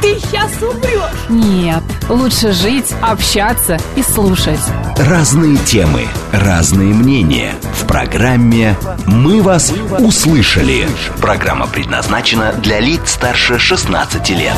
ты 0.00 0.18
сейчас 0.18 0.50
умрешь. 0.62 1.28
Нет, 1.28 1.82
лучше 2.08 2.52
жить, 2.52 2.92
общаться 3.02 3.78
и 3.96 4.02
слушать. 4.02 4.60
Разные 4.96 5.56
темы, 5.58 6.06
разные 6.32 6.94
мнения. 6.94 7.54
В 7.80 7.86
программе 7.86 8.76
«Мы 9.06 9.42
вас 9.42 9.72
услышали». 9.98 10.88
Программа 11.20 11.66
предназначена 11.66 12.52
для 12.52 12.80
лиц 12.80 13.12
старше 13.12 13.58
16 13.58 14.30
лет. 14.30 14.54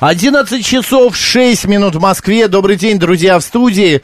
11 0.00 0.64
часов 0.64 1.16
6 1.16 1.66
минут 1.66 1.94
в 1.94 2.00
Москве. 2.00 2.48
Добрый 2.48 2.76
день, 2.76 2.98
друзья, 2.98 3.38
в 3.38 3.42
студии. 3.42 4.02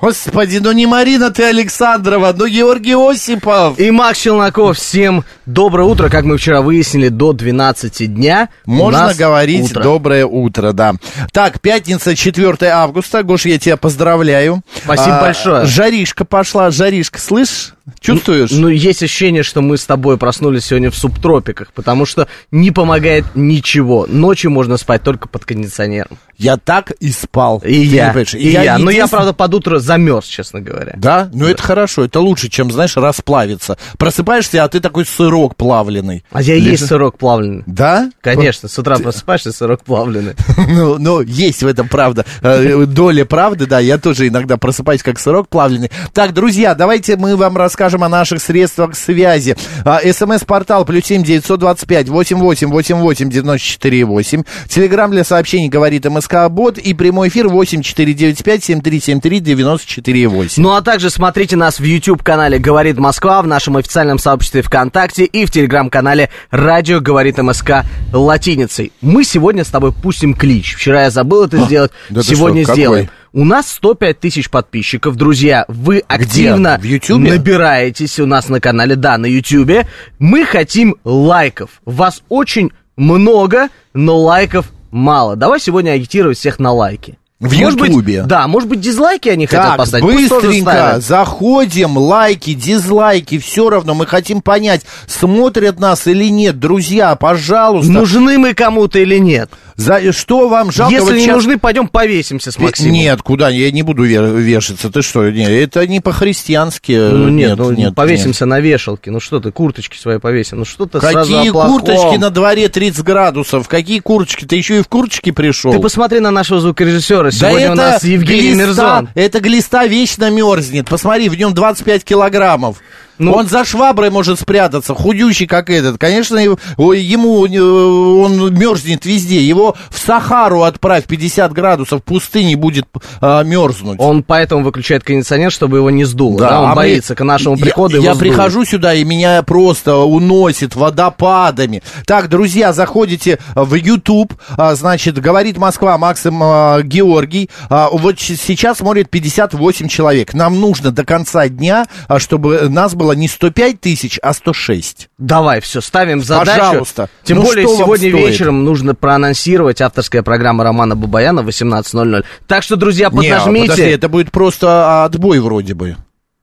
А, 0.00 0.06
Господи, 0.06 0.58
ну 0.58 0.72
не 0.72 0.86
Марина 0.86 1.30
ты 1.30 1.44
Александрова, 1.44 2.34
ну 2.36 2.46
Георгий 2.46 2.94
Осипов. 2.94 3.78
И 3.78 3.90
Макс 3.90 4.20
Челноков. 4.20 4.76
Всем 4.76 5.24
доброе 5.46 5.84
утро. 5.84 6.08
Как 6.08 6.24
мы 6.24 6.36
вчера 6.36 6.60
выяснили, 6.60 7.08
до 7.08 7.32
12 7.32 8.14
дня 8.14 8.48
Можно 8.64 9.14
говорить 9.14 9.70
утро. 9.70 9.82
доброе 9.82 10.26
утро, 10.26 10.72
да. 10.72 10.94
Так, 11.32 11.60
пятница, 11.60 12.14
4 12.14 12.56
августа. 12.68 13.22
Гош, 13.22 13.46
я 13.46 13.58
тебя 13.58 13.76
поздравляю. 13.76 14.62
Спасибо 14.84 15.20
большое. 15.20 15.66
Жаришка 15.66 16.24
пошла, 16.24 16.70
жаришка, 16.70 17.18
слышь? 17.18 17.72
Чувствуешь? 18.00 18.50
Ну, 18.50 18.68
есть 18.68 19.02
ощущение, 19.02 19.44
что 19.44 19.60
мы 19.60 19.76
с 19.76 19.84
тобой 19.86 20.18
проснулись 20.18 20.64
сегодня 20.66 20.90
в 20.90 20.96
субтропиках, 20.96 21.72
потому 21.72 22.04
что 22.04 22.26
не 22.50 22.72
помогает 22.72 23.24
ничего. 23.34 24.06
Ночью 24.08 24.50
можно 24.50 24.76
спать 24.76 25.02
только 25.02 25.28
под 25.28 25.44
кондиционером. 25.44 26.18
Я 26.38 26.56
так 26.56 26.90
и 26.92 27.10
спал. 27.10 27.58
И 27.64 27.72
Ты 27.72 27.78
не 27.78 27.84
я, 27.84 28.06
понимаешь? 28.08 28.34
и 28.34 28.48
я. 28.50 28.78
Но 28.78 28.90
я, 28.90 29.06
правда, 29.06 29.32
под 29.32 29.54
утро 29.54 29.78
замерз, 29.78 30.26
честно 30.26 30.60
говоря. 30.60 30.94
Да? 30.96 31.28
Ну 31.32 31.46
это 31.46 31.62
хорошо, 31.62 32.04
это 32.04 32.20
лучше, 32.20 32.48
чем, 32.48 32.70
знаешь, 32.70 32.96
расплавиться. 32.96 33.78
Просыпаешься, 33.98 34.62
а 34.64 34.68
ты 34.68 34.80
такой 34.80 35.04
сырок 35.06 35.56
плавленый. 35.56 36.24
А 36.32 36.42
я 36.42 36.54
и 36.54 36.60
Лежишь- 36.60 36.72
есть 36.80 36.86
сырок 36.88 37.18
плавленый. 37.18 37.62
Да? 37.66 38.10
Конечно, 38.20 38.68
с 38.68 38.78
утра 38.78 38.98
просыпаешься, 38.98 39.52
сырок 39.52 39.82
плавленый. 39.84 40.34
Ну, 40.68 40.96
ну, 40.98 41.20
есть 41.20 41.62
в 41.62 41.66
этом 41.66 41.88
правда. 41.88 42.24
Э, 42.42 42.84
Доля 42.86 43.24
правды, 43.24 43.66
да. 43.66 43.78
Я 43.78 43.98
тоже 43.98 44.26
иногда 44.28 44.56
просыпаюсь 44.56 45.02
как 45.02 45.18
сырок 45.18 45.48
плавленый. 45.48 45.90
Так, 46.12 46.34
друзья, 46.34 46.74
давайте 46.74 47.16
мы 47.16 47.36
вам 47.36 47.56
расскажем 47.56 48.02
о 48.04 48.08
наших 48.08 48.42
средствах 48.42 48.96
связи. 48.96 49.56
А, 49.84 50.00
СМС-портал 50.00 50.84
плюс 50.84 51.04
семь 51.04 51.22
девятьсот 51.22 51.60
двадцать 51.60 51.88
пять 51.88 52.08
восемь 52.08 52.38
восемь 52.38 52.68
восемь 52.68 52.96
восемь 52.96 53.30
девяносто 53.30 53.64
четыре 53.66 54.04
восемь. 54.04 54.42
Телеграмм 54.68 55.12
для 55.12 55.24
сообщений 55.24 55.68
говорит 55.68 56.04
МСК 56.04 56.25
Бот 56.48 56.78
и 56.78 56.94
прямой 56.94 57.28
эфир 57.28 57.48
восемь 57.48 57.82
четыре 57.82 58.12
девять 58.12 58.42
пять 58.42 58.64
семь 58.64 58.80
три 58.80 59.00
семь 59.00 59.20
три 59.20 59.40
девяносто 59.40 59.86
четыре 59.86 60.26
восемь. 60.28 60.62
Ну 60.62 60.72
а 60.72 60.82
также 60.82 61.10
смотрите 61.10 61.56
нас 61.56 61.78
в 61.78 61.84
YouTube-канале 61.84 62.58
«Говорит 62.58 62.98
Москва», 62.98 63.40
в 63.42 63.46
нашем 63.46 63.76
официальном 63.76 64.18
сообществе 64.18 64.62
ВКонтакте 64.62 65.24
и 65.24 65.46
в 65.46 65.50
Телеграм-канале 65.50 66.30
«Радио 66.50 67.00
говорит 67.00 67.38
МСК» 67.38 67.84
латиницей. 68.12 68.92
Мы 69.00 69.24
сегодня 69.24 69.64
с 69.64 69.68
тобой 69.68 69.92
пустим 69.92 70.34
клич. 70.34 70.74
Вчера 70.74 71.04
я 71.04 71.10
забыл 71.10 71.44
это 71.44 71.58
сделать, 71.58 71.92
да 72.10 72.22
сегодня 72.22 72.62
что, 72.62 72.72
какой? 72.72 72.82
сделаем. 72.82 73.10
У 73.32 73.44
нас 73.44 73.70
105 73.70 74.18
тысяч 74.18 74.48
подписчиков, 74.50 75.16
друзья. 75.16 75.66
Вы 75.68 76.02
активно 76.08 76.80
набираетесь 77.08 78.18
у 78.18 78.26
нас 78.26 78.48
на 78.48 78.60
канале, 78.60 78.96
да, 78.96 79.18
на 79.18 79.26
Ютубе. 79.26 79.86
Мы 80.18 80.44
хотим 80.44 80.96
лайков. 81.04 81.82
Вас 81.84 82.22
очень 82.28 82.72
много, 82.96 83.68
но 83.92 84.16
лайков 84.16 84.72
мало. 84.96 85.36
Давай 85.36 85.60
сегодня 85.60 85.90
агитировать 85.90 86.38
всех 86.38 86.58
на 86.58 86.72
лайки. 86.72 87.18
В 87.38 87.54
Может 87.54 87.78
быть, 87.78 87.90
Ютубе? 87.90 88.22
да, 88.22 88.48
может 88.48 88.66
быть, 88.66 88.80
дизлайки 88.80 89.28
они 89.28 89.44
хотят 89.46 89.66
Так, 89.66 89.76
поставить. 89.76 90.04
Пусть 90.04 90.28
тоже 90.30 90.46
быстренько 90.46 91.00
заходим, 91.00 91.98
лайки, 91.98 92.54
дизлайки, 92.54 93.38
все 93.38 93.68
равно 93.68 93.94
мы 93.94 94.06
хотим 94.06 94.40
понять, 94.40 94.86
смотрят 95.06 95.78
нас 95.78 96.06
или 96.06 96.30
нет. 96.30 96.58
Друзья, 96.58 97.14
пожалуйста, 97.14 97.92
Нужны 97.92 98.38
мы 98.38 98.54
кому-то 98.54 98.98
или 98.98 99.18
нет? 99.18 99.50
За, 99.76 100.12
что 100.12 100.48
вам 100.48 100.72
жалко? 100.72 100.92
Если 100.94 101.06
Вот 101.06 101.14
не 101.14 101.24
щас- 101.26 101.34
нужны, 101.34 101.58
пойдем 101.58 101.88
повесимся 101.88 102.50
с 102.50 102.58
Максимом. 102.58 102.92
Нет, 102.92 103.22
куда, 103.22 103.50
я 103.50 103.70
не 103.70 103.82
буду 103.82 104.06
ве- 104.06 104.40
вешаться, 104.40 104.90
ты 104.90 105.02
что, 105.02 105.28
не, 105.30 105.44
это 105.44 105.86
не 105.86 106.00
по-христиански. 106.00 106.92
Ну 106.92 107.28
нет, 107.28 107.50
нет, 107.50 107.58
ну 107.58 107.70
нет, 107.72 107.94
повесимся 107.94 108.46
на 108.46 108.60
вешалке. 108.60 109.10
Ну 109.10 109.20
что 109.20 109.38
ты, 109.38 109.52
курточки 109.52 109.98
свои 109.98 110.18
повесим. 110.18 110.58
Ну 110.58 110.64
что 110.64 110.86
ты 110.86 110.98
нет. 110.98 111.10
сразу 111.10 111.32
Какие 111.34 111.50
плохом? 111.50 111.72
курточки 111.72 112.16
на 112.16 112.30
дворе 112.30 112.68
30 112.68 113.02
градусов? 113.04 113.68
Какие 113.68 114.00
курточки? 114.00 114.44
Ты 114.46 114.56
еще 114.56 114.78
и 114.78 114.82
в 114.82 114.88
курточке 114.88 115.32
пришел? 115.32 115.72
Ты 115.72 115.78
посмотри 115.78 116.20
на 116.20 116.30
нашего 116.30 116.60
звукорежиссера. 116.60 117.24
Да 117.24 117.30
Сегодня 117.30 117.60
это 117.64 117.72
у 117.72 117.76
нас 117.76 118.04
Евгений 118.04 118.40
глиста, 118.54 118.62
Мирзон. 118.66 119.08
Это 119.14 119.40
глиста 119.40 119.86
вечно 119.86 120.30
мерзнет. 120.30 120.88
Посмотри, 120.88 121.28
в 121.28 121.36
нем 121.38 121.52
25 121.54 122.02
килограммов. 122.04 122.78
Ну- 123.18 123.32
он 123.32 123.46
за 123.48 123.64
шваброй 123.64 124.10
может 124.10 124.38
спрятаться, 124.40 124.94
худющий 124.94 125.46
как 125.46 125.70
этот. 125.70 125.98
Конечно, 125.98 126.36
ему 126.38 127.46
э, 127.46 127.60
он 127.60 128.54
мерзнет 128.54 129.04
везде. 129.06 129.40
Его 129.42 129.76
в 129.90 129.98
Сахару 129.98 130.62
отправь 130.62 131.04
50 131.06 131.52
градусов, 131.52 132.00
в 132.00 132.04
пустыне 132.04 132.56
будет 132.56 132.86
а, 133.20 133.42
мерзнуть. 133.42 133.98
Он 134.00 134.22
поэтому 134.22 134.64
выключает 134.64 135.02
кондиционер, 135.04 135.50
чтобы 135.52 135.78
его 135.78 135.90
не 135.90 136.04
сдуло. 136.04 136.38
Да, 136.38 136.60
он 136.60 136.66
а 136.66 136.68
мы- 136.70 136.76
боится 136.76 137.14
к 137.14 137.24
нашему 137.24 137.56
Я- 137.56 137.62
приходу 137.64 137.96
Я, 138.00 138.14
сдует. 138.14 138.18
прихожу 138.32 138.64
сюда, 138.64 138.94
и 138.94 139.04
меня 139.04 139.42
просто 139.42 139.96
уносит 139.96 140.74
водопадами. 140.76 141.82
Так, 142.06 142.28
друзья, 142.28 142.72
заходите 142.72 143.38
в 143.54 143.74
YouTube, 143.74 144.34
а, 144.56 144.74
значит, 144.74 145.18
говорит 145.20 145.56
Москва, 145.58 145.96
Максим 145.98 146.40
а, 146.42 146.82
Георгий. 146.82 147.50
А, 147.70 147.88
Вот 147.92 148.18
сейчас 148.18 148.78
смотрит 148.78 149.08
58 149.10 149.88
человек. 149.88 150.34
Нам 150.34 150.60
нужно 150.60 150.90
до 150.90 151.04
конца 151.04 151.48
дня, 151.48 151.86
а, 152.08 152.18
чтобы 152.18 152.68
нас 152.68 152.94
было 152.94 153.05
не 153.12 153.28
105 153.28 153.80
тысяч, 153.80 154.18
а 154.22 154.32
106. 154.32 155.08
Давай, 155.18 155.60
все, 155.60 155.80
ставим 155.80 156.22
задачу. 156.22 156.60
Пожалуйста. 156.60 157.08
Тем 157.24 157.38
Ну, 157.38 157.44
более 157.44 157.66
сегодня 157.66 158.10
вечером 158.10 158.64
нужно 158.64 158.94
проанонсировать 158.94 159.80
авторская 159.80 160.22
программа 160.22 160.64
Романа 160.64 160.96
Бабаяна 160.96 161.42
в 161.42 161.48
18.00. 161.48 162.24
Так 162.46 162.62
что, 162.62 162.76
друзья, 162.76 163.10
Не, 163.12 163.28
а, 163.28 163.38
поднажмите. 163.38 163.70
подожди, 163.70 163.90
это 163.90 164.08
будет 164.08 164.30
просто 164.30 165.04
отбой 165.04 165.38
вроде 165.40 165.74
бы. 165.74 165.96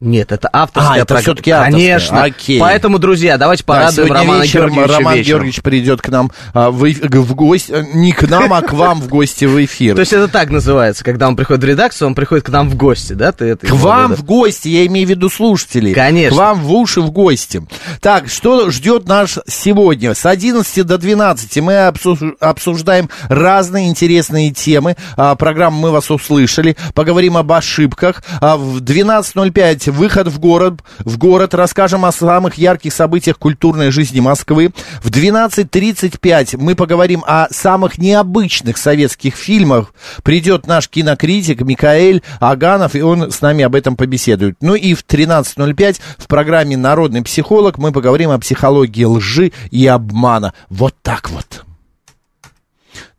Нет, 0.03 0.33
это 0.33 0.49
авторская 0.51 0.95
А, 0.95 0.97
это 0.97 1.17
всё-таки 1.17 1.51
авторская. 1.51 1.71
Конечно. 1.71 2.23
Окей. 2.23 2.59
Поэтому, 2.59 2.99
друзья, 2.99 3.37
давайте 3.37 3.63
Да, 3.63 3.67
порадуем 3.67 4.07
сегодня 4.07 4.15
Романа 4.15 4.41
вечером 4.43 4.69
Георгиевича 4.69 4.97
Роман 4.97 5.13
вечером. 5.15 5.27
Георгиевич 5.27 5.61
придет 5.61 6.01
к 6.01 6.09
нам 6.09 6.31
а, 6.53 6.71
в, 6.71 6.85
в 6.85 7.35
гости, 7.35 7.71
э, 7.71 7.85
не 7.93 8.11
к 8.11 8.29
нам, 8.29 8.53
а 8.53 8.61
к 8.61 8.73
вам 8.73 8.99
в 8.99 9.07
гости 9.07 9.45
в 9.45 9.63
эфир. 9.63 9.95
То 9.95 10.01
есть 10.01 10.11
это 10.11 10.27
так 10.27 10.49
называется, 10.49 11.05
когда 11.05 11.27
он 11.29 11.37
приходит 11.37 11.63
в 11.63 11.65
редакцию, 11.65 12.09
он 12.09 12.15
приходит 12.15 12.45
к 12.45 12.49
нам 12.49 12.69
в 12.69 12.75
гости, 12.75 13.13
да? 13.13 13.31
Ты 13.31 13.45
это 13.45 13.65
К 13.65 13.71
вам 13.71 14.13
в 14.13 14.25
гости, 14.25 14.67
я 14.67 14.85
имею 14.87 15.07
в 15.07 15.09
виду 15.09 15.29
слушателей. 15.29 15.93
Конечно. 15.93 16.35
К 16.35 16.39
вам 16.39 16.59
в 16.61 16.73
уши 16.73 16.99
в 16.99 17.09
гости. 17.11 17.63
Так, 18.01 18.27
что 18.27 18.69
ждет 18.71 19.07
нас 19.07 19.39
сегодня? 19.47 20.13
С 20.13 20.25
11 20.25 20.85
до 20.85 20.97
12 20.97 21.57
мы 21.61 21.73
обсу- 21.87 22.35
обсуждаем 22.41 23.09
разные 23.29 23.87
интересные 23.87 24.51
темы. 24.51 24.97
А, 25.15 25.35
программу 25.35 25.79
«Мы 25.79 25.91
вас 25.91 26.11
услышали». 26.11 26.75
Поговорим 26.93 27.37
об 27.37 27.51
ошибках. 27.53 28.21
А, 28.41 28.57
в 28.57 28.81
12.05 28.81 29.92
выход 29.93 30.27
в 30.27 30.39
город. 30.39 30.81
В 30.99 31.17
город 31.17 31.53
расскажем 31.53 32.05
о 32.05 32.11
самых 32.11 32.55
ярких 32.55 32.93
событиях 32.93 33.37
культурной 33.37 33.91
жизни 33.91 34.19
Москвы. 34.19 34.71
В 35.01 35.09
12.35 35.09 36.57
мы 36.57 36.75
поговорим 36.75 37.23
о 37.25 37.47
самых 37.51 37.97
необычных 37.97 38.77
советских 38.77 39.35
фильмах. 39.35 39.93
Придет 40.23 40.67
наш 40.67 40.89
кинокритик 40.89 41.61
Микаэль 41.61 42.21
Аганов, 42.39 42.95
и 42.95 43.01
он 43.01 43.31
с 43.31 43.41
нами 43.41 43.63
об 43.63 43.75
этом 43.75 43.95
побеседует. 43.95 44.57
Ну 44.61 44.75
и 44.75 44.93
в 44.93 45.05
13.05 45.05 45.99
в 46.17 46.27
программе 46.27 46.75
«Народный 46.75 47.21
психолог» 47.21 47.77
мы 47.77 47.91
поговорим 47.91 48.31
о 48.31 48.39
психологии 48.39 49.03
лжи 49.03 49.51
и 49.71 49.87
обмана. 49.87 50.53
Вот 50.69 50.95
так 51.01 51.29
вот. 51.29 51.63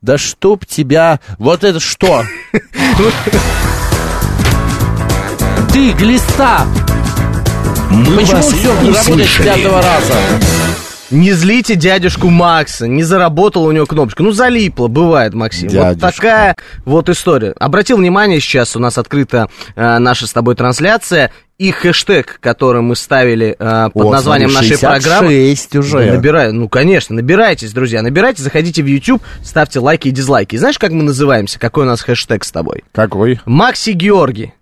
Да 0.01 0.17
чтоб 0.17 0.65
тебя... 0.65 1.19
Вот 1.39 1.63
это 1.63 1.79
что? 1.79 2.23
Ты, 5.75 5.91
глиста! 5.91 6.65
Мы 7.91 8.15
Почему 8.15 8.37
вас 8.37 8.53
все 8.53 8.69
работает 8.69 9.27
с 9.27 9.43
пятого 9.43 9.81
раза? 9.81 10.13
Не 11.11 11.33
злите 11.33 11.75
дядюшку 11.75 12.29
Макса, 12.29 12.87
не 12.87 13.03
заработала 13.03 13.67
у 13.67 13.71
него 13.73 13.85
кнопочка. 13.85 14.23
Ну, 14.23 14.31
залипла, 14.31 14.87
бывает, 14.87 15.33
Максим. 15.33 15.67
Дядюшка. 15.67 16.05
Вот 16.05 16.15
такая 16.15 16.55
вот 16.85 17.09
история. 17.09 17.51
Обратил 17.59 17.97
внимание, 17.97 18.39
сейчас 18.39 18.77
у 18.77 18.79
нас 18.79 18.97
открыта 18.97 19.49
э, 19.75 19.97
наша 19.97 20.27
с 20.27 20.31
тобой 20.31 20.55
трансляция, 20.55 21.31
и 21.57 21.71
хэштег, 21.71 22.39
который 22.39 22.81
мы 22.81 22.95
ставили 22.95 23.57
э, 23.59 23.89
под 23.93 24.05
О, 24.05 24.11
названием 24.11 24.51
смотри, 24.51 24.69
нашей 24.69 24.81
программы. 24.81 25.27
66 25.27 25.75
уже. 25.75 26.09
Набирай, 26.13 26.53
ну, 26.53 26.69
конечно, 26.69 27.13
набирайтесь, 27.13 27.73
друзья, 27.73 28.01
набирайте, 28.01 28.41
заходите 28.41 28.81
в 28.81 28.85
YouTube, 28.85 29.21
ставьте 29.43 29.79
лайки 29.81 30.07
и 30.07 30.11
дизлайки. 30.11 30.55
И 30.55 30.57
знаешь, 30.57 30.79
как 30.79 30.91
мы 30.91 31.03
называемся? 31.03 31.59
Какой 31.59 31.83
у 31.83 31.87
нас 31.87 31.99
хэштег 31.99 32.45
с 32.45 32.51
тобой? 32.53 32.85
Какой? 32.93 33.41
Макси 33.43 33.89
Георгий. 33.89 34.53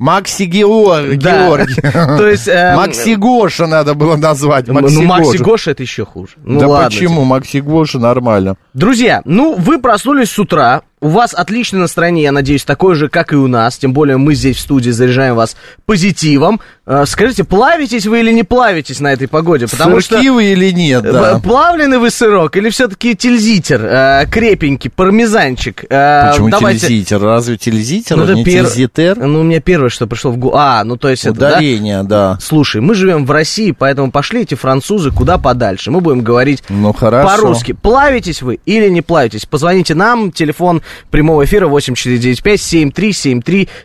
Макси 0.00 0.44
Георг... 0.44 1.18
Да. 1.18 1.46
Георгий. 1.46 1.74
То 1.82 2.26
есть, 2.26 2.48
эм, 2.48 2.76
Макси 2.76 3.16
Гоша 3.16 3.66
надо 3.66 3.92
было 3.92 4.16
назвать. 4.16 4.66
Ну, 4.66 4.72
Макси 4.72 4.96
ну, 4.96 5.02
Макси 5.02 5.32
Гоша. 5.32 5.44
Гоша 5.44 5.70
это 5.72 5.82
еще 5.82 6.06
хуже. 6.06 6.32
Ну, 6.42 6.58
да 6.58 6.68
ладно 6.68 6.88
почему? 6.88 7.24
Макси 7.24 7.58
Гоша 7.58 7.98
нормально. 7.98 8.56
Друзья, 8.72 9.20
ну, 9.26 9.54
вы 9.56 9.78
проснулись 9.78 10.30
с 10.30 10.38
утра, 10.38 10.80
у 11.00 11.08
вас 11.08 11.32
отличное 11.34 11.80
настроение, 11.80 12.24
я 12.24 12.32
надеюсь, 12.32 12.64
такое 12.64 12.94
же, 12.94 13.08
как 13.08 13.32
и 13.32 13.36
у 13.36 13.46
нас, 13.48 13.78
тем 13.78 13.92
более 13.92 14.18
мы 14.18 14.34
здесь 14.34 14.56
в 14.56 14.60
студии 14.60 14.90
заряжаем 14.90 15.34
вас 15.34 15.56
позитивом. 15.86 16.60
Э, 16.86 17.04
Скажите, 17.06 17.44
плавитесь 17.44 18.06
вы 18.06 18.20
или 18.20 18.32
не 18.32 18.42
плавитесь 18.42 19.00
на 19.00 19.12
этой 19.12 19.26
погоде? 19.28 19.66
Потому 19.66 20.00
что... 20.00 20.16
Сырки 20.16 20.28
вы 20.28 20.44
или 20.52 20.70
нет, 20.72 21.02
да? 21.02 21.36
э, 21.38 21.40
Плавленый 21.40 21.98
вы 21.98 22.10
сырок 22.10 22.56
или 22.56 22.68
все-таки 22.70 23.14
тильзитер, 23.14 23.80
э, 23.82 24.26
крепенький, 24.30 24.90
пармезанчик? 24.90 25.82
Почему 25.88 26.50
давайте- 26.50 26.86
тильзитер? 26.88 27.20
Разве 27.20 27.56
тильзитер, 27.56 28.16
Ну, 28.16 28.22
а 28.22 28.26
это 28.26 28.34
не 28.34 28.44
пер- 28.44 28.64
тильзитер? 28.66 29.16
Ну, 29.18 29.40
у 29.40 29.42
меня 29.42 29.60
первое, 29.60 29.88
что 29.88 30.06
пришло 30.06 30.30
в 30.30 30.36
голову. 30.36 30.58
А, 30.58 30.84
ну 30.84 30.96
то 30.96 31.08
есть 31.08 31.24
это, 31.24 31.34
да? 31.38 31.48
Ударение, 31.52 32.02
да. 32.02 32.38
Слушай, 32.40 32.80
мы 32.82 32.94
живем 32.94 33.24
в 33.24 33.30
России, 33.30 33.70
поэтому 33.70 34.10
пошли 34.10 34.42
эти 34.42 34.54
французы 34.54 35.10
куда 35.10 35.38
подальше. 35.38 35.90
Мы 35.90 36.00
будем 36.00 36.20
говорить 36.22 36.62
Ну, 36.68 36.92
по-русски. 36.92 37.72
Плавитесь 37.72 38.42
вы 38.42 38.60
или 38.66 38.88
не 38.88 39.00
плавитесь? 39.02 39.46
Позвоните 39.46 39.94
нам, 39.94 40.30
телефон 40.32 40.82
прямого 41.10 41.44
эфира 41.44 41.68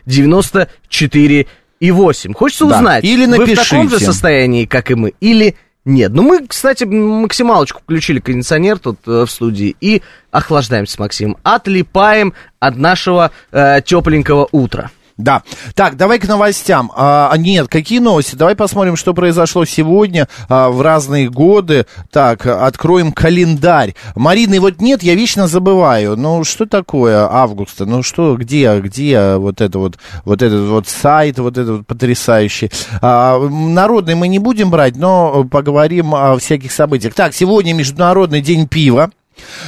8495-7373-94 0.06 1.46
и 1.80 1.90
8. 1.90 2.32
Хочется 2.34 2.66
Да, 2.66 2.76
узнать, 2.76 3.04
или 3.04 3.26
вы 3.26 3.44
в 3.44 3.54
таком 3.54 3.84
же 3.88 3.94
напишите. 3.94 4.04
состоянии, 4.06 4.64
как 4.64 4.90
и 4.90 4.94
мы, 4.94 5.12
или 5.20 5.54
нет. 5.84 6.12
Ну, 6.12 6.22
мы, 6.22 6.46
кстати, 6.46 6.84
максималочку 6.84 7.80
включили 7.80 8.18
кондиционер 8.18 8.78
тут 8.78 8.98
э, 9.06 9.24
в 9.24 9.30
студии 9.30 9.76
и 9.80 10.02
охлаждаемся 10.30 10.94
с 10.94 10.98
Максимом. 10.98 11.36
Отлипаем 11.42 12.32
от 12.58 12.76
нашего 12.76 13.30
э, 13.52 13.80
тепленького 13.84 14.48
утра. 14.52 14.90
Да. 15.18 15.42
Так, 15.74 15.96
давай 15.96 16.18
к 16.18 16.28
новостям. 16.28 16.92
А, 16.94 17.32
нет, 17.38 17.68
какие 17.68 18.00
новости? 18.00 18.34
Давай 18.34 18.54
посмотрим, 18.54 18.96
что 18.96 19.14
произошло 19.14 19.64
сегодня 19.64 20.28
а, 20.48 20.68
в 20.68 20.82
разные 20.82 21.30
годы. 21.30 21.86
Так, 22.10 22.46
откроем 22.46 23.12
календарь. 23.12 23.94
Марины 24.14 24.60
вот 24.60 24.80
нет, 24.80 25.02
я 25.02 25.14
вечно 25.14 25.48
забываю. 25.48 26.16
Ну, 26.16 26.44
что 26.44 26.66
такое 26.66 27.26
августа? 27.30 27.86
Ну, 27.86 28.02
что, 28.02 28.36
где, 28.36 28.78
где 28.80 29.36
вот 29.36 29.62
это 29.62 29.78
вот, 29.78 29.98
вот 30.26 30.42
этот 30.42 30.68
вот 30.68 30.86
сайт, 30.86 31.38
вот 31.38 31.56
этот 31.56 31.78
вот 31.78 31.86
потрясающий. 31.86 32.70
А, 33.00 33.38
народный 33.38 34.16
мы 34.16 34.28
не 34.28 34.38
будем 34.38 34.70
брать, 34.70 34.96
но 34.96 35.44
поговорим 35.44 36.14
о 36.14 36.36
всяких 36.36 36.72
событиях. 36.72 37.14
Так, 37.14 37.32
сегодня 37.32 37.72
Международный 37.72 38.42
день 38.42 38.68
пива. 38.68 39.10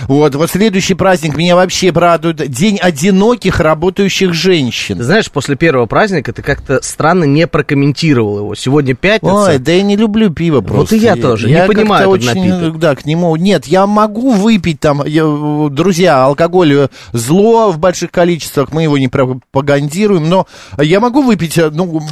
Вот, 0.07 0.35
вот 0.35 0.51
следующий 0.51 0.95
праздник 0.95 1.37
меня 1.37 1.57
вообще 1.57 1.91
радует. 1.91 2.49
День 2.51 2.79
одиноких 2.79 3.61
работающих 3.61 4.33
женщин. 4.33 4.99
Ты 4.99 5.05
знаешь, 5.05 5.31
после 5.31 5.57
первого 5.57 5.87
праздника 5.87 6.33
ты 6.33 6.43
как-то 6.43 6.81
странно 6.83 7.25
не 7.25 7.47
прокомментировал 7.47 8.39
его. 8.39 8.55
Сегодня 8.55 8.95
пятница. 8.95 9.51
Ой, 9.51 9.59
да 9.59 9.73
я 9.73 9.83
не 9.83 9.97
люблю 9.97 10.31
пиво 10.31 10.61
просто. 10.61 10.97
и 10.97 10.99
я 10.99 11.17
тоже, 11.17 11.49
не 11.49 11.55
как-то 11.55 11.73
понимаю 11.73 12.15
этот 12.15 12.29
очень, 12.29 12.51
напиток. 12.51 12.79
да, 12.79 12.95
к 12.95 13.05
нему... 13.05 13.35
Нет, 13.37 13.67
я 13.67 13.87
могу 13.87 14.33
выпить 14.33 14.81
там, 14.81 15.05
я- 15.05 15.69
друзья, 15.71 16.25
алкоголь 16.25 16.73
э, 16.75 16.89
зло 17.13 17.71
в 17.71 17.79
больших 17.79 18.11
количествах, 18.11 18.73
мы 18.73 18.85
его 18.85 18.99
не 18.99 19.09
пропагандируем, 19.09 20.29
но 20.29 20.47
я 20.79 21.01
могу 21.01 21.23
выпить, 21.23 21.59
э, 21.59 21.71
ну, 21.71 22.03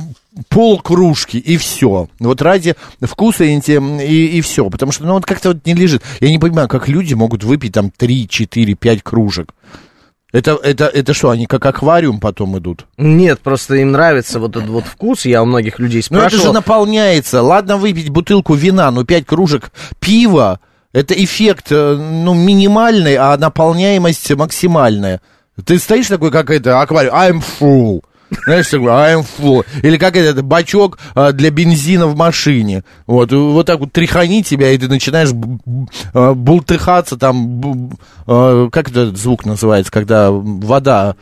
пол 0.48 0.80
кружки 0.80 1.38
и 1.38 1.56
все. 1.56 2.08
Вот 2.18 2.42
ради 2.42 2.74
вкуса 3.00 3.44
и, 3.44 3.58
и, 3.58 4.26
и 4.38 4.40
все. 4.40 4.68
Потому 4.70 4.92
что, 4.92 5.04
ну, 5.04 5.14
вот 5.14 5.26
как-то 5.26 5.50
вот 5.50 5.64
не 5.64 5.74
лежит. 5.74 6.02
Я 6.20 6.30
не 6.30 6.38
понимаю, 6.38 6.68
как 6.68 6.88
люди 6.88 7.14
могут 7.14 7.44
выпить 7.44 7.72
там 7.72 7.90
3, 7.90 8.28
4, 8.28 8.74
5 8.74 9.02
кружек. 9.02 9.54
Это, 10.32 10.58
это, 10.62 10.86
это 10.86 11.14
что, 11.14 11.30
они 11.30 11.46
как 11.46 11.64
аквариум 11.64 12.20
потом 12.20 12.58
идут? 12.58 12.86
Нет, 12.98 13.40
просто 13.40 13.76
им 13.76 13.92
нравится 13.92 14.38
вот 14.38 14.56
этот 14.56 14.68
вот 14.68 14.84
вкус. 14.84 15.24
Я 15.24 15.42
у 15.42 15.46
многих 15.46 15.78
людей 15.78 16.02
Ну 16.10 16.18
это 16.18 16.28
спрашивал. 16.28 16.46
же 16.48 16.52
наполняется. 16.52 17.42
Ладно 17.42 17.76
выпить 17.78 18.10
бутылку 18.10 18.54
вина, 18.54 18.90
но 18.90 19.04
пять 19.04 19.24
кружек 19.24 19.70
пива, 19.98 20.60
это 20.92 21.14
эффект, 21.14 21.68
э, 21.70 21.96
ну, 21.96 22.34
минимальный, 22.34 23.16
а 23.16 23.36
наполняемость 23.38 24.30
максимальная. 24.34 25.22
Ты 25.64 25.78
стоишь 25.78 26.08
такой, 26.08 26.30
как 26.30 26.50
это, 26.50 26.80
аквариум, 26.80 27.14
I'm 27.14 27.44
full. 27.60 28.02
Знаешь, 28.44 28.68
такой, 28.68 28.88
I'm 28.88 29.24
full. 29.38 29.64
Или 29.82 29.96
как 29.96 30.16
этот 30.16 30.44
бачок 30.44 30.98
а, 31.14 31.32
для 31.32 31.50
бензина 31.50 32.06
в 32.06 32.16
машине. 32.16 32.84
Вот, 33.06 33.32
вот 33.32 33.66
так 33.66 33.80
вот 33.80 33.92
тряхани 33.92 34.42
тебя, 34.42 34.70
и 34.72 34.78
ты 34.78 34.88
начинаешь 34.88 35.30
а, 36.12 36.34
бултыхаться 36.34 37.16
там, 37.16 37.90
а, 38.26 38.68
как 38.70 38.90
этот 38.90 39.16
звук 39.16 39.44
называется, 39.44 39.92
когда 39.92 40.30
вода, 40.30 41.16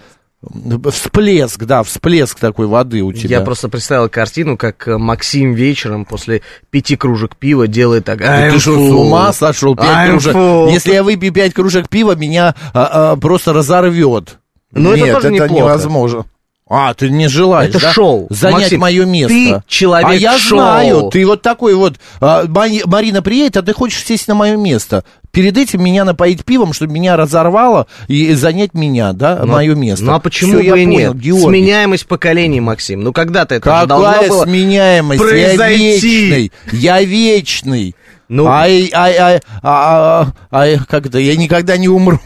всплеск, 0.91 1.65
да, 1.65 1.83
всплеск 1.83 2.39
такой 2.39 2.67
воды 2.67 3.03
у 3.03 3.12
тебя. 3.12 3.39
Я 3.39 3.45
просто 3.45 3.69
представил 3.69 4.09
картину, 4.09 4.56
как 4.56 4.87
Максим 4.87 5.55
вечером 5.55 6.05
после 6.05 6.43
пяти 6.71 6.97
кружек 6.97 7.37
пива 7.37 7.67
делает 7.67 8.05
так. 8.05 8.19
Да 8.19 8.49
«I'm 8.49 8.53
ты 8.53 8.61
что, 8.61 8.75
с 8.75 8.93
ума 8.93 9.33
сошел? 9.33 9.77
Пять 9.77 10.11
кружек. 10.11 10.35
full». 10.35 10.71
Если 10.71 10.93
я 10.93 11.03
выпью 11.03 11.33
пять 11.33 11.55
кружек 11.55 11.89
пива, 11.89 12.15
меня 12.15 12.55
а, 12.73 13.12
а, 13.12 13.17
просто 13.17 13.53
разорвет. 13.53 14.39
Ну, 14.73 14.93
это 14.93 15.15
тоже 15.15 15.29
это 15.29 15.31
неплохо. 15.31 15.55
невозможно. 15.55 16.25
А, 16.69 16.94
ты 16.94 17.11
не 17.11 17.28
желаешь, 17.28 17.69
Это 17.70 17.81
да? 17.81 17.93
шоу. 17.93 18.26
Занять 18.31 18.61
Максим, 18.62 18.81
мое 18.81 19.05
место. 19.05 19.34
ты 19.34 19.62
человек 19.69 20.08
А 20.11 20.14
я 20.14 20.38
шоу. 20.38 20.58
знаю, 20.58 21.11
ты 21.12 21.26
вот 21.26 21.43
такой 21.43 21.75
вот, 21.75 21.96
а, 22.20 22.44
Мари- 22.49 22.82
Марина 22.87 23.20
приедет, 23.20 23.58
а 23.58 23.62
ты 23.62 23.75
хочешь 23.75 24.02
сесть 24.02 24.28
на 24.28 24.34
мое 24.34 24.56
место. 24.56 25.05
Перед 25.31 25.58
этим 25.58 25.82
меня 25.84 26.05
напоить 26.06 26.43
пивом, 26.44 26.72
чтобы 26.72 26.93
меня 26.94 27.16
разорвало 27.16 27.87
и 28.08 28.32
занять 28.32 28.72
меня, 28.72 29.12
да, 29.12 29.40
Ну, 29.44 29.52
мое 29.52 29.75
место. 29.75 30.05
Ну 30.06 30.12
а 30.14 30.20
почему 30.20 30.52
Всё, 30.52 30.58
бы 30.61 30.64
я 30.64 30.76
и 30.76 30.84
понял, 30.87 30.99
нет? 31.12 31.16
Георгий. 31.20 31.44
Сменяемость 31.44 32.06
поколений, 32.06 32.61
Максим. 32.61 33.00
Ну 33.02 33.12
когда-то 33.12 33.56
это 33.56 33.64
Какая 33.64 33.87
должно 33.87 34.22
было 34.28 34.44
сменяемость? 34.44 35.20
Я 35.20 35.28
произойти. 35.28 36.20
вечный. 36.31 36.52
Я 36.72 37.02
вечный. 37.02 37.94
Ну- 38.29 38.47
ай, 38.47 38.91
ай, 38.93 39.17
ай, 39.17 39.41
а, 39.62 40.32
а, 40.50 40.59
ай, 40.59 40.79
как 40.88 41.06
это, 41.06 41.19
я 41.19 41.37
никогда 41.37 41.76
не 41.76 41.88
умру. 41.88 42.19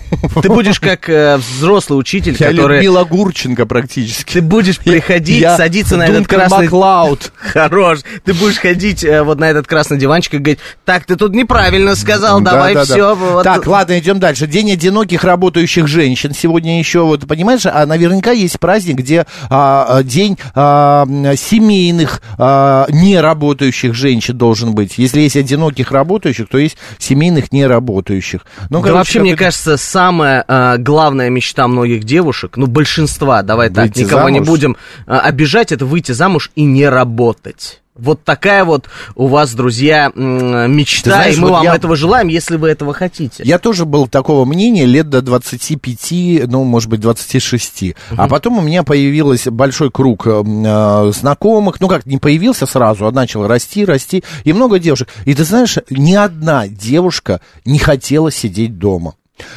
Ты 0.43 0.49
будешь 0.49 0.79
как 0.79 1.09
э, 1.09 1.37
взрослый 1.39 1.99
учитель, 1.99 2.37
Я 2.39 2.51
который... 2.51 2.77
Людмила 2.77 3.05
Гурченко 3.05 3.67
практически. 3.67 4.35
Ты 4.35 4.41
будешь 4.43 4.79
приходить, 4.79 5.41
Я 5.41 5.57
садиться 5.57 5.97
на 5.97 6.07
этот 6.07 6.29
красный... 6.29 6.65
Маклауд. 6.65 7.33
Хорош. 7.37 8.01
Ты 8.25 8.35
будешь 8.35 8.59
ходить 8.59 9.05
э, 9.05 9.23
вот 9.23 9.39
на 9.41 9.51
этот 9.51 9.67
красный 9.67 9.99
диванчик 9.99 10.35
и 10.35 10.39
говорить, 10.39 10.61
так, 10.85 11.05
ты 11.05 11.17
тут 11.17 11.35
неправильно 11.35 11.97
сказал, 11.97 12.41
Да, 12.41 12.53
давай 12.53 12.75
да, 12.75 12.85
да. 12.87 12.95
все. 12.95 13.15
Вот... 13.15 13.43
Так, 13.43 13.67
ладно, 13.67 13.99
идем 13.99 14.21
дальше. 14.21 14.47
День 14.47 14.73
одиноких 14.73 15.25
работающих 15.25 15.89
женщин. 15.89 16.33
Сегодня 16.33 16.79
еще, 16.79 17.01
вот, 17.05 17.27
понимаешь, 17.27 17.67
а 17.67 17.85
наверняка 17.87 18.31
есть 18.31 18.61
праздник, 18.61 18.97
где 18.97 19.27
а, 19.51 19.87
а, 19.89 20.03
день 20.03 20.39
а, 20.55 21.07
семейных 21.37 22.23
а, 22.39 22.87
неработающих 22.91 23.95
женщин 23.95 24.37
должен 24.37 24.75
быть. 24.75 24.99
Если 24.99 25.21
есть 25.21 25.37
одиноких 25.37 25.88
работающих, 25.91 26.49
то 26.49 26.59
есть 26.59 26.77
семейных 26.99 27.53
неработающих. 27.53 28.47
Ну, 28.71 28.79
да 28.79 28.89
короче, 28.89 28.93
вообще, 28.93 29.21
мне 29.21 29.37
кажется, 29.37 29.77
самая 29.77 30.45
э, 30.47 30.77
главная 30.79 31.31
мечта 31.31 31.67
многих 31.69 32.05
девушек, 32.05 32.57
ну, 32.57 32.67
большинства, 32.67 33.43
давай 33.43 33.71
так, 33.71 33.87
Выйти 33.87 34.01
никого 34.05 34.29
не 34.29 34.39
замуж? 34.39 34.49
будем 34.49 34.77
э, 35.07 35.13
обижать, 35.13 35.73
это 35.73 35.85
выйти 35.87 36.13
замуж 36.13 36.51
и 36.55 36.65
не 36.65 36.89
работать. 36.89 37.81
Вот 37.99 38.23
такая 38.25 38.65
вот 38.65 38.89
у 39.17 39.27
вас, 39.27 39.53
друзья, 39.55 40.11
мечта, 40.15 41.11
знаешь, 41.11 41.37
и 41.37 41.41
мы 41.41 41.49
вот 41.49 41.55
вам 41.57 41.65
я- 41.65 41.75
этого 41.75 41.97
желаем, 41.97 42.29
если 42.29 42.57
вы 42.57 42.69
этого 42.69 42.93
хотите. 42.95 43.43
Я 43.45 43.59
тоже 43.59 43.85
был 43.85 44.07
такого 44.07 44.45
мнения 44.45 44.87
лет 44.87 45.09
до 45.11 45.21
25, 45.21 46.47
ну, 46.47 46.65
может 46.65 46.89
быть, 46.89 47.01
26. 47.01 47.95
А 48.17 48.29
потом 48.29 48.59
у 48.59 48.61
меня 48.61 48.83
появился 48.85 49.51
большой 49.51 49.91
круг 49.91 50.27
э, 50.27 50.43
э, 50.45 51.13
знакомых. 51.13 51.81
Ну, 51.81 51.89
как, 51.89 52.07
не 52.07 52.19
появился 52.19 52.67
сразу, 52.67 53.07
а 53.07 53.13
начал 53.13 53.47
расти, 53.47 53.85
расти. 53.85 54.23
И 54.45 54.53
много 54.53 54.79
девушек. 54.79 55.09
И 55.25 55.35
ты 55.35 55.45
знаешь, 55.45 55.77
ни 55.91 56.15
одна 56.15 56.69
девушка 56.69 57.41
не 57.65 57.79
хотела 57.79 58.31
сидеть 58.31 58.79
дома. 58.79 59.15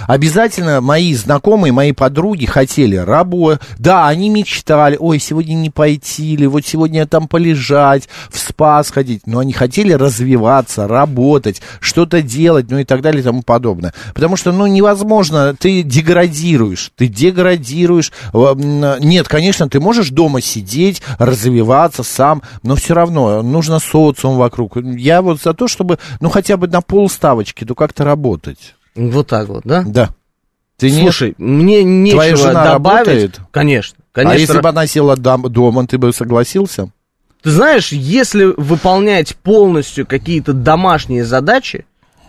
Обязательно 0.08 0.82
мои 0.82 1.14
знакомые, 1.14 1.72
мои 1.72 1.92
подруги 1.92 2.46
хотели 2.46 2.96
работать. 2.96 3.62
Да, 3.78 4.08
они 4.08 4.30
мечтали, 4.30 4.98
ой, 5.00 5.20
сегодня 5.20 5.54
не 5.54 5.70
пойти 5.70 6.34
или 6.34 6.46
вот 6.46 6.66
сегодня 6.66 7.06
там 7.08 7.28
полежать, 7.28 8.10
в 8.30 8.38
спа 8.38 8.84
сходить. 8.84 9.26
Но 9.26 9.40
они 9.40 9.54
хотели 9.54 9.94
развиваться, 9.94 10.88
работать, 10.88 11.62
что-то 11.80 12.22
делать, 12.22 12.68
ну 12.70 12.80
и 12.80 12.84
так 12.84 13.02
далее 13.02 13.22
и 13.22 13.24
тому 13.24 13.42
подобное. 13.42 13.94
Потому 14.14 14.36
что, 14.36 14.52
ну, 14.52 14.68
невозможно, 14.68 15.56
ты 15.58 15.84
деградируешь, 15.84 16.92
ты 16.96 17.08
деградируешь. 17.08 18.12
Э, 18.34 18.54
Нет, 19.00 19.28
конечно, 19.28 19.70
ты 19.70 19.80
можешь 19.80 20.10
дома 20.10 20.42
сидеть, 20.42 21.02
развиваться 21.18 22.04
сам, 22.04 22.42
но 22.64 22.76
все 22.76 22.94
равно 22.94 23.42
нужно 23.42 23.80
социум 23.80 24.38
вокруг. 24.38 24.78
Я 24.78 25.22
вот 25.22 25.42
за 25.42 25.54
то, 25.54 25.68
чтобы, 25.68 26.00
ну, 26.20 26.30
хотя 26.30 26.58
бы 26.58 26.68
на 26.68 26.82
полставочки, 26.82 27.66
ну, 27.68 27.76
как-то 27.76 28.04
работать. 28.04 28.76
Вот 28.96 29.28
так 29.28 29.48
вот, 29.48 29.62
да? 29.66 29.84
Да. 29.86 30.10
Ты 30.78 30.90
не- 30.92 31.02
Слушай, 31.02 31.36
мне 31.38 31.84
нечего 31.84 32.18
Твоя 32.18 32.36
жена 32.36 32.64
добавить. 32.74 33.08
работает? 33.08 33.40
Конечно. 33.52 33.98
А 34.14 34.16
Конечно. 34.16 34.40
если 34.40 34.60
бы 34.62 34.70
она 34.70 34.88
села 34.88 35.16
дам- 35.16 35.44
дома, 35.52 35.86
ты 35.88 35.98
бы 35.98 36.12
согласился? 36.12 36.90
Ты 37.44 37.52
знаешь, 37.52 37.92
если 37.92 38.46
выполнять 38.58 39.36
полностью 39.38 40.06
какие-то 40.06 40.54
домашние 40.54 41.24
задачи, 41.26 41.86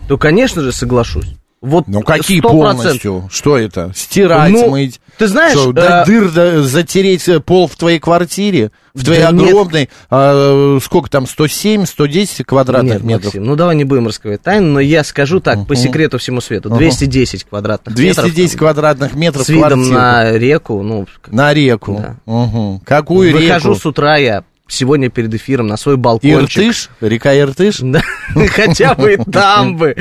то, 0.09 0.17
конечно 0.19 0.63
же, 0.63 0.73
соглашусь. 0.73 1.35
Вот 1.61 1.87
Ну, 1.87 2.01
какие 2.03 2.41
100%. 2.41 2.43
полностью? 2.51 3.29
Что 3.31 3.57
это? 3.59 3.93
Стирать, 3.95 4.51
Ну, 4.53 4.71
мыть? 4.71 5.01
Ты 5.19 5.29
знаешь, 5.29 5.53
Что, 5.53 5.73
до 5.73 6.03
э, 6.03 6.07
дыр 6.07 6.31
да, 6.31 6.63
затереть 6.63 7.29
э, 7.29 7.41
пол 7.41 7.67
в 7.69 7.77
твоей 7.77 7.99
квартире? 7.99 8.71
В 8.95 9.05
твоей 9.05 9.23
Да 9.23 9.29
огромной, 9.29 9.89
а, 10.11 10.79
сколько 10.83 11.09
там, 11.11 11.27
107, 11.27 11.87
110 11.87 12.45
квадратных 12.45 12.95
Нет, 12.95 13.03
метров? 13.05 13.25
Максим, 13.27 13.45
ну 13.45 13.57
давай 13.57 13.75
не 13.77 13.85
будем 13.85 14.07
раскрывать 14.07 14.43
тайну, 14.43 14.69
но 14.75 14.81
я 14.81 15.03
скажу 15.05 15.41
так, 15.41 15.67
по 15.67 15.75
секрету 15.77 16.19
всему 16.19 16.41
свету, 16.41 16.69
210 16.71 17.45
квадратных 17.45 17.95
210 17.95 18.37
метров. 18.37 18.51
там, 18.51 18.59
квадратных 18.59 19.15
метров 19.15 19.47
С 19.47 19.49
видом 19.49 19.69
квартиры. 19.71 19.95
на 19.95 20.33
реку, 20.33 20.83
ну, 20.83 21.07
На 21.29 21.55
реку. 21.55 21.97
Да. 22.27 22.33
Мгм. 22.33 22.81
Какую 22.81 23.33
выхожу 23.33 23.71
реку? 23.71 23.81
с 23.81 23.87
утра 23.87 24.17
я 24.17 24.45
сегодня 24.73 25.11
перед 25.11 25.33
эфиром 25.35 25.67
на 25.67 25.77
свой 25.77 25.97
балкончик. 25.97 26.59
Иртыш? 26.59 26.91
Река 27.01 27.39
Иртыш? 27.39 27.79
Да, 27.81 28.01
хотя 28.49 28.95
бы 28.95 29.15
и 29.15 29.17
там 29.17 29.77
бы, 29.77 29.97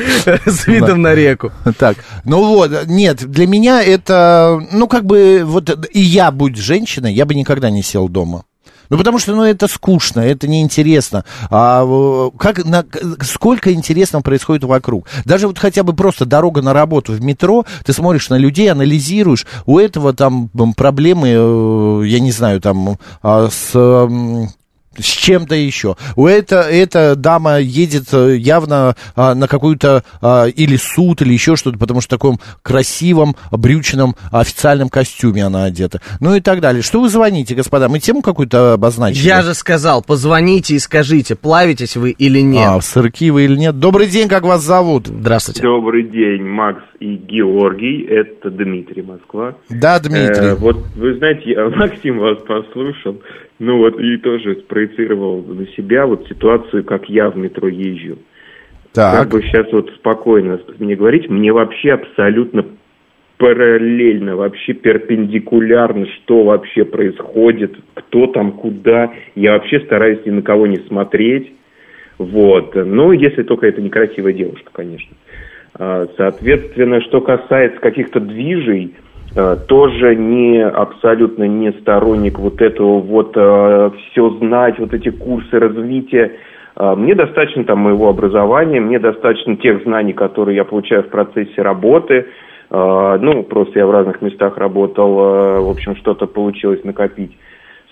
с 0.46 0.68
видом 0.68 1.02
на 1.02 1.14
реку. 1.14 1.52
Так, 1.78 1.98
ну 2.24 2.44
вот, 2.44 2.88
нет, 2.88 3.30
для 3.30 3.48
меня 3.48 3.84
это, 3.84 4.62
ну, 4.72 4.88
как 4.88 5.06
бы, 5.06 5.44
вот, 5.46 5.88
и 5.92 6.00
я, 6.00 6.32
будь 6.32 6.58
женщиной, 6.58 7.14
я 7.14 7.26
бы 7.26 7.36
никогда 7.36 7.70
не 7.70 7.84
сел 7.84 8.08
дома. 8.08 8.46
Ну, 8.92 8.98
потому 8.98 9.20
что, 9.20 9.34
ну, 9.34 9.44
это 9.44 9.70
скучно, 9.70 10.20
это 10.20 10.50
неинтересно. 10.50 11.24
А 11.50 11.86
э, 11.86 12.32
как, 12.38 12.66
на, 12.66 12.84
сколько 13.22 13.72
интересного 13.72 14.22
происходит 14.22 14.66
вокруг. 14.66 15.08
Даже 15.24 15.48
вот 15.48 15.58
хотя 15.58 15.84
бы 15.84 15.94
просто 15.94 16.26
дорога 16.26 16.62
на 16.62 16.74
работу 16.74 17.14
в 17.14 17.22
метро, 17.22 17.66
ты 17.86 17.94
смотришь 17.94 18.30
на 18.30 18.36
людей, 18.36 18.70
анализируешь, 18.70 19.48
у 19.66 19.80
этого 19.80 20.12
там 20.12 20.50
проблемы, 20.76 21.30
э, 21.30 22.02
я 22.06 22.20
не 22.20 22.34
знаю, 22.34 22.60
там, 22.60 22.98
а, 23.24 23.50
с... 23.50 23.72
с 24.98 25.06
чем-то 25.06 25.56
еще. 25.56 25.96
У 26.16 26.28
это, 26.28 26.62
эта 26.62 27.16
дама 27.16 27.60
едет 27.60 28.14
э, 28.14 28.36
явно 28.38 28.96
а, 29.16 29.34
на 29.36 29.48
какую-то 29.48 30.04
а, 30.22 30.46
или 30.46 30.76
суд, 30.76 31.22
или 31.22 31.34
еще 31.34 31.56
что-то, 31.56 31.78
потому 31.78 32.02
что 32.02 32.16
в 32.16 32.20
таком 32.20 32.40
красивом, 32.62 33.36
брючном, 33.52 34.16
официальном 34.32 34.90
костюме 34.90 35.46
она 35.46 35.66
одета. 35.66 36.02
Ну 36.20 36.36
и 36.36 36.42
так 36.42 36.60
далее. 36.60 36.82
Что 36.82 37.02
вы 37.02 37.10
звоните, 37.10 37.56
господа? 37.56 37.88
Мы 37.88 38.00
тему 38.00 38.22
какую-то 38.22 38.74
обозначили? 38.74 39.26
Я 39.26 39.42
же 39.44 39.54
сказал, 39.54 40.02
позвоните 40.02 40.76
и 40.76 40.80
скажите, 40.80 41.36
плавитесь 41.36 41.96
вы 41.96 42.12
или 42.12 42.42
нет. 42.42 42.68
А, 42.70 42.82
сырки 42.82 43.30
вы 43.30 43.46
или 43.46 43.56
нет? 43.56 43.80
Добрый 43.80 44.08
день, 44.08 44.28
как 44.28 44.44
вас 44.44 44.62
зовут? 44.62 45.08
Здравствуйте. 45.08 45.62
Добрый 45.62 46.04
день, 46.04 46.44
Макс 46.44 46.82
и 47.02 47.16
Георгий. 47.16 48.04
Это 48.04 48.52
Дмитрий, 48.52 49.02
Москва. 49.02 49.56
Да, 49.70 50.00
Дмитрий. 50.00 50.52
Э, 50.52 50.56
вот 50.56 50.78
вы 50.96 51.16
знаете, 51.16 51.52
я 51.52 51.68
Максим 51.76 52.20
вас 52.20 52.38
послушал, 52.44 53.22
ну 53.60 53.78
вот 53.78 54.00
и 54.00 54.18
тоже 54.18 54.56
спроецировал 54.62 55.42
на 55.42 55.68
себя 55.70 56.06
вот 56.06 56.28
ситуацию, 56.28 56.84
как 56.84 57.10
я 57.10 57.30
в 57.30 57.38
метро 57.38 57.68
езжу. 57.68 58.20
так. 58.94 59.20
Как 59.20 59.30
бы 59.32 59.42
сейчас 59.42 59.72
вот 59.72 59.90
спокойно 59.96 60.60
мне 60.78 60.96
говорить, 60.96 61.28
мне 61.28 61.52
вообще 61.52 61.94
абсолютно 61.94 62.66
параллельно, 63.38 64.36
вообще 64.36 64.74
перпендикулярно, 64.74 66.06
что 66.06 66.44
вообще 66.44 66.86
происходит, 66.86 67.76
кто 67.96 68.28
там, 68.28 68.52
куда. 68.52 69.12
Я 69.34 69.54
вообще 69.54 69.80
стараюсь 69.80 70.24
ни 70.28 70.30
на 70.30 70.44
кого 70.44 70.68
не 70.68 70.78
смотреть. 70.88 71.52
Вот. 72.20 72.76
Ну, 72.76 73.12
если 73.12 73.42
только 73.42 73.66
это 73.66 73.82
некрасивая 73.82 74.34
девушка, 74.34 74.70
конечно. 74.72 75.16
А, 75.78 76.08
Соответственно, 76.18 77.02
что 77.02 77.22
касается 77.22 77.80
каких-то 77.80 78.20
движей, 78.20 78.96
а, 79.36 79.56
тоже 79.56 80.16
не 80.16 80.64
абсолютно 80.64 81.44
не 81.44 81.72
сторонник 81.74 82.40
вот 82.40 82.62
этого 82.62 83.00
вот 83.00 83.32
все 83.32 84.30
знать, 84.40 84.80
вот 84.80 84.94
эти 84.94 85.10
курсы 85.10 85.60
развития. 85.60 86.34
А, 86.76 86.96
Мне 86.96 87.16
достаточно 87.16 87.64
там 87.64 87.80
моего 87.80 88.10
образования, 88.10 88.80
мне 88.80 89.00
достаточно 89.00 89.56
тех 89.58 89.84
знаний, 89.84 90.14
которые 90.14 90.56
я 90.56 90.66
получаю 90.66 91.04
в 91.04 91.10
процессе 91.10 91.62
работы. 91.62 92.28
А, 92.70 93.18
Ну, 93.18 93.44
просто 93.44 93.80
я 93.80 93.86
в 93.86 93.92
разных 93.92 94.22
местах 94.22 94.58
работал, 94.58 95.20
а, 95.20 95.62
в 95.62 95.70
общем, 95.70 95.96
что-то 95.96 96.28
получилось 96.28 96.84
накопить. 96.84 97.38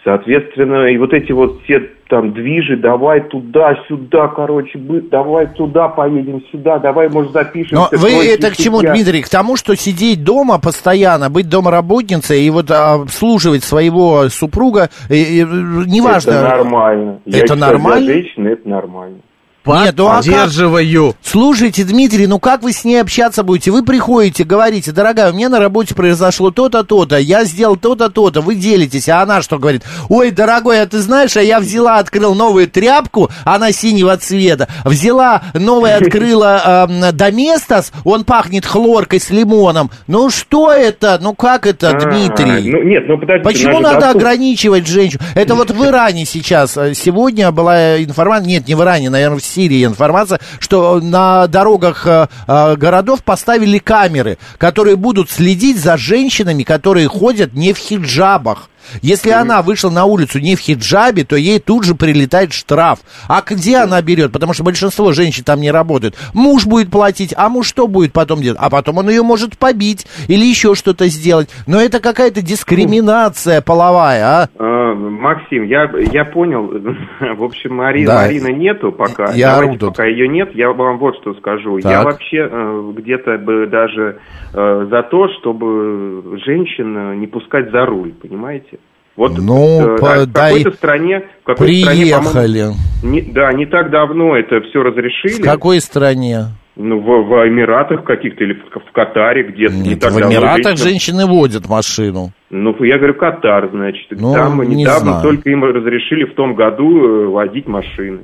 Соответственно, 0.04 0.86
и 0.88 0.98
вот 0.98 1.14
эти 1.14 1.34
вот 1.34 1.62
все 1.64 1.90
там 2.08 2.34
движи, 2.34 2.78
давай 2.78 3.22
туда-сюда, 3.22 4.30
короче, 4.30 4.80
давай 4.80 5.48
туда 5.48 5.90
поедем, 5.90 6.42
сюда, 6.52 6.80
давай, 6.80 7.10
может, 7.10 7.34
запишемся. 7.34 7.76
Но 7.76 7.90
вы 7.92 8.26
это 8.26 8.50
к 8.50 8.56
чему. 8.56 8.80
Дмитрий? 8.80 9.22
К 9.22 9.30
тому, 9.30 9.58
что 9.58 9.76
сидеть 9.76 10.24
дома 10.24 10.58
постоянно, 10.58 11.30
быть 11.30 11.50
домработницей 11.50 12.42
и 12.42 12.50
вот 12.50 12.72
а, 12.72 12.94
обслуживать 12.94 13.64
своего 13.64 14.30
супруга, 14.30 14.90
э, 15.10 15.16
э, 15.16 15.44
неважно. 15.44 16.32
Это 16.32 16.42
нормально. 16.44 17.20
Я 17.26 17.40
Это 17.40 17.54
считаю, 17.54 17.74
нормально? 17.74 18.06
Для 18.06 18.14
женщины 18.14 18.48
это 18.48 18.70
нормально. 18.70 19.18
Нет, 19.66 19.96
ну 19.98 20.08
а? 20.08 20.18
Поддерживаю. 20.18 21.16
Слушайте, 21.22 21.84
Дмитрий, 21.84 22.26
ну 22.28 22.40
как 22.40 22.64
вы 22.64 22.74
с 22.74 22.84
ней 22.86 23.02
общаться 23.02 23.44
будете? 23.44 23.72
Вы 23.72 23.84
приходите, 23.84 24.44
говорите, 24.44 24.92
дорогая, 24.92 25.32
у 25.32 25.36
меня 25.36 25.50
на 25.50 25.60
работе 25.60 25.94
произошло 25.94 26.50
то-то, 26.50 26.84
то-то, 26.84 27.18
я 27.18 27.44
сделал 27.44 27.76
то-то, 27.76 28.10
то-то, 28.10 28.42
вы 28.42 28.56
делитесь, 28.56 29.10
а 29.10 29.22
она 29.22 29.42
что 29.42 29.60
говорит? 29.60 29.84
Ой, 30.08 30.32
дорогой, 30.32 30.82
а 30.82 30.88
ты 30.88 31.00
знаешь, 31.00 31.36
а 31.38 31.42
я 31.44 31.60
взяла, 31.60 31.98
открыл 32.00 32.34
новую 32.34 32.68
тряпку, 32.68 33.30
она 33.44 33.72
синего 33.72 34.18
цвета, 34.18 34.68
взяла, 34.86 35.44
новая 35.54 35.98
открыла 36.02 36.88
эм, 36.90 37.16
Доместос, 37.16 37.92
он 38.06 38.24
пахнет 38.24 38.66
хлоркой 38.66 39.20
с 39.20 39.30
лимоном. 39.30 39.92
Ну 40.08 40.30
что 40.32 40.72
это? 40.72 41.20
Ну 41.22 41.36
как 41.36 41.68
это, 41.68 41.90
А, 41.92 42.00
Дмитрий? 42.00 42.72
ну, 42.72 42.82
нет, 42.84 43.04
ну 43.08 43.20
подождите. 43.20 43.44
Почему 43.48 43.80
надо 43.82 44.10
ограничивать 44.10 44.88
женщину? 44.88 45.22
Это 45.36 45.54
вот 45.54 45.70
в 45.70 45.86
Иране 45.86 46.26
сейчас. 46.26 46.76
э, 46.78 46.94
Сегодня 46.96 47.52
была 47.52 48.02
информация, 48.02 48.48
нет, 48.48 48.68
не 48.68 48.74
в 48.76 48.82
Иране, 48.82 49.10
наверное, 49.10 49.38
в 49.40 49.44
Сирии 49.50 49.86
информация, 49.86 50.40
что 50.60 51.00
на 51.00 51.48
дорогах 51.48 52.06
э, 52.06 52.28
э, 52.48 52.76
городов 52.76 53.24
поставили 53.24 53.80
камеры, 53.80 54.38
которые 54.58 54.96
будут 54.96 55.30
следить 55.30 55.80
за 55.80 55.98
женщинами, 55.98 56.64
которые 56.64 57.08
ходят 57.08 57.54
не 57.54 57.74
в 57.74 57.78
хиджабах. 57.78 58.70
Если 59.02 59.30
она 59.30 59.62
вышла 59.62 59.90
на 59.90 60.06
улицу 60.06 60.40
не 60.40 60.56
в 60.56 60.60
хиджабе, 60.60 61.24
то 61.24 61.36
ей 61.36 61.60
тут 61.60 61.84
же 61.84 61.96
прилетает 61.96 62.54
штраф. 62.54 63.00
А 63.28 63.42
где 63.42 63.78
она 63.78 64.02
берет? 64.02 64.32
Потому 64.32 64.54
что 64.54 64.64
большинство 64.64 65.12
женщин 65.14 65.44
там 65.44 65.62
не 65.62 65.72
работают. 65.72 66.16
Муж 66.34 66.66
будет 66.66 66.90
платить, 66.92 67.34
а 67.38 67.50
муж 67.50 67.68
что 67.68 67.88
будет 67.88 68.14
потом 68.14 68.42
делать? 68.42 68.60
А 68.62 68.70
потом 68.70 68.98
он 68.98 69.10
ее 69.10 69.24
может 69.24 69.58
побить 69.58 70.08
или 70.28 70.44
еще 70.46 70.76
что-то 70.76 71.08
сделать. 71.08 71.50
Но 71.68 71.80
это 71.80 72.00
какая-то 72.00 72.42
дискриминация 72.42 73.62
половая, 73.62 74.24
а? 74.26 74.50
А, 74.58 74.94
Максим, 74.96 75.64
я, 75.64 75.90
я 76.12 76.26
понял. 76.26 76.68
В 77.38 77.44
общем, 77.44 77.76
Мари, 77.76 78.06
Да. 78.06 78.22
Марина 78.22 78.48
нету 78.48 78.92
пока. 78.92 79.32
Я 79.34 79.56
Давайте, 79.56 79.86
пока 79.88 80.06
ее 80.06 80.28
нет, 80.28 80.50
я 80.56 80.72
вам 80.72 80.98
вот 80.98 81.16
что 81.22 81.34
скажу. 81.36 81.78
Я 81.78 82.04
Так. 82.04 82.06
вообще 82.06 82.48
э, 82.50 82.92
где-то 82.96 83.38
бы 83.38 83.68
даже 83.68 84.20
э, 84.54 84.88
за 84.90 85.04
то, 85.04 85.28
чтобы 85.40 86.40
женщин 86.46 86.98
э, 86.98 87.16
не 87.16 87.28
пускать 87.28 87.72
за 87.72 87.86
руль, 87.86 88.14
понимаете? 88.14 88.79
Вот 89.20 89.38
Ну, 89.38 89.82
э, 89.82 89.98
по- 89.98 90.26
в 90.26 90.32
какой-то 90.32 90.72
стране, 90.72 91.24
в 91.42 91.46
какой 91.46 91.76
стране, 91.82 92.02
Приехали. 92.04 92.66
не- 93.04 93.22
да, 93.22 93.52
не 93.52 93.66
так 93.66 93.92
давно 93.92 94.38
это 94.38 94.62
все 94.62 94.80
В 94.80 94.84
разрешили. 94.84 95.42
какой 95.42 95.82
стране? 95.82 96.46
Ну, 96.78 97.00
в, 97.02 97.04
в 97.28 97.48
Эмиратах 97.50 98.06
каких-то 98.06 98.42
или 98.46 98.54
в, 98.54 98.80
в 98.80 98.92
Катаре 98.94 99.44
где-то 99.44 99.74
не 99.74 99.90
Нет, 99.90 100.00
так 100.00 100.14
в 100.14 100.22
Эмиратах 100.22 100.78
женщина- 100.78 100.90
женщины 100.90 101.26
водят 101.26 101.68
машину. 101.68 102.32
Ну, 102.52 102.76
я 102.84 102.98
говорю, 102.98 103.14
Катар, 103.14 103.70
значит. 103.72 104.08
Ну, 104.10 104.34
Там 104.34 104.68
не 104.68 104.78
недавно 104.78 105.20
знаю. 105.20 105.24
только 105.24 105.52
им 105.52 105.64
разрешили 105.64 106.24
в 106.24 106.34
том 106.34 106.56
году 106.56 107.06
э, 107.06 107.28
водить 107.28 107.68
машины. 107.68 108.22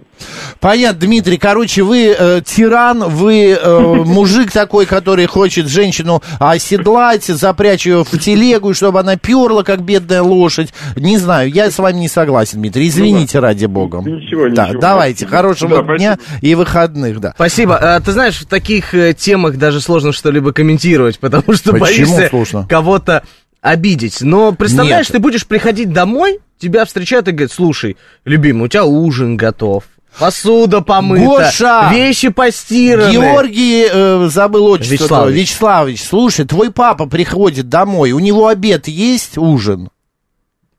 Понятно, 0.60 1.02
Дмитрий. 1.02 1.38
Короче, 1.38 1.84
вы 1.84 2.08
э, 2.18 2.42
тиран, 2.44 3.04
вы 3.04 3.52
э, 3.52 3.80
мужик 4.06 4.52
такой, 4.52 4.88
который 4.88 5.28
хочет 5.28 5.68
женщину 5.68 6.24
оседлать, 6.40 7.26
запрячь 7.26 7.86
ее 7.86 8.04
в 8.04 8.18
телегу, 8.18 8.74
чтобы 8.74 9.02
она 9.02 9.16
перла, 9.16 9.62
как 9.62 9.82
бедная 9.82 10.24
лошадь. 10.24 10.74
Не 10.96 11.18
знаю, 11.18 11.52
я 11.52 11.70
с 11.70 11.78
вами 11.78 11.98
не 11.98 12.08
согласен, 12.08 12.60
Дмитрий. 12.60 12.88
Извините, 12.88 13.38
ради 13.38 13.68
бога. 13.68 14.00
Ничего, 14.00 14.50
Да, 14.50 14.70
ничего. 14.70 14.82
давайте, 14.82 15.28
хорошего 15.28 15.84
Да, 15.84 15.98
дня 15.98 16.18
и 16.42 16.56
выходных, 16.56 17.20
да. 17.20 17.34
Спасибо. 17.36 17.78
А, 17.78 18.00
ты 18.00 18.12
знаешь, 18.12 18.40
в 18.40 18.48
таких 18.48 18.96
э, 18.96 19.14
темах 19.14 19.58
даже 19.58 19.82
сложно 19.82 20.12
что-либо 20.14 20.52
комментировать, 20.52 21.20
потому 21.26 21.54
что 21.54 21.74
Почему 21.74 22.16
боишься 22.18 22.66
кого-то 22.68 23.22
обидеть. 23.66 24.22
Но 24.22 24.52
представляешь, 24.52 25.08
Нет. 25.10 25.14
ты 25.14 25.20
будешь 25.20 25.48
приходить 25.48 25.92
домой, 25.92 26.40
тебя 26.60 26.86
встречают 26.86 27.28
и 27.28 27.32
говорят, 27.32 27.52
слушай, 27.52 27.98
любимый, 28.24 28.66
у 28.66 28.68
тебя 28.68 28.86
ужин 28.86 29.38
готов. 29.38 29.86
Посуда 30.20 30.82
помыта, 30.82 31.26
Гоша! 31.26 31.90
вещи 31.92 32.30
постираны. 32.30 33.12
Георгий 33.12 33.88
э, 33.92 34.30
забыл 34.32 34.68
отчество. 34.68 34.94
Вячеславович. 34.94 35.42
Вячеславович, 35.42 36.04
слушай, 36.04 36.46
твой 36.46 36.72
папа 36.72 37.08
приходит 37.08 37.68
домой, 37.68 38.12
у 38.12 38.20
него 38.20 38.48
обед 38.48 38.88
есть, 38.88 39.38
ужин? 39.38 39.90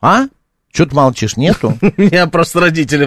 А? 0.00 0.26
Что 0.76 0.84
ты 0.84 0.94
молчишь, 0.94 1.38
нету? 1.38 1.78
Меня 1.96 2.26
просто 2.26 2.60
родители 2.60 3.06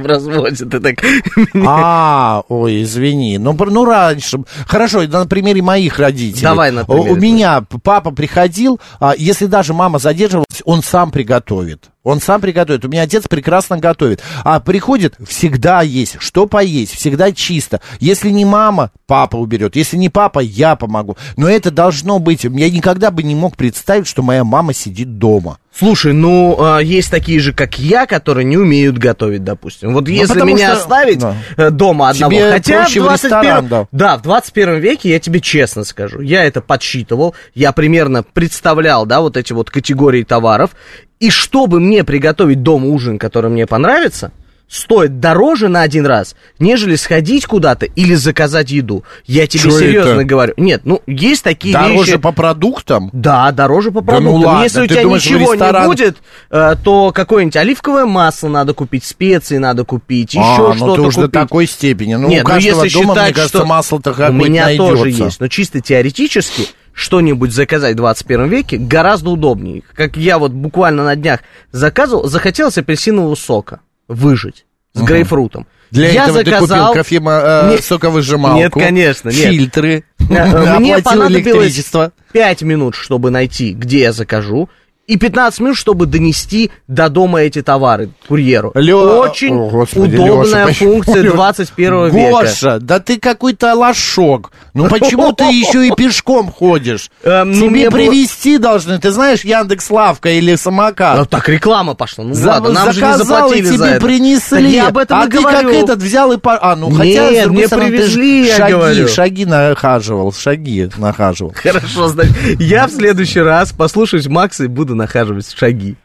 так... 0.79 1.05
А, 1.53 2.41
ой, 2.49 2.81
извини. 2.81 3.37
Ну, 3.37 3.53
ну 3.53 3.85
раньше. 3.85 4.39
Хорошо, 4.65 5.03
на 5.03 5.27
примере 5.27 5.61
моих 5.61 5.99
родителей. 5.99 6.41
Давай 6.41 6.71
на 6.71 6.83
примере 6.83 7.11
У 7.11 7.15
меня 7.15 7.63
папа 7.83 8.09
приходил, 8.09 8.79
а, 8.99 9.13
если 9.15 9.45
даже 9.45 9.75
мама 9.75 9.99
задерживалась, 9.99 10.63
он 10.65 10.81
сам 10.81 11.11
приготовит. 11.11 11.91
Он 12.09 12.19
сам 12.19 12.41
приготовит. 12.41 12.83
У 12.85 12.89
меня 12.89 13.03
отец 13.03 13.27
прекрасно 13.27 13.77
готовит. 13.77 14.21
А 14.43 14.59
приходит, 14.59 15.13
всегда 15.27 15.81
есть. 15.83 16.15
Что 16.19 16.47
поесть, 16.47 16.95
всегда 16.95 17.31
чисто. 17.31 17.81
Если 17.99 18.31
не 18.31 18.45
мама, 18.45 18.89
папа 19.05 19.35
уберет. 19.35 19.75
Если 19.75 19.95
не 19.95 20.09
папа, 20.09 20.39
я 20.39 20.75
помогу. 20.75 21.17
Но 21.37 21.47
это 21.47 21.69
должно 21.69 22.17
быть. 22.17 22.45
Я 22.45 22.69
никогда 22.71 23.11
бы 23.11 23.21
не 23.21 23.35
мог 23.35 23.55
представить, 23.55 24.07
что 24.07 24.23
моя 24.23 24.43
мама 24.43 24.73
сидит 24.73 25.19
дома. 25.19 25.59
Слушай, 25.71 26.13
ну, 26.13 26.57
а, 26.59 26.79
есть 26.79 27.11
такие 27.11 27.39
же, 27.39 27.53
как 27.53 27.77
я, 27.77 28.07
которые 28.07 28.43
не 28.43 28.57
умеют 28.57 28.97
готовить, 28.97 29.43
допустим. 29.43 29.93
Вот 29.93 30.09
если 30.09 30.39
Ну, 30.39 30.45
меня 30.45 30.71
что- 30.71 30.77
оставить 30.81 31.19
да. 31.19 31.35
э, 31.57 31.69
дома 31.69 32.09
одного, 32.09 32.31
Тебе 32.33 32.51
хотя 32.51 32.85
в 32.87 32.91
21 32.93 33.13
ресторан, 33.13 33.67
да. 33.67 33.87
да, 33.91 34.17
в 34.17 34.23
21 34.23 34.79
веке, 34.79 35.09
я 35.11 35.19
тебе 35.19 35.39
честно 35.39 35.83
скажу, 35.83 36.21
я 36.21 36.43
это 36.43 36.61
подсчитывал, 36.61 37.35
я 37.53 37.71
примерно 37.71 38.23
представлял, 38.23 39.05
да, 39.05 39.21
вот 39.21 39.37
эти 39.37 39.53
вот 39.53 39.69
категории 39.69 40.23
товаров, 40.23 40.71
и 41.19 41.29
чтобы 41.29 41.79
мне 41.79 42.03
приготовить 42.03 42.63
дома 42.63 42.87
ужин, 42.87 43.17
который 43.19 43.49
мне 43.49 43.65
понравится, 43.67 44.31
стоит 44.71 45.19
дороже 45.19 45.67
на 45.67 45.81
один 45.81 46.05
раз, 46.05 46.35
нежели 46.59 46.95
сходить 46.95 47.47
куда-то 47.47 47.87
или 47.87 48.13
заказать 48.13 48.69
еду. 48.69 49.03
Я 49.25 49.47
тебе 49.47 49.63
Чё 49.63 49.71
серьезно 49.71 50.11
это? 50.19 50.23
говорю. 50.25 50.53
Нет, 50.57 50.81
ну, 50.83 51.01
есть 51.07 51.43
такие 51.43 51.73
Дороже 51.73 52.11
вещи... 52.11 52.17
по 52.19 52.31
продуктам? 52.31 53.09
Да, 53.11 53.51
дороже 53.51 53.91
по 53.91 54.01
Да 54.03 54.19
ну 54.19 54.25
продуктам. 54.29 54.43
ладно, 54.51 54.63
Если 54.63 54.81
у 54.81 54.85
тебя 54.87 55.01
думаешь, 55.01 55.25
ничего 55.25 55.53
ресторан- 55.55 55.81
не 55.81 55.87
будет, 55.87 56.17
э, 56.51 56.75
то 56.83 57.11
какое-нибудь 57.11 57.55
оливковое 57.55 58.05
масло 58.05 58.47
надо 58.47 58.75
купить, 58.75 59.03
специи 59.05 59.57
надо 59.57 59.85
купить, 59.85 60.35
еще 60.35 60.43
а, 60.43 60.67
ну 60.69 60.75
что-то 60.75 60.95
ты 60.95 61.01
уже 61.01 61.21
до 61.21 61.29
такой 61.29 61.65
степени. 61.65 62.13
Ну, 62.13 62.27
Нет, 62.27 62.45
у 62.45 62.47
ну 62.47 62.53
каждого 62.53 62.83
если 62.83 62.93
дома, 62.99 63.13
считать, 63.15 63.25
мне 63.25 63.33
кажется, 63.33 63.57
что 63.57 63.65
масло-то 63.65 64.11
у 64.11 64.13
какое-то 64.13 64.33
меня 64.33 64.65
найдется. 64.65 64.95
тоже 64.95 65.09
есть, 65.09 65.39
но 65.39 65.47
чисто 65.47 65.81
теоретически 65.81 66.67
что-нибудь 66.99 67.53
заказать 67.53 67.93
в 67.93 67.97
21 67.97 68.47
веке 68.49 68.77
гораздо 68.77 69.29
удобнее. 69.29 69.83
Как 69.95 70.17
я 70.17 70.37
вот 70.37 70.51
буквально 70.51 71.05
на 71.05 71.15
днях 71.15 71.39
заказывал, 71.71 72.27
захотелось 72.27 72.77
апельсинового 72.77 73.35
сока 73.35 73.79
выжить 74.07 74.65
с 74.93 75.01
грейпфрутом. 75.01 75.65
Для 75.91 76.09
я 76.09 76.23
этого 76.25 76.43
заказал... 76.43 76.67
ты 76.67 76.67
купил 76.67 76.93
кофема, 76.93 77.41
э, 77.43 77.77
соковыжималку. 77.81 78.59
Нет, 78.59 78.73
конечно, 78.73 79.29
нет. 79.29 79.49
Фильтры. 79.49 80.03
Э, 80.19 80.23
Мне 80.79 80.95
Оплатил 80.95 81.03
понадобилось 81.03 81.55
электричество. 81.55 82.11
5 82.33 82.61
минут, 82.63 82.95
чтобы 82.95 83.31
найти, 83.31 83.73
где 83.73 84.01
я 84.01 84.13
закажу, 84.13 84.69
и 85.09 85.17
15 85.17 85.59
минут, 85.61 85.75
чтобы 85.77 86.05
донести 86.05 86.69
до 86.87 87.09
дома 87.09 87.41
эти 87.41 87.61
товары 87.63 88.09
курьеру. 88.27 88.71
Лё- 88.75 89.19
Очень 89.21 89.55
О, 89.55 89.69
Господи, 89.69 90.15
удобная 90.15 90.43
Лёша, 90.45 90.65
почему? 90.67 90.91
функция 90.93 91.23
21 91.31 92.09
века. 92.11 92.29
Гоша, 92.31 92.79
да 92.79 92.99
ты 92.99 93.19
какой-то 93.19 93.73
лошок. 93.73 94.51
Ну 94.75 94.87
почему 94.87 95.33
ты 95.33 95.43
еще 95.51 95.87
и 95.87 95.91
пешком 95.95 96.51
ходишь? 96.51 97.09
Эм, 97.23 97.51
ну, 97.51 97.69
Тебе 97.69 97.89
привезти 97.89 98.57
должны, 98.59 98.99
ты 98.99 99.09
знаешь, 99.11 99.43
Яндекс 99.43 99.89
Лавка 99.89 100.29
или 100.29 100.51
Ну, 100.51 100.57
самокат. 100.57 101.27
так 101.29 101.49
реклама 101.49 101.95
пошла. 101.95 102.23
Ну 102.25 102.35
ладно, 102.45 102.69
нам 102.71 102.93
же 102.93 103.01
не 103.03 103.17
заплатили 103.17 103.65
тебе 103.67 103.77
за 103.77 103.85
это. 103.87 104.05
принесли. 104.05 104.69
Я 104.75 104.87
об 104.89 104.97
этом 104.99 105.19
а 105.19 105.27
ты 105.27 105.41
как 105.41 105.63
этот 105.65 106.01
взял 106.03 106.31
и... 106.31 106.37
А, 106.43 106.75
ну 106.75 106.91
хотя, 106.91 107.31
Нет, 107.31 107.47
мне 107.47 107.67
привезли, 107.67 108.45
я 108.47 108.57
шаги, 108.57 108.71
говорю. 108.73 109.07
шаги 109.07 109.45
нахаживал, 109.45 110.31
шаги 110.33 110.89
нахаживал. 110.97 111.53
Хорошо, 111.55 112.07
значит, 112.09 112.35
я 112.59 112.85
в 112.87 112.91
следующий 112.91 113.39
раз 113.41 113.71
послушаюсь 113.71 114.27
Макса 114.27 114.65
и 114.65 114.67
буду 114.67 114.98
нахаживать 114.99 115.49
шаги. 115.51 115.95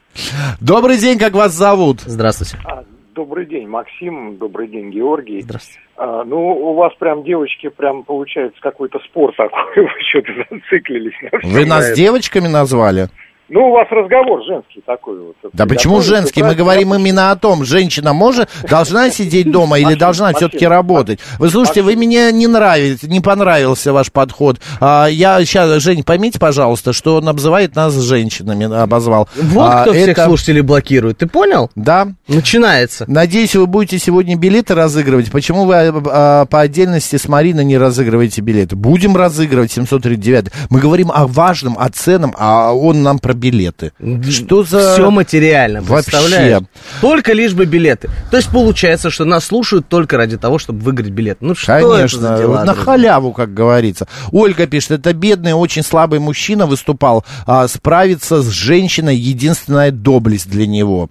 Добрый 0.59 0.97
день, 0.97 1.19
как 1.19 1.33
вас 1.33 1.51
зовут? 1.53 2.01
Здравствуйте. 2.01 2.57
А, 2.65 2.83
Добрый 3.15 3.45
день, 3.45 3.65
Максим. 3.67 4.35
Добрый 4.37 4.67
день, 4.67 4.91
Георгий. 4.91 5.41
Здравствуйте. 5.41 5.79
А, 5.95 6.25
ну, 6.25 6.37
у 6.37 6.73
вас 6.73 6.93
прям, 6.99 7.23
девочки, 7.23 7.69
прям 7.69 8.03
получается 8.03 8.59
какой-то 8.61 8.99
спор 9.05 9.33
такой. 9.37 9.61
Вы 9.83 9.89
что-то 10.09 10.31
зациклились. 10.49 11.13
Вы 11.43 11.61
на 11.61 11.75
нас 11.77 11.85
этом. 11.85 11.95
девочками 11.95 12.47
назвали? 12.49 13.07
Ну, 13.47 13.69
у 13.69 13.73
вас 13.73 13.87
разговор 13.91 14.43
женский 14.43 14.81
такой 14.85 15.19
вот. 15.19 15.35
Да 15.53 15.67
почему 15.67 16.01
женский? 16.01 16.41
Мы 16.41 16.55
говорим 16.55 16.95
именно 16.95 17.29
о 17.29 17.35
том, 17.35 17.63
женщина 17.63 18.11
может, 18.13 18.49
должна 18.67 19.11
сидеть 19.11 19.51
дома 19.51 19.77
или 19.77 19.93
должна 19.93 20.33
все-таки 20.33 20.65
работать. 20.65 21.19
Вы 21.37 21.49
слушайте, 21.49 21.83
вы 21.83 21.95
мне 21.95 22.31
не 22.31 22.47
нравитесь, 22.47 23.03
не 23.03 23.19
понравился 23.21 23.93
ваш 23.93 24.11
подход. 24.11 24.57
А, 24.79 25.05
я 25.05 25.39
сейчас, 25.45 25.79
Жень, 25.83 26.03
поймите, 26.03 26.39
пожалуйста, 26.39 26.91
что 26.91 27.17
он 27.17 27.29
обзывает 27.29 27.75
нас 27.75 27.93
женщинами, 27.93 28.65
обозвал. 28.81 29.29
Вот 29.35 29.69
А, 29.71 29.81
кто 29.83 29.93
всех 29.93 30.09
это- 30.09 30.25
слушателей 30.25 30.61
блокирует. 30.61 31.19
Ты 31.19 31.27
понял? 31.27 31.69
Да. 31.75 32.07
Начинается. 32.27 33.05
Надеюсь, 33.07 33.55
вы 33.55 33.67
будете 33.67 33.99
сегодня 33.99 34.35
билеты 34.35 34.73
разыгрывать. 34.73 35.31
Почему 35.31 35.65
вы 35.65 35.75
а, 35.75 36.45
по 36.45 36.61
отдельности 36.61 37.17
с 37.17 37.27
Мариной 37.27 37.63
не 37.63 37.77
разыгрываете 37.77 38.41
билеты? 38.41 38.75
Будем 38.75 39.15
разыгрывать 39.15 39.71
739. 39.71 40.45
Мы 40.71 40.79
говорим 40.79 41.11
о 41.13 41.27
важном, 41.27 41.75
о 41.77 41.89
ценном, 41.89 42.33
а 42.39 42.73
он 42.73 43.03
нам 43.03 43.19
про 43.19 43.34
билеты. 43.35 43.91
Что 44.29 44.63
за... 44.63 44.93
Все 44.93 45.11
материально, 45.11 45.81
Вообще. 45.81 46.11
представляешь? 46.11 46.63
Только 47.01 47.33
лишь 47.33 47.53
бы 47.53 47.65
билеты. 47.65 48.09
То 48.31 48.37
есть 48.37 48.49
получается, 48.49 49.09
что 49.09 49.25
нас 49.25 49.45
слушают 49.45 49.87
только 49.87 50.17
ради 50.17 50.37
того, 50.37 50.57
чтобы 50.57 50.79
выиграть 50.79 51.09
билет. 51.11 51.37
Ну 51.41 51.55
что 51.55 51.73
это 51.73 51.95
Конечно, 51.97 52.19
за 52.19 52.37
дела? 52.37 52.59
на 52.63 52.73
друзья? 52.73 52.83
халяву, 52.83 53.33
как 53.33 53.53
говорится. 53.53 54.07
Ольга 54.31 54.65
пишет, 54.67 54.91
это 54.91 55.13
бедный, 55.13 55.53
очень 55.53 55.83
слабый 55.83 56.19
мужчина 56.19 56.65
выступал. 56.65 57.25
А, 57.45 57.67
справиться 57.67 58.41
с 58.41 58.49
женщиной 58.49 59.15
единственная 59.15 59.91
доблесть 59.91 60.49
для 60.49 60.65
него. 60.67 61.09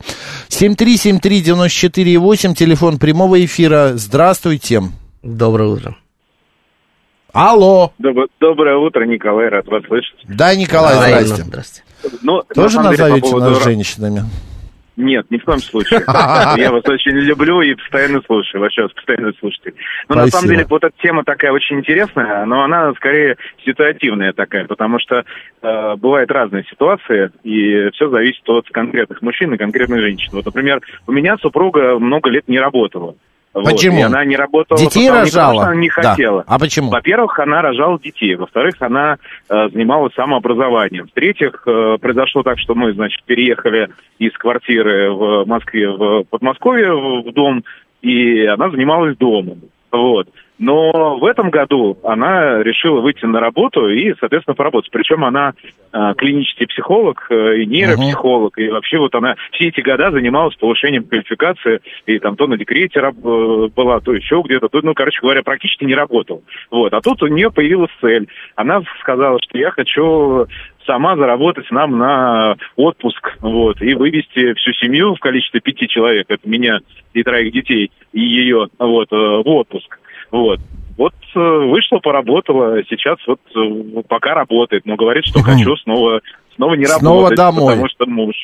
7373948, 0.48 2.54
телефон 2.54 2.98
прямого 2.98 3.44
эфира. 3.44 3.92
Здравствуйте. 3.94 4.82
Доброе 5.22 5.68
утро. 5.68 5.96
Алло. 7.32 7.92
Доброе, 7.98 8.28
доброе 8.40 8.76
утро, 8.76 9.04
Николай, 9.06 9.48
рад 9.48 9.66
вас 9.66 9.82
слышать. 9.86 10.14
Да, 10.28 10.54
Николай, 10.54 11.24
здрасте. 11.24 11.42
Здрасте. 11.42 11.82
Ну, 12.22 12.36
на 12.36 12.42
Тоже 12.54 12.74
самом 12.74 12.90
деле, 12.92 13.02
по 13.02 13.08
назовете 13.08 13.30
поводу 13.30 13.50
нас 13.50 13.64
женщинами? 13.64 14.24
Нет, 14.96 15.28
ни 15.30 15.38
в 15.38 15.44
коем 15.44 15.58
случае. 15.58 16.02
Я 16.56 16.70
вас 16.70 16.84
очень 16.86 17.12
люблю 17.12 17.60
и 17.62 17.74
постоянно 17.74 18.22
слушаю, 18.22 18.60
вообще 18.60 18.82
вас 18.82 18.92
постоянно 18.92 19.32
слушатель. 19.40 19.74
Но 20.08 20.14
на 20.14 20.20
Спасибо. 20.22 20.36
самом 20.36 20.54
деле 20.54 20.66
вот 20.70 20.84
эта 20.84 20.94
тема 21.02 21.24
такая 21.24 21.50
очень 21.50 21.78
интересная, 21.78 22.44
но 22.44 22.62
она 22.62 22.92
скорее 22.94 23.36
ситуативная 23.64 24.32
такая, 24.32 24.66
потому 24.66 25.00
что 25.00 25.24
э, 25.62 25.96
бывают 25.96 26.30
разные 26.30 26.64
ситуации, 26.70 27.32
и 27.42 27.90
все 27.90 28.08
зависит 28.08 28.48
от 28.48 28.68
конкретных 28.68 29.20
мужчин 29.20 29.52
и 29.52 29.58
конкретных 29.58 30.00
женщин. 30.00 30.30
Вот, 30.32 30.44
например, 30.44 30.80
у 31.08 31.12
меня 31.12 31.36
супруга 31.38 31.98
много 31.98 32.30
лет 32.30 32.46
не 32.46 32.60
работала. 32.60 33.16
Вот, 33.54 33.64
Почему? 33.64 33.98
и 34.00 34.02
она 34.02 34.24
не 34.24 34.34
работала 34.36 34.76
Детей 34.78 35.06
потому, 35.08 35.24
не 35.24 35.30
потому, 35.30 35.46
рожала? 35.46 35.54
что 35.62 35.70
она 35.70 35.80
не 35.80 35.88
Да. 35.88 36.02
хотела. 36.10 36.44
А 36.46 36.58
почему? 36.58 36.90
Во-первых, 36.90 37.38
она 37.38 37.62
рожала 37.62 37.98
детей. 38.00 38.34
Во-вторых, 38.34 38.74
она 38.80 39.16
э, 39.48 39.68
занималась 39.72 40.12
самообразованием. 40.14 41.06
В-третьих, 41.06 41.62
э, 41.66 41.98
произошло 42.00 42.42
так, 42.42 42.58
что 42.58 42.74
мы, 42.74 42.92
значит, 42.92 43.22
переехали 43.24 43.90
из 44.18 44.32
квартиры 44.32 45.12
в 45.12 45.44
Москве 45.46 45.88
в 45.88 46.24
Подмосковье 46.24 46.92
в, 46.94 47.28
в 47.30 47.32
дом, 47.32 47.62
и 48.02 48.44
она 48.44 48.70
занималась 48.70 49.16
домом. 49.16 49.60
Вот. 49.92 50.28
Но 50.58 51.18
в 51.18 51.24
этом 51.24 51.50
году 51.50 51.98
она 52.04 52.62
решила 52.62 53.00
выйти 53.00 53.24
на 53.24 53.40
работу 53.40 53.88
и, 53.88 54.14
соответственно, 54.20 54.54
поработать. 54.54 54.90
Причем 54.92 55.24
она 55.24 55.52
э, 55.92 56.14
клинический 56.16 56.68
психолог 56.68 57.26
э, 57.30 57.58
и 57.58 57.66
нейропсихолог. 57.66 58.56
И 58.58 58.68
вообще 58.68 58.98
вот 58.98 59.14
она 59.16 59.34
все 59.52 59.68
эти 59.68 59.80
года 59.80 60.12
занималась 60.12 60.54
повышением 60.54 61.04
квалификации. 61.04 61.80
И 62.06 62.18
там 62.20 62.36
то 62.36 62.46
на 62.46 62.56
декрете 62.56 63.00
раб- 63.00 63.16
э, 63.24 63.68
была, 63.74 63.98
то 64.00 64.14
еще 64.14 64.42
где-то. 64.44 64.68
То, 64.68 64.80
ну, 64.82 64.94
короче 64.94 65.20
говоря, 65.20 65.42
практически 65.42 65.84
не 65.84 65.94
работала. 65.94 66.40
Вот. 66.70 66.92
А 66.94 67.00
тут 67.00 67.22
у 67.24 67.26
нее 67.26 67.50
появилась 67.50 67.90
цель. 68.00 68.28
Она 68.54 68.82
сказала, 69.00 69.38
что 69.42 69.58
я 69.58 69.72
хочу 69.72 70.46
сама 70.86 71.16
заработать 71.16 71.70
нам 71.70 71.98
на 71.98 72.56
отпуск, 72.76 73.36
вот, 73.40 73.80
и 73.80 73.94
вывести 73.94 74.54
всю 74.54 74.72
семью 74.74 75.14
в 75.14 75.18
количестве 75.18 75.60
пяти 75.60 75.88
человек, 75.88 76.26
это 76.28 76.48
меня 76.48 76.80
и 77.12 77.22
троих 77.22 77.52
детей, 77.52 77.90
и 78.12 78.20
ее, 78.20 78.68
вот, 78.78 79.10
э, 79.12 79.16
в 79.16 79.48
отпуск. 79.48 79.98
Вот. 80.34 80.58
Вот 80.96 81.14
э, 81.36 81.38
вышла, 81.38 81.98
поработала, 81.98 82.82
сейчас 82.88 83.18
вот 83.26 83.38
э, 83.54 84.02
пока 84.08 84.34
работает, 84.34 84.84
но 84.84 84.96
говорит, 84.96 85.24
что 85.24 85.42
хочу 85.42 85.76
снова, 85.76 86.20
снова 86.56 86.74
не 86.74 86.86
Снова 86.86 87.30
работать, 87.30 87.36
домой. 87.36 87.74
потому 87.74 87.88
что 87.88 88.06
муж. 88.06 88.34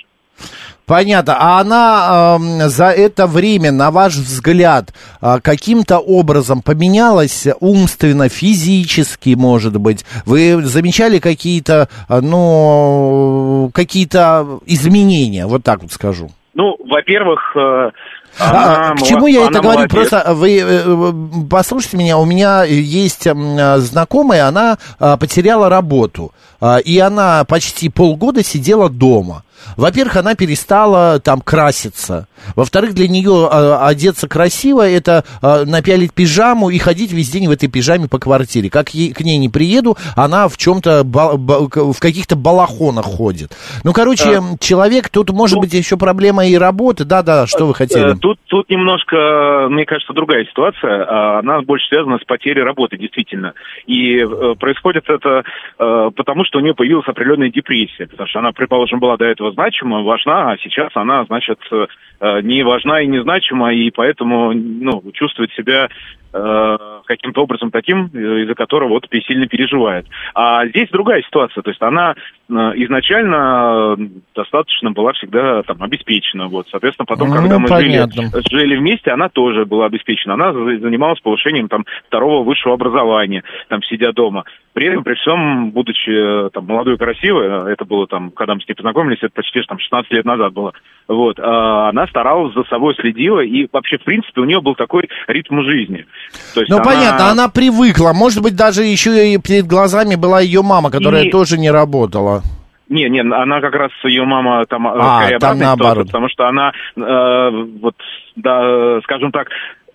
Понятно. 0.87 1.37
А 1.38 1.61
она 1.61 2.37
эм, 2.37 2.68
за 2.68 2.90
это 2.90 3.26
время, 3.26 3.72
на 3.72 3.90
ваш 3.90 4.14
взгляд, 4.14 4.94
э, 5.20 5.38
каким-то 5.42 5.98
образом 5.98 6.62
поменялась 6.62 7.48
умственно, 7.59 8.29
физически, 8.29 9.35
может 9.37 9.76
быть? 9.76 10.05
Вы 10.26 10.62
замечали 10.62 11.18
какие-то, 11.18 11.88
э, 12.09 12.20
ну, 12.20 13.70
какие-то 13.74 14.61
изменения, 14.66 15.46
вот 15.46 15.64
так 15.64 15.83
вот 15.83 15.90
скажу? 15.90 16.31
Ну, 16.55 16.76
во-первых, 16.85 17.57
э, 17.57 17.90
А, 18.38 18.92
она 18.92 18.96
к 18.96 19.02
чему 19.02 19.26
я 19.26 19.46
это 19.46 19.60
говорю? 19.60 19.80
молодец. 19.80 19.90
Просто 19.90 20.34
вы 20.34 20.58
э, 20.58 20.84
э, 20.86 21.12
послушайте 21.48 21.96
меня, 21.96 22.18
у 22.18 22.24
меня 22.24 22.64
есть 22.64 23.26
м, 23.26 23.58
э, 23.58 23.78
знакомая, 23.78 24.46
она 24.46 24.78
э, 24.98 25.16
потеряла 25.18 25.68
работу, 25.68 26.32
э, 26.60 26.80
и 26.82 26.98
она 26.98 27.44
почти 27.44 27.88
полгода 27.88 28.42
сидела 28.44 28.88
дома. 28.88 29.42
Во-первых, 29.77 30.16
она 30.16 30.35
перестала 30.35 31.20
там 31.20 31.40
краситься. 31.40 32.27
Во-вторых, 32.57 32.94
для 32.94 33.09
нее 33.09 33.49
э, 33.51 33.77
одеться 33.83 34.29
красиво 34.29 34.88
это 34.88 35.25
э, 35.42 35.64
напялить 35.64 36.12
пижаму 36.12 36.70
и 36.70 36.79
ходить 36.79 37.12
весь 37.12 37.31
день 37.31 37.49
в 37.49 37.51
этой 37.51 37.68
пижаме 37.68 38.09
по 38.09 38.18
квартире. 38.18 38.70
Как 38.70 38.90
ей, 38.90 39.12
к 39.12 39.20
ней 39.20 39.38
не 39.38 39.49
приеду, 39.49 39.96
она 40.16 40.49
в 40.49 40.57
чем-то 40.57 41.03
в 41.05 42.01
каких-то 42.01 42.37
балахонах 42.37 43.05
ходит. 43.05 43.53
Ну, 43.85 43.92
короче, 43.92 44.38
А. 44.38 44.57
человек, 44.59 45.09
тут 45.09 45.31
может 45.31 45.59
быть 45.59 45.73
еще 45.73 45.96
проблема 45.96 46.46
и 46.46 46.57
работы. 46.57 47.05
Да-да, 47.05 47.46
что 47.46 47.66
вы 47.66 47.75
хотели? 47.75 48.14
Э, 48.14 48.16
Тут, 48.20 48.38
тут 48.49 48.68
немножко, 48.68 49.68
мне 49.70 49.85
кажется, 49.85 50.12
другая 50.12 50.44
ситуация. 50.44 51.05
А, 51.09 51.38
Она 51.40 51.61
больше 51.62 51.87
связана 51.88 52.18
с 52.18 52.25
потерей 52.25 52.62
работы, 52.62 52.96
действительно. 52.96 53.55
И 53.87 54.18
э, 54.18 54.55
происходит 54.59 55.05
это 55.09 55.42
потому, 55.77 56.44
что 56.44 56.59
у 56.59 56.62
нее 56.62 56.75
появилась 56.75 57.07
определенная 57.09 57.51
депрессия. 57.51 58.07
Потому 58.07 58.29
что 58.29 58.38
она, 58.40 58.53
предположим, 58.53 59.01
была 59.01 59.16
до 59.16 59.25
этого 59.25 59.49
значима, 59.52 60.02
важна, 60.02 60.52
а 60.52 60.58
сейчас 60.58 60.90
она, 60.94 61.24
значит, 61.24 61.58
э, 61.70 62.40
не 62.42 62.62
важна 62.62 63.00
и 63.00 63.06
не 63.06 63.22
значима, 63.22 63.72
и 63.72 63.90
поэтому 63.90 64.52
ну, 64.52 65.02
чувствует 65.12 65.52
себя 65.52 65.88
каким-то 66.32 67.42
образом 67.42 67.70
таким, 67.70 68.08
э, 68.12 68.42
из-за 68.42 68.54
которого 68.54 68.90
вот 68.90 69.06
сильно 69.26 69.46
переживает. 69.46 70.06
А 70.34 70.66
здесь 70.68 70.88
другая 70.90 71.22
ситуация, 71.22 71.62
то 71.62 71.70
есть 71.70 71.82
она 71.82 72.14
э, 72.14 72.52
изначально 72.52 73.96
э, 73.98 74.06
достаточно 74.34 74.92
была 74.92 75.12
всегда 75.14 75.62
там 75.64 75.82
обеспечена, 75.82 76.46
вот, 76.48 76.68
соответственно, 76.70 77.06
потом, 77.06 77.28
Ну, 77.30 77.34
когда 77.34 77.58
мы 77.58 77.68
понятно. 77.68 78.30
жили, 78.30 78.42
жили 78.50 78.76
вместе, 78.76 79.10
она 79.10 79.28
тоже 79.28 79.64
была 79.64 79.86
обеспечена, 79.86 80.34
она 80.34 80.52
за- 80.52 80.78
занималась 80.78 81.20
повышением 81.20 81.68
там 81.68 81.84
второго 82.06 82.44
высшего 82.44 82.74
образования, 82.74 83.42
там 83.68 83.82
сидя 83.82 84.12
дома. 84.12 84.44
При 84.72 84.86
этом, 84.86 85.02
при 85.02 85.14
всем, 85.14 85.70
будучи 85.72 86.10
э, 86.46 86.50
там 86.50 86.66
молодой 86.66 86.94
и 86.94 86.98
красивой, 86.98 87.46
э, 87.46 87.72
это 87.72 87.84
было 87.84 88.06
там, 88.06 88.30
когда 88.30 88.54
мы 88.54 88.60
с 88.60 88.68
ней 88.68 88.74
познакомились, 88.74 89.18
это 89.20 89.32
почти 89.34 89.60
там 89.62 89.78
16 89.80 90.12
лет 90.12 90.24
назад 90.24 90.52
было, 90.52 90.72
вот, 91.08 91.38
э, 91.38 91.42
она 91.42 92.06
старалась 92.06 92.54
за 92.54 92.62
собой 92.64 92.94
следила, 92.94 93.40
и 93.40 93.66
вообще, 93.72 93.98
в 93.98 94.04
принципе, 94.04 94.40
у 94.40 94.44
нее 94.44 94.60
был 94.60 94.76
такой 94.76 95.08
ритм 95.26 95.62
жизни. 95.62 96.06
То 96.54 96.61
есть 96.61 96.70
Ну, 96.70 96.76
она- 96.76 96.85
понятно, 96.85 97.30
она 97.30 97.48
привыкла. 97.48 98.12
Может 98.12 98.42
быть, 98.42 98.56
даже 98.56 98.83
еще 98.83 99.33
и 99.35 99.38
перед 99.38 99.66
глазами 99.66 100.14
была 100.16 100.40
ее 100.40 100.62
мама, 100.62 100.90
которая 100.90 101.24
И- 101.24 101.30
тоже 101.30 101.59
не 101.59 101.70
работала. 101.70 102.42
Не, 102.88 103.09
не, 103.09 103.20
она 103.20 103.61
как 103.61 103.74
раз 103.74 103.90
ее 104.04 104.24
мама 104.24 104.66
там 104.66 104.88
э, 104.88 104.90
А, 104.98 105.20
скорее 105.22 105.38
там 105.38 105.59
наоборот. 105.61 105.92
ситуация, 105.92 106.06
потому 106.06 106.28
что 106.28 106.48
она 106.48 106.72
э, 106.96 107.50
вот, 107.80 107.94
да, 108.35 109.00
скажем 109.04 109.30
так, 109.30 109.46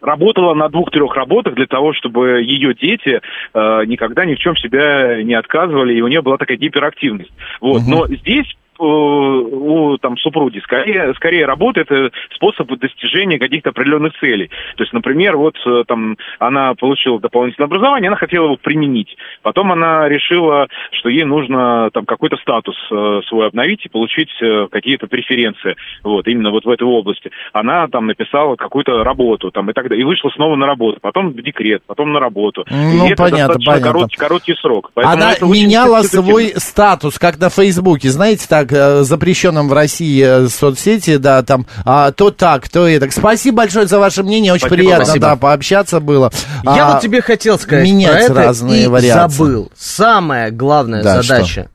работала 0.01 0.53
на 0.53 0.69
двух-трех 0.69 1.13
работах 1.15 1.55
для 1.55 1.65
того, 1.65 1.93
чтобы 1.93 2.41
ее 2.43 2.73
дети 2.73 3.19
э, 3.53 3.85
никогда 3.85 4.23
ни 4.25 4.35
в 4.35 4.39
чем 4.39 4.55
себя 4.55 5.21
не 5.23 5.33
отказывали, 5.33 5.93
и 5.93 6.01
у 6.01 6.07
нее 6.07 6.21
была 6.21 6.37
такая 6.37 6.57
гиперактивность. 6.57 7.31
Вот, 7.59 7.81
но 7.87 8.07
здесь 8.07 8.45
у 8.79 9.97
там 9.97 10.17
супруги 10.17 10.59
скорее 10.59 11.13
скорее 11.15 11.45
работа 11.45 11.81
это 11.81 12.11
способ 12.35 12.67
достижения 12.79 13.39
каких-то 13.39 13.69
определенных 13.69 14.13
целей. 14.19 14.49
То 14.77 14.83
есть, 14.83 14.93
например, 14.93 15.37
вот 15.37 15.55
э, 15.65 15.83
там 15.87 16.17
она 16.39 16.73
получила 16.75 17.19
дополнительное 17.19 17.67
образование, 17.67 18.09
она 18.09 18.17
хотела 18.17 18.45
его 18.45 18.57
применить. 18.57 19.15
Потом 19.41 19.71
она 19.71 20.07
решила, 20.07 20.67
что 20.91 21.09
ей 21.09 21.23
нужно 21.23 21.89
там 21.93 22.05
какой-то 22.05 22.37
статус 22.37 22.75
э, 22.91 23.21
свой 23.27 23.47
обновить 23.47 23.85
и 23.85 23.89
получить 23.89 24.29
э, 24.41 24.67
какие-то 24.71 25.07
преференции. 25.07 25.75
Вот 26.03 26.27
именно 26.27 26.51
вот 26.51 26.65
в 26.65 26.69
этой 26.69 26.83
области. 26.83 27.31
Она 27.53 27.87
там 27.87 28.07
написала 28.07 28.55
какую-то 28.55 29.03
работу 29.03 29.51
там 29.51 29.69
и 29.69 29.73
так 29.73 29.87
далее 29.89 30.01
и 30.01 30.05
вышла 30.05 30.29
снова 30.35 30.55
на 30.55 30.65
работу. 30.65 30.99
Потом 31.01 31.31
в 31.31 31.41
декрет, 31.41 31.83
потом 31.85 32.13
на 32.13 32.19
работу. 32.19 32.65
Ну, 32.69 33.07
и 33.07 33.11
это 33.11 33.23
понятно, 33.23 33.37
достаточно 33.47 33.71
понятно. 33.73 33.91
Короткий, 33.91 34.17
короткий 34.17 34.53
срок. 34.55 34.91
Поэтому 34.93 35.15
Она 35.15 35.33
это 35.33 35.45
меняла 35.45 36.01
свой 36.01 36.53
статус, 36.55 37.19
как 37.19 37.39
на 37.39 37.49
Фейсбуке, 37.49 38.09
знаете, 38.09 38.45
так, 38.49 38.64
э, 38.71 39.03
запрещенном 39.03 39.67
в 39.69 39.73
России 39.73 40.23
э, 40.23 40.47
соцсети, 40.47 41.17
да, 41.17 41.43
там, 41.43 41.65
а, 41.85 42.11
то 42.11 42.31
так, 42.31 42.69
то 42.69 42.87
это. 42.87 43.09
Спасибо 43.11 43.57
большое 43.57 43.87
за 43.87 43.99
ваше 43.99 44.23
мнение, 44.23 44.53
очень 44.53 44.67
Спасибо, 44.67 44.77
приятно, 44.77 45.05
спасибо. 45.05 45.25
да, 45.27 45.35
пообщаться 45.35 45.99
было. 45.99 46.31
Я 46.63 46.87
А, 46.87 46.93
вот 46.93 47.01
тебе 47.01 47.21
хотел 47.21 47.57
сказать 47.59 47.83
менять 47.85 48.11
про 48.11 48.19
это 48.21 48.33
разные 48.33 48.83
и 48.85 48.87
вариации. 48.87 49.37
забыл. 49.37 49.71
Самая 49.77 50.51
главная 50.51 51.03
Да, 51.03 51.21
задача 51.21 51.69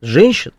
женщин, 0.00 0.52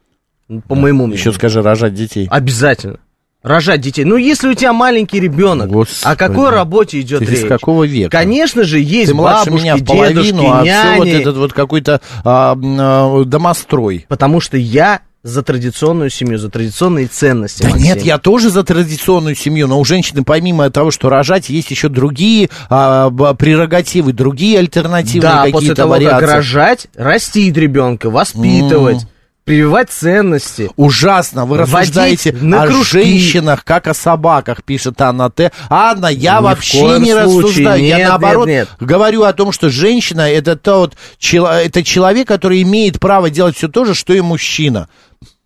по 0.68 0.76
моему 0.76 1.06
мнению, 1.08 1.20
Еще 1.20 1.32
скажи, 1.34 1.62
рожать 1.62 1.94
детей. 1.94 2.28
обязательно 2.30 2.98
рожать 3.46 3.80
детей. 3.80 4.04
Ну, 4.06 4.18
если 4.18 4.48
у 4.50 4.54
тебя 4.56 4.74
маленький 4.74 5.20
ребенок, 5.20 5.70
о 6.04 6.16
какой 6.16 6.50
работе 6.50 7.00
идет 7.02 7.20
Ты 7.20 7.26
речь? 7.26 7.40
из 7.44 7.48
какого 7.48 7.84
века? 7.84 8.10
Конечно 8.10 8.64
же, 8.64 8.80
есть 8.80 9.12
Ты 9.12 9.16
бабушки, 9.16 9.50
меня 9.50 9.76
в 9.76 9.86
половину, 9.86 10.24
дедушки, 10.24 10.46
а 10.52 10.64
няни. 10.64 10.90
все 10.92 10.98
вот 10.98 11.08
этот 11.22 11.38
вот 11.38 11.54
какой-то 11.54 12.02
а, 12.24 12.58
а, 12.58 13.24
домострой. 13.24 14.06
Потому 14.10 14.40
что 14.42 14.58
я 14.58 15.02
за 15.26 15.42
традиционную 15.42 16.12
семью, 16.12 16.38
за 16.38 16.50
традиционные 16.52 17.08
ценности. 17.08 17.64
Да 17.64 17.70
Максим. 17.70 17.84
нет, 17.84 18.04
я 18.04 18.20
тоже 18.20 18.52
за 18.52 18.64
традиционную 18.64 19.36
семью, 19.36 19.68
но 19.68 19.80
у 19.80 19.84
женщины, 19.84 20.24
помимо 20.24 20.70
того, 20.70 20.92
что 20.92 21.10
рожать, 21.10 21.50
есть 21.50 21.72
еще 21.72 21.90
другие 21.90 22.50
а, 22.70 23.10
прерогативы, 23.10 24.14
другие 24.14 24.60
альтернативные 24.60 25.22
Да, 25.22 25.38
какие-то 25.40 25.58
после 25.60 25.76
того, 25.76 25.90
вариации. 25.94 26.20
как 26.26 26.30
рожать, 26.36 26.88
растить 26.96 27.58
ребенка, 27.58 28.12
воспитывать, 28.12 29.02
М. 29.02 29.10
прививать 29.46 29.90
ценности. 29.90 30.70
Ужасно, 30.76 31.46
вы 31.46 31.58
рассуждаете 31.58 32.32
на 32.32 32.62
о 32.64 32.68
кружки. 32.68 32.92
женщинах, 33.00 33.64
как 33.64 33.88
о 33.88 33.96
собаках, 33.96 34.64
пишет 34.64 35.02
Анна 35.02 35.32
Т. 35.32 35.52
Анна, 35.70 36.06
я 36.08 36.38
Ни 36.40 36.44
вообще 36.44 36.82
не 37.00 37.14
случае. 37.14 37.16
рассуждаю. 37.16 37.82
Нет, 37.82 37.90
я 37.90 37.98
нет, 37.98 38.10
наоборот 38.10 38.48
нет. 38.48 38.70
говорю 38.80 39.24
о 39.24 39.34
том, 39.34 39.52
что 39.52 39.70
женщина 39.72 40.22
это 40.30 40.56
тот 40.56 40.94
это 41.20 41.84
человек, 41.84 42.28
который 42.28 42.62
имеет 42.62 43.00
право 43.00 43.32
делать 43.32 43.58
все 43.58 43.68
то 43.70 43.86
же, 43.86 43.96
что 43.96 44.14
и 44.14 44.22
мужчина. 44.22 44.88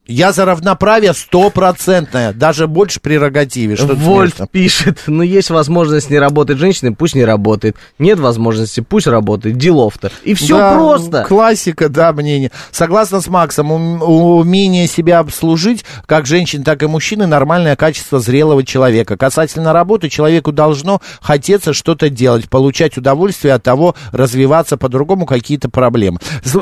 Я 0.10 0.32
за 0.34 0.44
равноправие 0.46 1.14
стопроцентное, 1.14 2.34
даже 2.34 2.68
больше 2.68 3.00
прерогативе. 3.00 3.76
Что 3.76 3.94
Вольф 3.94 4.34
пишет, 4.52 5.04
ну 5.06 5.22
есть 5.22 5.52
возможность 5.52 6.10
не 6.10 6.18
работать 6.18 6.58
женщиной, 6.58 6.96
пусть 6.96 7.14
не 7.14 7.24
работает. 7.24 7.76
Нет 8.00 8.20
возможности, 8.20 8.80
пусть 8.82 9.06
работает. 9.06 9.58
Делов-то. 9.58 10.12
И 10.24 10.34
все 10.34 10.58
Да, 10.58 10.74
просто. 10.74 11.26
Классика, 11.28 11.90
да, 11.90 12.12
мнение. 12.12 12.50
Согласно 12.72 13.22
с 13.22 13.28
Максом, 13.28 13.72
ум- 13.72 14.02
умение 14.02 14.88
себя 14.88 15.20
обслужить, 15.20 15.86
как 16.08 16.26
женщин, 16.26 16.64
так 16.64 16.82
и 16.82 16.88
мужчины, 16.88 17.28
нормальное 17.28 17.76
качество 17.76 18.20
зрелого 18.20 18.64
человека. 18.66 19.16
Касательно 19.16 19.74
работы, 19.74 20.10
человеку 20.10 20.52
должно 20.52 21.02
хотеться 21.22 21.72
что-то 21.74 22.10
делать, 22.10 22.50
получать 22.50 22.98
удовольствие 22.98 23.54
от 23.54 23.62
того, 23.62 23.94
развиваться 24.12 24.76
по-другому, 24.76 25.28
какие-то 25.28 25.70
проблемы. 25.70 26.18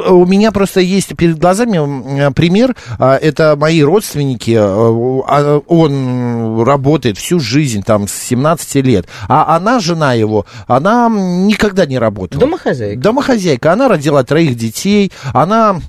У 0.09 0.25
меня 0.25 0.51
просто 0.51 0.81
есть 0.81 1.15
перед 1.15 1.39
глазами 1.39 1.77
м, 1.77 2.33
пример, 2.33 2.75
а, 2.99 3.15
это 3.37 3.55
мои 3.55 3.83
родственники, 3.83 4.51
э, 4.51 4.57
а, 4.59 5.59
он 5.67 6.63
работает 6.63 7.17
всю 7.17 7.39
жизнь, 7.39 7.83
там, 7.83 8.07
с 8.07 8.13
17 8.13 8.75
лет, 8.81 9.07
а 9.27 9.55
она, 9.55 9.79
жена 9.79 10.13
его, 10.13 10.45
она 10.65 11.07
никогда 11.09 11.85
не 11.85 11.99
работала. 11.99 12.41
Домохозяйка. 12.41 12.99
Домохозяйка. 12.99 13.73
Она 13.73 13.87
родила 13.87 14.23
троих 14.23 14.55
детей, 14.55 15.11
она 15.33 15.79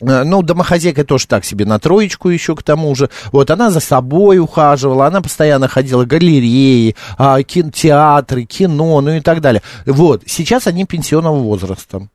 Э, 0.00 0.24
Ну, 0.24 0.42
домохозяйка 0.42 1.04
тоже 1.04 1.26
так 1.26 1.44
себе, 1.44 1.64
на 1.66 1.78
троечку 1.78 2.28
еще 2.28 2.56
к 2.56 2.62
тому 2.62 2.94
же. 2.94 3.10
Вот, 3.32 3.50
она 3.50 3.70
за 3.70 3.80
собой 3.80 4.38
ухаживала, 4.38 5.06
она 5.06 5.20
постоянно 5.20 5.68
ходила 5.68 6.04
в 6.04 6.06
галереи, 6.06 6.96
а, 7.18 7.42
кинотеатры, 7.42 8.44
кино, 8.44 9.00
ну 9.00 9.12
и 9.12 9.20
так 9.20 9.40
далее. 9.40 9.62
Вот, 9.86 10.22
сейчас 10.26 10.66
они 10.66 10.84
пенсионного 10.84 11.38
возраста. 11.38 12.08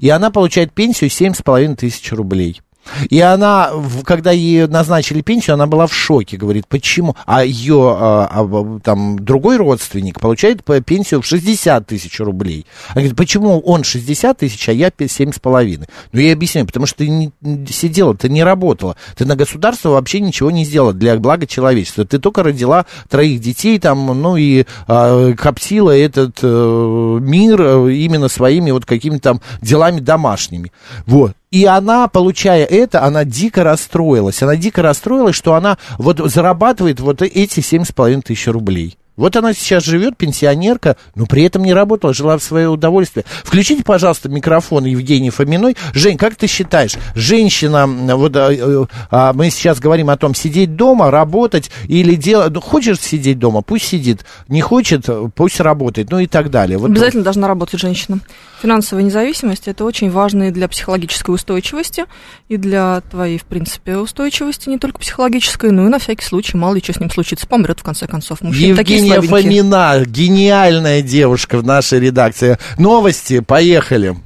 И 0.00 0.10
она 0.10 0.30
получает 0.30 0.72
пенсию 0.72 1.08
7,5 1.08 1.76
тысяч 1.76 2.12
рублей. 2.12 2.60
И 3.08 3.20
она, 3.20 3.70
когда 4.04 4.30
ей 4.30 4.66
назначили 4.66 5.20
пенсию, 5.20 5.54
она 5.54 5.66
была 5.66 5.86
в 5.86 5.94
шоке, 5.94 6.36
говорит, 6.36 6.66
почему? 6.66 7.16
А 7.26 7.44
ее 7.44 7.96
а, 7.96 8.28
а, 8.30 8.80
там 8.82 9.18
другой 9.18 9.56
родственник 9.56 10.20
получает 10.20 10.64
по- 10.64 10.80
пенсию 10.80 11.22
в 11.22 11.26
60 11.26 11.86
тысяч 11.86 12.18
рублей. 12.20 12.66
Она 12.88 13.02
говорит, 13.02 13.16
почему 13.16 13.60
он 13.60 13.84
60 13.84 14.38
тысяч, 14.38 14.68
а 14.68 14.72
я 14.72 14.90
семь 15.08 15.32
с 15.32 15.38
половиной? 15.38 15.86
Ну, 16.12 16.20
я 16.20 16.32
объясняю, 16.32 16.66
потому 16.66 16.86
что 16.86 16.98
ты 16.98 17.08
не 17.08 17.32
сидела, 17.68 18.16
ты 18.16 18.28
не 18.28 18.42
работала. 18.42 18.96
Ты 19.16 19.24
на 19.24 19.36
государство 19.36 19.90
вообще 19.90 20.20
ничего 20.20 20.50
не 20.50 20.64
сделала 20.64 20.92
для 20.92 21.16
блага 21.16 21.46
человечества. 21.46 22.04
Ты 22.04 22.18
только 22.18 22.42
родила 22.42 22.86
троих 23.08 23.40
детей 23.40 23.78
там, 23.78 24.06
ну, 24.20 24.36
и 24.36 24.64
а, 24.86 25.32
коптила 25.34 25.96
этот 25.96 26.38
э, 26.42 27.18
мир 27.20 27.60
э, 27.60 27.92
именно 27.94 28.28
своими 28.28 28.70
вот 28.70 28.84
какими-то 28.84 29.22
там 29.22 29.40
делами 29.62 30.00
домашними. 30.00 30.72
Вот. 31.06 31.32
И 31.50 31.64
она, 31.64 32.06
получая 32.06 32.64
это, 32.64 33.02
она 33.02 33.24
дико 33.24 33.64
расстроилась. 33.64 34.42
Она 34.42 34.54
дико 34.54 34.82
расстроилась, 34.82 35.34
что 35.34 35.54
она 35.54 35.78
вот 35.98 36.18
зарабатывает 36.18 37.00
вот 37.00 37.22
эти 37.22 37.60
семь 37.60 37.84
с 37.84 37.90
половиной 37.90 38.22
тысяч 38.22 38.46
рублей. 38.46 38.96
Вот 39.20 39.36
она 39.36 39.52
сейчас 39.52 39.84
живет, 39.84 40.16
пенсионерка, 40.16 40.96
но 41.14 41.26
при 41.26 41.42
этом 41.44 41.62
не 41.62 41.74
работала, 41.74 42.14
жила 42.14 42.38
в 42.38 42.42
свое 42.42 42.68
удовольствие. 42.70 43.26
Включите, 43.44 43.84
пожалуйста, 43.84 44.30
микрофон 44.30 44.86
Евгении 44.86 45.28
Фоминой. 45.28 45.76
Жень, 45.92 46.16
как 46.16 46.36
ты 46.36 46.46
считаешь, 46.46 46.94
женщина, 47.14 47.86
вот 47.86 48.34
а, 48.34 48.50
э, 48.50 48.86
а, 49.10 49.34
мы 49.34 49.50
сейчас 49.50 49.78
говорим 49.78 50.08
о 50.08 50.16
том, 50.16 50.34
сидеть 50.34 50.74
дома, 50.74 51.10
работать 51.10 51.70
или 51.86 52.14
делать, 52.14 52.54
ну, 52.54 52.62
хочешь 52.62 52.98
сидеть 52.98 53.38
дома, 53.38 53.60
пусть 53.60 53.84
сидит, 53.84 54.24
не 54.48 54.62
хочет, 54.62 55.06
пусть 55.34 55.60
работает, 55.60 56.10
ну 56.10 56.18
и 56.18 56.26
так 56.26 56.50
далее. 56.50 56.78
Вот 56.78 56.88
Обязательно 56.90 57.22
должна 57.22 57.46
работать 57.46 57.78
женщина. 57.78 58.20
Финансовая 58.62 59.04
независимость 59.04 59.68
это 59.68 59.84
очень 59.84 60.10
важно 60.10 60.44
и 60.44 60.50
для 60.50 60.66
психологической 60.66 61.34
устойчивости, 61.34 62.06
и 62.48 62.56
для 62.56 63.02
твоей, 63.10 63.36
в 63.36 63.44
принципе, 63.44 63.98
устойчивости, 63.98 64.70
не 64.70 64.78
только 64.78 64.98
психологической, 64.98 65.72
но 65.72 65.86
и 65.86 65.88
на 65.88 65.98
всякий 65.98 66.24
случай, 66.24 66.56
мало 66.56 66.74
ли 66.74 66.80
что 66.82 66.94
с 66.94 67.00
ним 67.00 67.10
случится, 67.10 67.46
помрет 67.46 67.80
в 67.80 67.82
конце 67.82 68.06
концов. 68.06 68.40
Мужчины 68.40 68.76
такие 68.76 69.09
Евгения. 69.16 69.62
Фомина, 69.62 70.02
гениальная 70.06 71.02
девушка 71.02 71.58
в 71.58 71.64
нашей 71.64 72.00
редакции. 72.00 72.58
Новости, 72.78 73.40
поехали. 73.40 74.16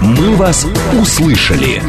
«Мы 0.00 0.34
вас 0.36 0.66
услышали». 1.00 1.82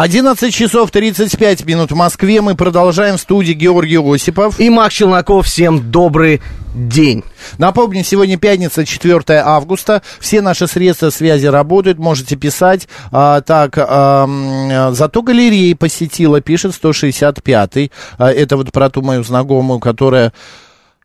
11 0.00 0.54
часов 0.54 0.92
35 0.92 1.66
минут 1.66 1.90
в 1.90 1.96
Москве. 1.96 2.40
Мы 2.40 2.54
продолжаем 2.54 3.16
в 3.16 3.20
студии 3.20 3.52
Георгий 3.52 3.98
Осипов. 3.98 4.60
И 4.60 4.70
Макс 4.70 4.94
Челноков, 4.94 5.46
всем 5.46 5.90
добрый 5.90 6.40
день. 6.72 7.24
Напомню, 7.58 8.04
сегодня 8.04 8.38
пятница, 8.38 8.86
4 8.86 9.20
августа. 9.40 10.02
Все 10.20 10.40
наши 10.40 10.68
средства 10.68 11.10
связи 11.10 11.46
работают, 11.46 11.98
можете 11.98 12.36
писать. 12.36 12.86
А, 13.10 13.40
так, 13.40 13.76
ам, 13.76 14.94
зато 14.94 15.20
галереи 15.20 15.72
посетила, 15.72 16.40
пишет 16.40 16.78
165-й. 16.80 17.90
А, 18.18 18.30
это 18.30 18.56
вот 18.56 18.70
про 18.70 18.90
ту 18.90 19.02
мою 19.02 19.24
знакомую, 19.24 19.80
которая... 19.80 20.32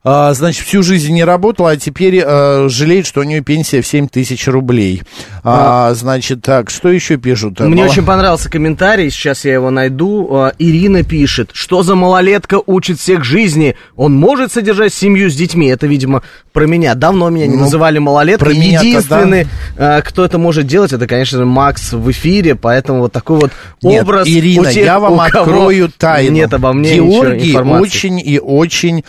а, 0.05 0.33
значит, 0.33 0.65
всю 0.65 0.83
жизнь 0.83 1.13
не 1.13 1.23
работала, 1.23 1.71
а 1.71 1.77
теперь 1.77 2.21
а, 2.25 2.67
жалеет, 2.67 3.07
что 3.07 3.21
у 3.21 3.23
нее 3.23 3.41
пенсия 3.41 3.81
в 3.81 3.87
7 3.87 4.09
тысяч 4.09 4.47
рублей. 4.47 5.01
А, 5.43 5.93
значит, 5.93 6.41
так, 6.41 6.69
что 6.69 6.89
еще 6.89 7.15
пишут? 7.17 7.59
Мне 7.61 7.75
Мало- 7.83 7.89
очень 7.89 8.03
понравился 8.05 8.49
комментарий, 8.49 9.09
сейчас 9.09 9.45
я 9.45 9.53
его 9.53 9.69
найду. 9.69 10.27
А, 10.31 10.53
Ирина 10.59 11.03
пишет, 11.03 11.51
что 11.53 11.83
за 11.83 11.95
малолетка 11.95 12.59
учит 12.65 12.99
всех 12.99 13.23
жизни? 13.23 13.75
Он 13.95 14.13
может 14.13 14.51
содержать 14.51 14.93
семью 14.93 15.29
с 15.29 15.35
детьми? 15.35 15.67
Это, 15.67 15.87
видимо, 15.87 16.21
про 16.51 16.65
меня. 16.67 16.95
Давно 16.95 17.29
меня 17.29 17.47
не 17.47 17.55
Ну, 17.55 17.61
называли 17.61 17.97
малолеткой. 17.99 18.53
про 18.53 18.53
меня-то 18.59 18.85
Единственный, 18.85 19.47
а, 19.77 20.01
кто 20.01 20.25
это 20.25 20.37
может 20.37 20.67
делать, 20.67 20.91
это, 20.91 21.07
конечно 21.07 21.37
же, 21.37 21.45
Макс 21.45 21.93
в 21.93 22.11
эфире, 22.11 22.55
поэтому 22.55 22.99
вот 22.99 23.13
такой 23.13 23.39
вот 23.39 23.51
Нет, 23.81 24.03
образ 24.03 24.27
Ирина, 24.27 24.73
тех, 24.73 24.83
я 24.85 24.99
вам 24.99 25.19
открою 25.21 25.89
тайну. 25.97 26.31
Нет 26.31 26.53
обо 26.53 26.73
мне 26.73 26.95
Георгий 26.95 27.55
очень 27.55 28.19
и 28.19 28.37
очень 28.39 29.03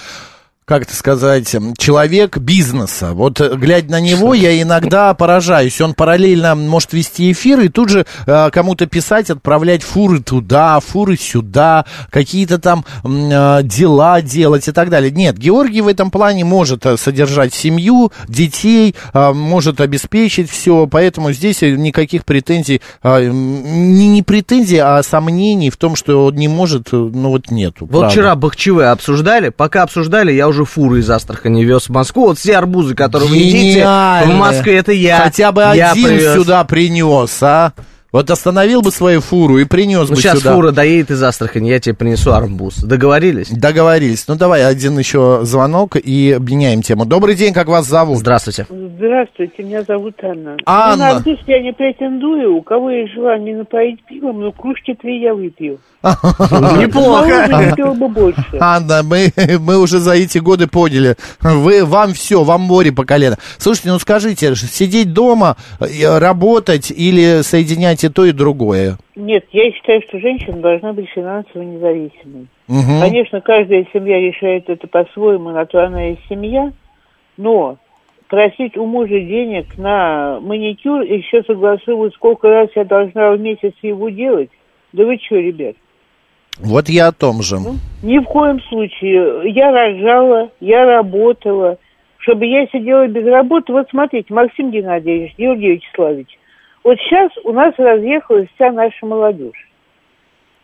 как 0.65 0.83
это 0.83 0.97
сказать, 0.97 1.55
человек 1.77 2.39
бизнеса. 2.39 3.13
Вот 3.13 3.41
э, 3.41 3.55
глядя 3.57 3.93
на 3.93 4.01
него, 4.01 4.33
я 4.33 4.61
иногда 4.63 5.13
поражаюсь. 5.13 5.79
Он 5.81 5.93
параллельно 5.93 6.55
может 6.55 6.95
вести 6.95 7.33
эфир 7.33 7.61
и 7.61 7.69
тут 7.69 7.91
же 7.91 8.07
э, 8.27 8.51
кому-то 8.51 8.87
писать, 8.87 9.29
отправлять 9.29 9.83
фуры 9.83 10.21
туда, 10.21 10.81
фуры 10.81 11.19
сюда, 11.19 11.85
какие-то 12.11 12.59
там 12.59 12.85
э, 13.05 13.61
дела 13.63 14.23
делать 14.23 14.67
и 14.69 14.73
так 14.73 14.89
далее. 14.89 15.11
Нет, 15.11 15.37
Георгий 15.37 15.83
в 15.83 15.89
этом 15.89 16.11
плане 16.11 16.45
может 16.45 16.87
э, 16.87 16.97
содержать 16.97 17.53
семью, 17.53 18.11
детей, 18.27 18.95
э, 19.13 19.33
может 19.33 19.83
обеспечить 19.83 20.51
все, 20.51 20.87
поэтому 20.87 21.33
здесь 21.33 21.63
э, 21.63 21.73
никаких 21.73 22.25
претензий, 22.25 22.81
э, 23.03 23.29
не, 23.31 24.09
не 24.09 24.23
претензий, 24.23 24.79
а 24.79 25.03
сомнений 25.03 25.69
в 25.69 25.77
том, 25.77 25.95
что 25.95 26.27
он 26.27 26.37
не 26.37 26.49
может, 26.49 26.93
ну 26.93 27.29
вот 27.29 27.51
нету. 27.51 27.85
Вот 27.85 27.91
правда. 27.91 28.09
вчера 28.09 28.35
Бахчевы 28.35 28.85
обсуждали, 28.87 29.51
пока 29.51 29.83
обсуждали, 29.83 30.33
я 30.33 30.49
уже 30.49 30.54
фуры 30.63 31.01
из 31.01 31.11
Астрахани 31.11 31.65
вез 31.65 31.89
в 31.89 31.91
Москву. 31.91 32.27
Вот 32.27 32.39
все 32.39 32.57
арбузы, 32.57 32.95
которые 32.95 33.29
вы 33.29 33.37
едите 33.37 33.73
в 33.73 33.75
Гениально. 33.81 34.35
Москве, 34.35 34.77
это 34.77 34.93
я. 34.93 35.19
Хотя 35.25 35.51
бы 35.51 35.63
я 35.75 35.91
один 35.91 36.05
привез. 36.05 36.35
сюда 36.35 36.63
принес, 36.63 37.43
а? 37.43 37.73
Вот 38.15 38.31
остановил 38.31 38.81
бы 38.81 38.93
свою 38.93 39.21
фуру 39.21 39.59
и 39.59 39.65
принес 39.65 40.09
Ну, 40.09 40.15
бы 40.15 40.21
сейчас 40.21 40.39
сюда. 40.39 40.55
фура 40.55 40.71
доедет 40.71 41.11
из 41.11 41.21
Астрахани, 41.21 41.69
я 41.69 41.81
тебе 41.81 41.97
принесу 41.97 42.31
арбуз. 42.31 42.77
Договорились? 42.77 43.49
Договорились. 43.51 44.29
Ну, 44.29 44.37
давай 44.37 44.65
один 44.65 44.97
еще 44.97 45.41
звонок 45.43 45.97
и 45.97 46.31
обменяем 46.31 46.83
тему. 46.83 47.07
Добрый 47.07 47.35
день, 47.35 47.53
как 47.53 47.67
вас 47.67 47.89
зовут? 47.89 48.19
Здравствуйте. 48.19 48.69
Здравствуйте, 48.71 49.65
меня 49.65 49.83
зовут 49.83 50.15
Анна. 50.23 50.57
Анна. 50.65 50.95
Ну, 50.95 51.03
на 51.03 51.17
арбуз 51.17 51.39
я 51.49 51.61
не 51.61 51.73
претендую. 51.73 52.55
У 52.55 52.63
кого 52.63 52.89
есть 52.91 53.15
желание 53.15 53.57
напоить 53.57 54.05
пивом, 54.07 54.43
ну, 54.43 54.53
кружки 54.53 54.95
три 54.95 55.21
я 55.21 55.35
выпью. 55.35 55.81
Неплохо. 56.05 57.49
Анна, 58.61 59.03
мы, 59.03 59.33
мы 59.59 59.77
уже 59.79 59.99
за 59.99 60.13
эти 60.13 60.39
годы 60.39 60.69
поняли. 60.69 61.17
Вы, 61.41 61.85
вам 61.85 62.13
все, 62.13 62.45
вам 62.45 62.61
море 62.61 62.93
по 62.93 63.05
колено. 63.05 63.39
Слушайте, 63.59 63.89
ну 63.89 63.99
скажите, 63.99 64.55
сидеть 64.55 65.13
дома, 65.13 65.57
э, 65.81 66.19
работать 66.19 66.93
или 66.95 67.41
соединять 67.43 68.04
и 68.05 68.09
то, 68.09 68.25
и 68.25 68.33
другое? 68.33 68.97
Нет, 69.17 69.47
я 69.53 69.73
считаю, 69.73 70.03
что 70.03 70.21
женщина 70.21 70.59
должна 70.59 70.93
быть 70.93 71.09
финансово 71.11 71.63
независимой. 71.63 72.47
Мгм. 72.69 73.01
Конечно, 73.01 73.41
каждая 73.41 73.87
семья 73.93 74.21
решает 74.21 74.69
это 74.69 74.87
по-своему, 74.87 75.51
на 75.51 75.67
то 75.67 75.85
она 75.85 76.11
и 76.11 76.17
семья, 76.29 76.73
но 77.37 77.79
просить 78.29 78.77
у 78.77 78.87
мужа 78.87 79.21
денег 79.21 79.77
на 79.79 80.39
маникюр 80.41 81.03
и 81.03 81.19
еще 81.19 81.43
согласовывать, 81.45 82.15
сколько 82.15 82.49
раз 82.49 82.69
я 82.75 82.85
должна 82.85 83.33
в 83.33 83.41
месяц 83.41 83.73
его 83.83 84.09
делать, 84.09 84.51
да 84.93 85.05
вы 85.05 85.19
что, 85.25 85.37
ребят? 85.37 85.77
Вот 86.61 86.89
я 86.89 87.09
о 87.09 87.13
том 87.13 87.43
же. 87.43 87.57
Ни 88.03 88.19
в 88.19 88.25
коем 88.25 88.61
случае. 88.63 89.51
Я 89.53 89.73
рожала, 89.73 90.51
я 90.61 90.85
работала. 90.85 91.79
Чтобы 92.19 92.47
я 92.47 92.67
сидела 92.69 93.07
без 93.07 93.27
работы. 93.27 93.73
Вот 93.73 93.89
смотрите, 93.91 94.33
Максим 94.33 94.71
Геннадьевич, 94.71 95.35
Георгий 95.37 95.73
Вячеславович. 95.73 96.39
Вот 96.85 96.99
сейчас 96.99 97.33
у 97.45 97.53
нас 97.53 97.75
разъехалась 97.79 98.49
вся 98.55 98.71
наша 98.71 99.07
молодежь. 99.07 99.69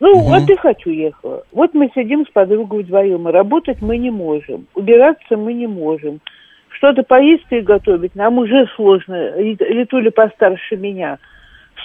Ну, 0.00 0.33
отдыхать 0.33 0.85
уехала. 0.87 1.42
Вот 1.52 1.74
мы 1.74 1.90
сидим 1.94 2.26
с 2.26 2.30
подругой 2.30 2.83
вдвоем, 2.85 3.28
и 3.28 3.33
работать 3.33 3.83
мы 3.83 3.96
не 3.98 4.11
можем. 4.11 4.66
Убираться 4.74 5.37
мы 5.37 5.52
не 5.52 5.66
можем. 5.66 6.20
Что-то 6.68 7.02
поесть 7.02 7.44
приготовить 7.46 8.14
нам 8.14 8.38
уже 8.38 8.66
сложно. 8.76 9.37
Ритуля 9.37 10.11
постарше 10.11 10.76
меня. 10.76 11.18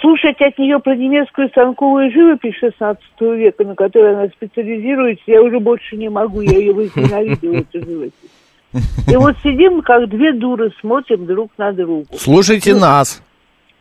Слушать 0.00 0.40
от 0.40 0.58
нее 0.58 0.78
про 0.78 0.94
немецкую 0.94 1.48
станковую 1.48 2.10
живопись 2.10 2.56
16 2.56 3.02
века, 3.20 3.64
на 3.64 3.74
которой 3.74 4.14
она 4.14 4.28
специализируется, 4.28 5.24
я 5.26 5.42
уже 5.42 5.58
больше 5.58 5.96
не 5.96 6.10
могу, 6.10 6.42
я 6.42 6.58
ее 6.58 6.74
возненавидела, 6.74 7.56
эту 7.56 7.84
живопись. 7.84 8.12
И 9.08 9.16
вот 9.16 9.36
сидим, 9.42 9.80
как 9.80 10.08
две 10.08 10.32
дуры, 10.32 10.70
смотрим 10.80 11.24
друг 11.24 11.50
на 11.56 11.72
друга. 11.72 12.06
Слушайте 12.14 12.74
Ну, 12.74 12.80
нас. 12.80 13.22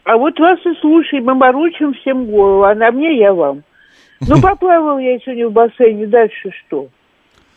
А 0.06 0.18
вот 0.18 0.39
вас 0.39 0.60
и 0.65 0.80
слушаем, 0.82 1.26
мы 1.26 1.34
морочим 1.34 1.94
всем 1.96 2.28
голову, 2.28 2.63
а 2.63 2.76
на 2.76 2.91
мне 2.91 3.18
я 3.18 3.34
вам. 3.34 3.63
Ну, 4.22 4.39
поплавал 4.41 5.00
я 5.00 5.18
сегодня 5.20 5.48
в 5.48 5.52
бассейне, 5.52 6.06
дальше 6.06 6.52
что? 6.65 6.88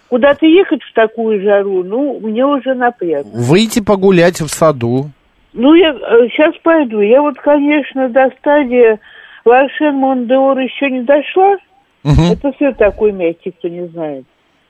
Куда-то 0.09 0.47
ехать 0.47 0.83
в 0.83 0.95
такую 0.95 1.43
жару, 1.43 1.85
ну, 1.85 2.19
мне 2.21 2.45
уже 2.47 2.75
напряг. 2.75 3.27
Выйти 3.27 3.81
погулять 3.81 4.41
в 4.41 4.49
саду. 4.49 5.11
Ну, 5.53 5.75
я 5.75 5.93
сейчас 5.93 6.55
пойду. 6.63 7.01
Я 7.01 7.21
вот, 7.21 7.39
конечно, 7.39 8.09
до 8.09 8.31
стадии 8.39 8.99
Ларшен 9.45 9.97
Мондеор 9.97 10.59
еще 10.59 10.91
не 10.91 11.03
дошла. 11.03 11.57
Мгм. 12.03 12.33
Это 12.33 12.53
все 12.53 12.73
такой 12.73 13.13
мягкий, 13.13 13.51
кто 13.51 13.69
не 13.69 13.87
знает. 13.89 14.25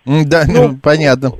Да, 0.04 0.42
ну, 0.48 0.76
понятно. 0.82 1.30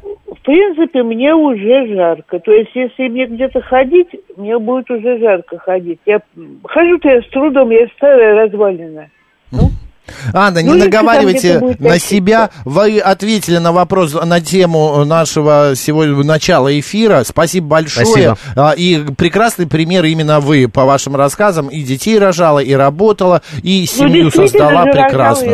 Принципе, 0.48 1.02
мне 1.02 1.34
уже 1.34 1.88
жарко. 1.88 2.40
То 2.40 2.52
есть, 2.52 2.70
если 2.72 3.08
мне 3.08 3.26
где-то 3.26 3.60
ходить, 3.60 4.08
мне 4.38 4.58
будет 4.58 4.90
уже 4.90 5.18
жарко 5.18 5.58
ходить. 5.58 6.00
Я 6.06 6.22
хожу-то 6.64 7.06
я 7.06 7.20
с 7.20 7.26
трудом, 7.26 7.68
я 7.68 7.86
старая 7.88 8.34
развалина. 8.34 9.10
Анна, 10.32 10.58
не 10.62 10.70
Ну, 10.70 10.78
наговаривайте 10.78 11.76
на 11.78 11.98
себя. 11.98 12.50
Вы 12.64 12.98
ответили 12.98 13.58
на 13.58 13.72
вопрос 13.72 14.14
на 14.14 14.40
тему 14.40 15.04
нашего 15.04 15.72
сегодня 15.74 16.14
начала 16.24 16.78
эфира. 16.78 17.22
Спасибо 17.24 17.66
большое. 17.68 18.06
Спасибо. 18.06 18.38
А, 18.56 18.72
И 18.76 18.98
прекрасный 19.16 19.66
пример 19.66 20.04
именно 20.04 20.40
вы 20.40 20.68
по 20.68 20.84
вашим 20.84 21.16
рассказам. 21.16 21.68
И 21.68 21.82
детей 21.82 22.18
рожала, 22.18 22.58
и 22.60 22.72
работала, 22.72 23.42
и 23.62 23.80
Ну, 23.80 23.86
семью 23.86 24.24
действительно 24.24 24.68
создала 24.68 24.84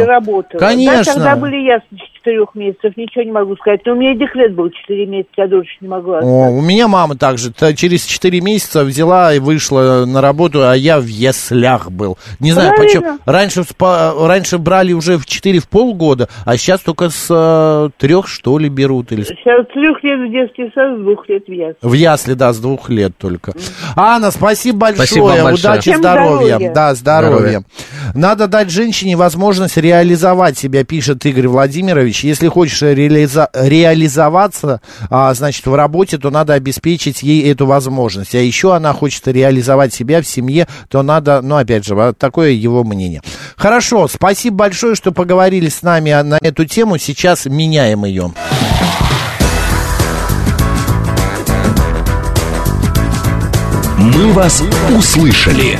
и 0.02 0.04
работала. 0.04 0.60
Конечно. 0.60 1.04
Да, 1.04 1.12
тогда 1.14 1.36
были 1.36 1.56
ясны 1.56 1.98
четырех 2.16 2.54
месяцев, 2.54 2.96
ничего 2.96 3.22
не 3.24 3.32
могу 3.32 3.54
сказать. 3.56 3.80
Но 3.84 3.92
у 3.92 3.96
меня 3.96 4.12
и 4.12 4.18
декрет 4.18 4.54
был 4.54 4.70
четыре 4.70 5.06
месяца, 5.06 5.30
я 5.36 5.46
дольше 5.46 5.72
не 5.80 5.88
могла. 5.88 6.20
О, 6.20 6.50
у 6.50 6.60
меня 6.62 6.88
мама 6.88 7.16
также 7.16 7.52
та- 7.52 7.74
через 7.74 8.04
4 8.06 8.40
месяца 8.40 8.82
взяла 8.84 9.34
и 9.34 9.38
вышла 9.38 10.04
на 10.06 10.20
работу, 10.22 10.66
а 10.66 10.74
я 10.74 11.00
в 11.00 11.06
яслях 11.06 11.90
был. 11.90 12.16
Не 12.40 12.52
знаю, 12.52 12.70
Правильно. 12.74 13.00
почему. 13.00 13.18
Раньше, 13.26 13.60
спа- 13.60 14.12
раньше 14.44 14.58
брали 14.58 14.92
уже 14.92 15.16
в 15.16 15.24
4 15.24 15.58
в 15.58 15.68
полгода, 15.68 16.28
а 16.44 16.56
сейчас 16.58 16.80
только 16.80 17.08
с 17.08 17.26
э, 17.30 17.88
трех, 17.98 18.28
что 18.28 18.58
ли, 18.58 18.68
берут. 18.68 19.10
Или 19.12 19.22
Сейчас 19.24 19.62
с 19.64 19.72
трех 19.72 20.02
лет 20.04 20.20
в 20.28 20.30
детский 20.30 20.70
сад, 20.74 20.98
с 20.98 21.00
двух 21.02 21.26
лет 21.28 21.44
в 21.46 21.50
ясли. 21.52 21.76
в 21.80 21.92
ясли, 21.94 22.34
да, 22.34 22.52
с 22.52 22.58
двух 22.58 22.90
лет 22.90 23.12
только. 23.16 23.52
Анна, 23.96 24.30
спасибо 24.30 24.78
большое. 24.78 25.06
Спасибо 25.06 25.26
большое. 25.28 25.54
Удачи, 25.54 25.80
Всем 25.80 25.98
здоровья. 25.98 26.46
здоровья. 26.56 26.72
Да, 26.74 26.94
здоровья. 26.94 27.34
Здоровья. 27.38 27.64
Надо 28.14 28.46
дать 28.48 28.70
женщине 28.70 29.16
возможность 29.16 29.76
реализовать 29.78 30.58
себя, 30.58 30.84
пишет 30.84 31.24
Игорь 31.24 31.48
Владимирович. 31.48 32.22
Если 32.24 32.48
хочешь 32.48 32.82
реализа- 32.82 33.48
реализоваться, 33.54 34.80
а, 35.10 35.32
значит, 35.34 35.66
в 35.66 35.74
работе, 35.74 36.18
то 36.18 36.30
надо 36.30 36.52
обеспечить 36.54 37.22
ей 37.22 37.50
эту 37.50 37.64
возможность. 37.66 38.34
А 38.34 38.38
еще 38.38 38.74
она 38.74 38.92
хочет 38.92 39.26
реализовать 39.28 39.94
себя 39.94 40.20
в 40.20 40.26
семье, 40.26 40.66
то 40.90 41.02
надо, 41.02 41.40
ну, 41.42 41.56
опять 41.56 41.84
же, 41.86 41.94
вот 41.94 42.18
такое 42.18 42.50
его 42.50 42.84
мнение. 42.84 43.22
Хорошо, 43.56 44.06
спасибо 44.08 44.33
большое, 44.50 44.94
что 44.94 45.12
поговорили 45.12 45.68
с 45.68 45.82
нами 45.82 46.10
на 46.22 46.38
эту 46.40 46.64
тему. 46.64 46.98
Сейчас 46.98 47.46
меняем 47.46 48.04
ее. 48.04 48.32
«Мы 53.98 54.32
вас 54.32 54.62
услышали». 54.96 55.78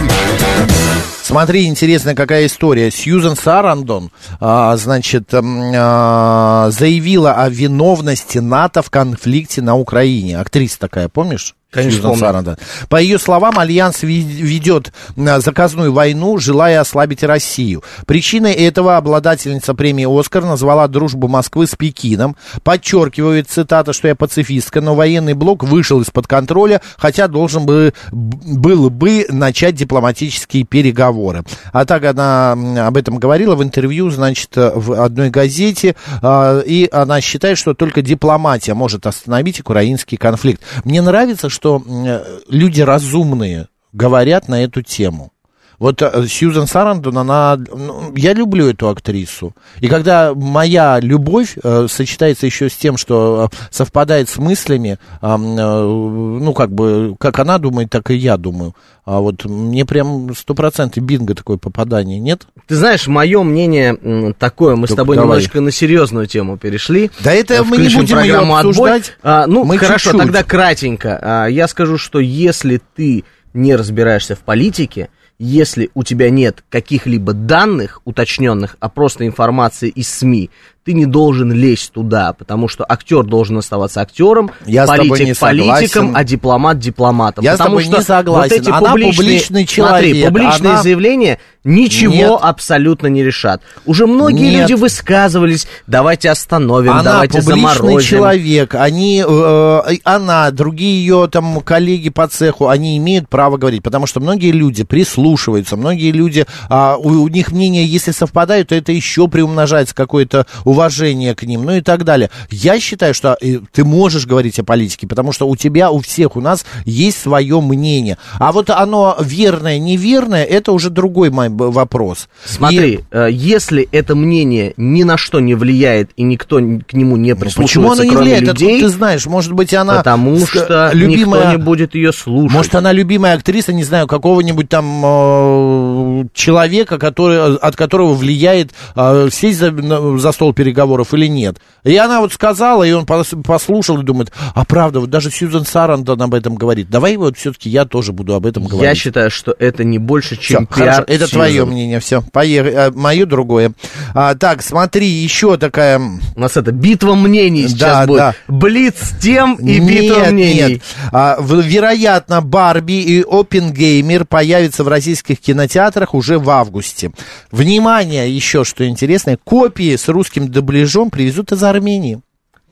Смотри, 1.23 1.67
интересная 1.67 2.15
какая 2.15 2.47
история. 2.47 2.91
Сьюзен 2.91 3.35
Сарандон, 3.35 4.11
а, 4.41 4.77
значит, 4.77 5.31
а, 5.33 6.69
заявила 6.71 7.33
о 7.33 7.49
виновности 7.49 8.39
НАТО 8.39 8.83
в 8.83 8.91
конфликте 8.91 9.63
на 9.63 9.75
Украине. 9.75 10.39
Актриса 10.39 10.79
такая, 10.79 11.09
помнишь? 11.09 11.55
Конечно, 11.75 12.03
Сьюзан. 12.03 12.17
Сарандон. 12.17 12.57
По 12.89 13.03
ее 13.03 13.19
словам, 13.19 13.59
Альянс 13.59 14.05
ведет 14.05 14.93
а, 15.17 15.41
заказную 15.41 15.93
войну, 15.93 16.39
желая 16.39 16.81
ослабить 16.81 17.25
Россию. 17.25 17.83
Причиной 18.07 18.53
этого 18.53 18.97
обладательница 18.97 19.75
премии 19.75 20.07
«Оскар» 20.07 20.45
назвала 20.45 20.87
дружбу 20.87 21.27
Москвы 21.27 21.67
с 21.67 21.75
Пекином. 21.75 22.37
Подчеркивает, 22.63 23.51
цитата, 23.51 23.93
что 23.93 24.07
я 24.07 24.15
пацифистка, 24.15 24.81
но 24.81 24.95
военный 24.95 25.35
блок 25.35 25.65
вышел 25.65 26.01
из-под 26.01 26.29
контроля, 26.29 26.81
хотя 26.97 27.27
должен 27.27 27.67
бы, 27.67 27.93
был 28.13 28.89
бы 28.89 29.27
начать 29.29 29.75
дипломатические 29.75 30.63
переговоры. 30.63 31.43
А 31.73 31.85
так 31.85 32.05
она 32.05 32.53
об 32.87 32.97
этом 32.97 33.19
говорила 33.19 33.57
в 33.57 33.65
интервью, 33.65 34.11
значит, 34.11 34.51
в 34.55 35.03
одной 35.03 35.31
газете, 35.31 35.97
а, 36.23 36.61
и 36.61 36.89
она 36.93 37.21
считает, 37.21 37.59
что 37.59 37.75
только 37.75 38.01
дипломатия 38.01 38.75
может 38.75 39.07
остановить 39.07 39.59
украинский 39.59 40.17
конфликт. 40.17 40.63
Мне 40.85 41.03
нравится, 41.03 41.49
что 41.49 41.64
м, 41.65 42.07
люди 42.49 42.81
разумные 42.81 43.69
говорят 43.93 44.49
на 44.49 44.63
эту 44.63 44.83
тему. 44.83 45.33
Вот 45.79 46.01
э, 46.03 46.27
Сьюзен 46.29 46.67
Сарандон, 46.67 47.19
она... 47.19 47.57
ну, 47.57 48.13
я 48.17 48.33
люблю 48.33 48.69
эту 48.69 48.89
актрису. 48.89 49.55
И 49.81 49.89
когда 49.89 50.33
моя 50.35 51.01
любовь 51.01 51.57
э, 51.63 51.87
сочетается 51.89 52.47
еще 52.47 52.69
с 52.69 52.75
тем, 52.77 52.97
что 52.97 53.51
э, 53.53 53.57
совпадает 53.71 54.29
с 54.29 54.37
мыслями, 54.39 54.99
м, 55.21 55.59
э, 55.59 55.83
ну, 55.83 56.53
как 56.55 56.73
бы, 56.73 57.17
как 57.19 57.39
она 57.39 57.59
думает, 57.59 57.91
так 57.91 58.11
и 58.11 58.15
я 58.15 58.37
думаю. 58.37 58.75
А 59.05 59.21
вот 59.21 59.45
мне 59.45 59.85
прям 59.85 60.35
сто 60.35 60.55
процентов 60.55 61.03
бинго 61.05 61.35
такое 61.35 61.59
попадание, 61.59 62.19
нет? 62.19 62.47
Ты 62.67 62.77
знаешь, 62.77 63.07
мое 63.07 63.43
мнение 63.43 64.33
такое, 64.39 64.77
мы 64.77 64.87
с 64.87 64.91
Так 64.91 64.99
тобой 64.99 65.17
давай. 65.17 65.29
немножечко 65.29 65.61
на 65.61 65.71
серьезную 65.71 66.27
тему 66.27 66.57
перешли. 66.57 67.11
Да 67.21 67.33
это 67.33 67.55
Э, 67.55 67.63
мы 67.63 67.77
не 67.77 67.95
будем 67.95 68.19
ее 68.23 68.39
обсуждать. 68.39 69.17
А, 69.23 69.47
ну, 69.47 69.65
Мы 69.65 69.77
хорошо, 69.79 70.11
чуть-чуть. 70.11 70.21
тогда 70.21 70.43
кратенько. 70.43 71.19
А, 71.21 71.47
я 71.47 71.69
скажу, 71.69 71.99
что 71.99 72.19
если 72.19 72.81
ты 72.97 73.25
не 73.53 73.77
разбираешься 73.77 74.35
в 74.37 74.41
политике, 74.41 75.11
если 75.39 75.91
у 75.95 76.05
тебя 76.05 76.31
нет 76.31 76.63
каких-либо 76.71 77.33
данных 77.33 78.01
уточненных, 78.05 78.77
а 78.81 78.89
просто 78.89 79.27
информации 79.27 79.89
из 79.89 80.09
СМИ, 80.09 80.51
ты 80.85 80.93
не 80.93 81.07
должен 81.07 81.51
лезть 81.53 81.93
туда, 81.93 82.35
потому 82.35 82.69
что 82.69 82.85
актер 82.89 83.25
должен 83.25 83.57
оставаться 83.59 84.01
актером, 84.03 84.51
Я 84.67 84.87
с 84.87 84.91
тобой 84.91 85.09
политик 85.09 85.27
не 85.29 85.35
политиком, 85.35 85.89
согласен. 85.89 86.17
а 86.17 86.25
дипломат 86.25 86.79
дипломатом. 86.79 87.43
Я 87.45 87.55
с 87.55 87.59
потому 87.59 87.79
тобой 87.79 87.85
что 87.85 87.97
не 87.99 88.03
согласен. 88.05 88.51
Вот 88.55 88.61
эти 88.61 88.69
Она 88.71 88.91
публичные, 88.91 89.13
публичный 89.17 89.67
смотри, 89.67 89.67
человек, 90.13 90.27
публичные 90.29 90.73
она- 90.73 90.83
заявления 90.83 91.39
ничего 91.65 92.15
Нет. 92.15 92.39
абсолютно 92.43 93.07
не 93.07 93.23
решат. 93.25 93.63
Уже 93.87 94.07
многие 94.07 94.51
Нет. 94.51 94.63
люди 94.63 94.75
высказывались, 94.75 95.67
давайте 95.87 96.31
остановим, 96.31 96.93
Она 96.93 97.03
давайте 97.03 97.41
заморозим. 97.41 98.01
человек, 98.01 98.75
они, 98.75 99.25
э, 99.27 99.81
она, 100.05 100.51
другие 100.51 100.99
ее 101.01 101.29
там 101.31 101.61
коллеги 101.61 102.11
по 102.11 102.29
цеху, 102.29 102.69
они 102.69 102.99
имеют 102.99 103.29
право 103.29 103.57
говорить, 103.57 103.83
потому 103.83 104.07
что 104.07 104.21
многие 104.21 104.51
люди 104.53 104.85
прислушиваются, 104.85 105.77
многие 105.77 106.11
люди, 106.11 106.47
а, 106.69 106.97
у, 106.97 107.09
у 107.09 107.29
них 107.29 107.51
мнения, 107.53 107.85
если 107.85 108.11
совпадают, 108.11 108.69
то 108.69 108.75
это 108.75 108.93
еще 108.93 109.29
приумножается 109.29 109.95
какое-то 109.95 110.47
уважение 110.65 111.35
к 111.35 111.45
ним, 111.45 111.65
ну 111.65 111.73
и 111.77 111.81
так 111.81 112.05
далее. 112.05 112.31
Я 112.51 112.79
считаю, 112.79 113.15
что 113.15 113.37
э, 113.41 113.61
ты 113.73 113.85
можешь 113.85 114.27
говорить 114.27 114.59
о 114.59 114.65
политике, 114.65 115.07
потому 115.07 115.33
что 115.33 115.49
у 115.49 115.57
тебя, 115.57 115.91
у 115.91 116.01
всех, 116.01 116.37
у 116.37 116.41
нас 116.41 116.67
есть 116.85 117.21
свое 117.21 117.61
мнение. 117.61 118.19
А 118.39 118.53
вот 118.53 118.69
оно 118.71 119.17
верное, 119.21 119.79
неверное, 119.79 120.45
это 120.45 120.73
уже 120.73 120.91
другой 120.91 121.31
б- 121.31 121.54
вопрос. 121.57 122.29
Смотри, 122.45 123.01
э, 123.11 123.29
если 123.31 123.89
это 123.93 124.15
мнение 124.15 124.75
ни 124.77 125.03
на 125.03 125.17
что 125.17 125.41
не 125.41 125.55
влияет 125.55 126.11
и 126.17 126.23
никто 126.23 126.57
к 126.57 126.93
нему 126.93 127.17
не 127.17 127.31
И 127.31 127.35
прислушивается, 127.35 127.81
Почему 127.81 127.93
оно 127.93 128.05
не 128.05 128.17
влияет? 128.17 128.43
людей, 128.49 128.75
Откуда 128.77 128.93
ты 128.93 128.97
знаешь? 128.97 129.27
Может 129.27 129.53
быть, 129.53 129.73
она... 129.75 129.97
потому 129.97 130.45
что 130.47 130.91
любимая... 130.93 131.41
никто 131.47 131.59
не 131.59 131.63
будет 131.63 131.95
ее 131.95 132.13
слушать. 132.13 132.53
Может, 132.53 132.75
она 132.75 132.93
любимая 132.93 133.35
актриса, 133.37 133.73
не 133.73 133.85
знаю, 133.85 134.07
какого-нибудь 134.07 134.69
там 134.69 135.03
э, 135.05 136.25
человека, 136.35 136.99
который, 136.99 137.57
от 137.57 137.77
которого 137.77 138.15
влияет 138.15 138.73
э, 138.97 139.29
сесть 139.33 139.59
за, 139.59 140.19
за 140.19 140.33
стол 140.33 140.53
переговоров 140.53 141.15
или 141.15 141.27
нет. 141.27 141.59
И 141.85 141.97
она 141.97 142.21
вот 142.21 142.33
сказала, 142.33 142.83
и 142.85 142.93
он 142.93 143.05
пос- 143.05 143.43
послушал 143.43 144.01
и 144.01 144.05
думает, 144.05 144.33
а 144.55 144.65
правда, 144.65 145.01
вот 145.01 145.11
даже 145.11 145.31
Сьюзен 145.31 145.65
Сарандон 145.65 146.21
об 146.23 146.35
этом 146.35 146.55
говорит. 146.55 146.89
Давай 146.91 147.17
вот 147.17 147.37
все-таки 147.37 147.69
я 147.71 147.85
тоже 147.85 148.13
буду 148.13 148.35
об 148.35 148.47
этом 148.47 148.65
говорить. 148.65 148.89
Я 148.89 148.95
считаю, 148.95 149.31
что 149.31 149.55
это 149.59 149.85
не 149.85 149.99
больше, 149.99 150.37
чем 150.37 150.67
хорошо, 150.67 151.03
пиар. 151.03 151.05
это 151.09 151.29
Твое 151.47 151.65
мнение, 151.65 152.01
все, 152.01 152.23
поехали, 152.33 152.93
мое 152.95 153.27
другое. 153.27 153.73
А, 154.15 154.35
так, 154.35 154.63
смотри, 154.63 155.07
еще 155.09 155.57
такая... 155.57 155.99
У 155.99 156.41
нас 156.41 156.57
это 156.57 156.73
битва 156.73 157.15
мнений 157.15 157.69
сейчас 157.69 157.79
Да, 157.79 158.07
будет. 158.07 158.19
да. 158.19 158.35
Блиц 158.49 158.95
тем 159.21 159.55
и 159.57 159.79
битва 159.81 160.21
Нет, 160.21 160.33
мнений. 160.33 160.73
нет. 160.75 160.83
А, 161.13 161.39
вероятно, 161.41 162.41
Барби 162.43 163.01
и 163.03 163.23
Опенгеймер 163.23 164.25
появятся 164.25 164.85
в 164.85 164.89
российских 164.89 165.41
кинотеатрах 165.41 166.15
уже 166.15 166.39
в 166.39 166.49
августе. 166.51 167.11
Внимание, 167.51 168.35
еще 168.35 168.65
что 168.65 168.87
интересное, 168.87 169.39
копии 169.43 169.97
с 169.97 170.09
русским 170.09 170.49
дубляжом 170.49 171.11
привезут 171.11 171.53
из 171.53 171.63
Армении. 171.63 172.21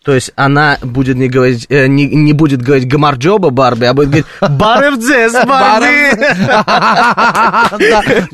То 0.05 0.15
есть 0.15 0.33
она 0.35 0.79
будет 0.83 1.17
не 1.17 1.29
говорить, 1.29 1.67
э, 1.69 1.87
не, 1.87 2.07
не 2.07 2.33
будет 2.33 2.61
говорить 2.61 2.88
гамарджоба 2.88 3.51
Барби, 3.51 3.85
а 3.85 3.95
будет 3.95 4.09
говорить 4.09 4.27
Баревдзес 4.41 5.33
Барби. 5.47 6.12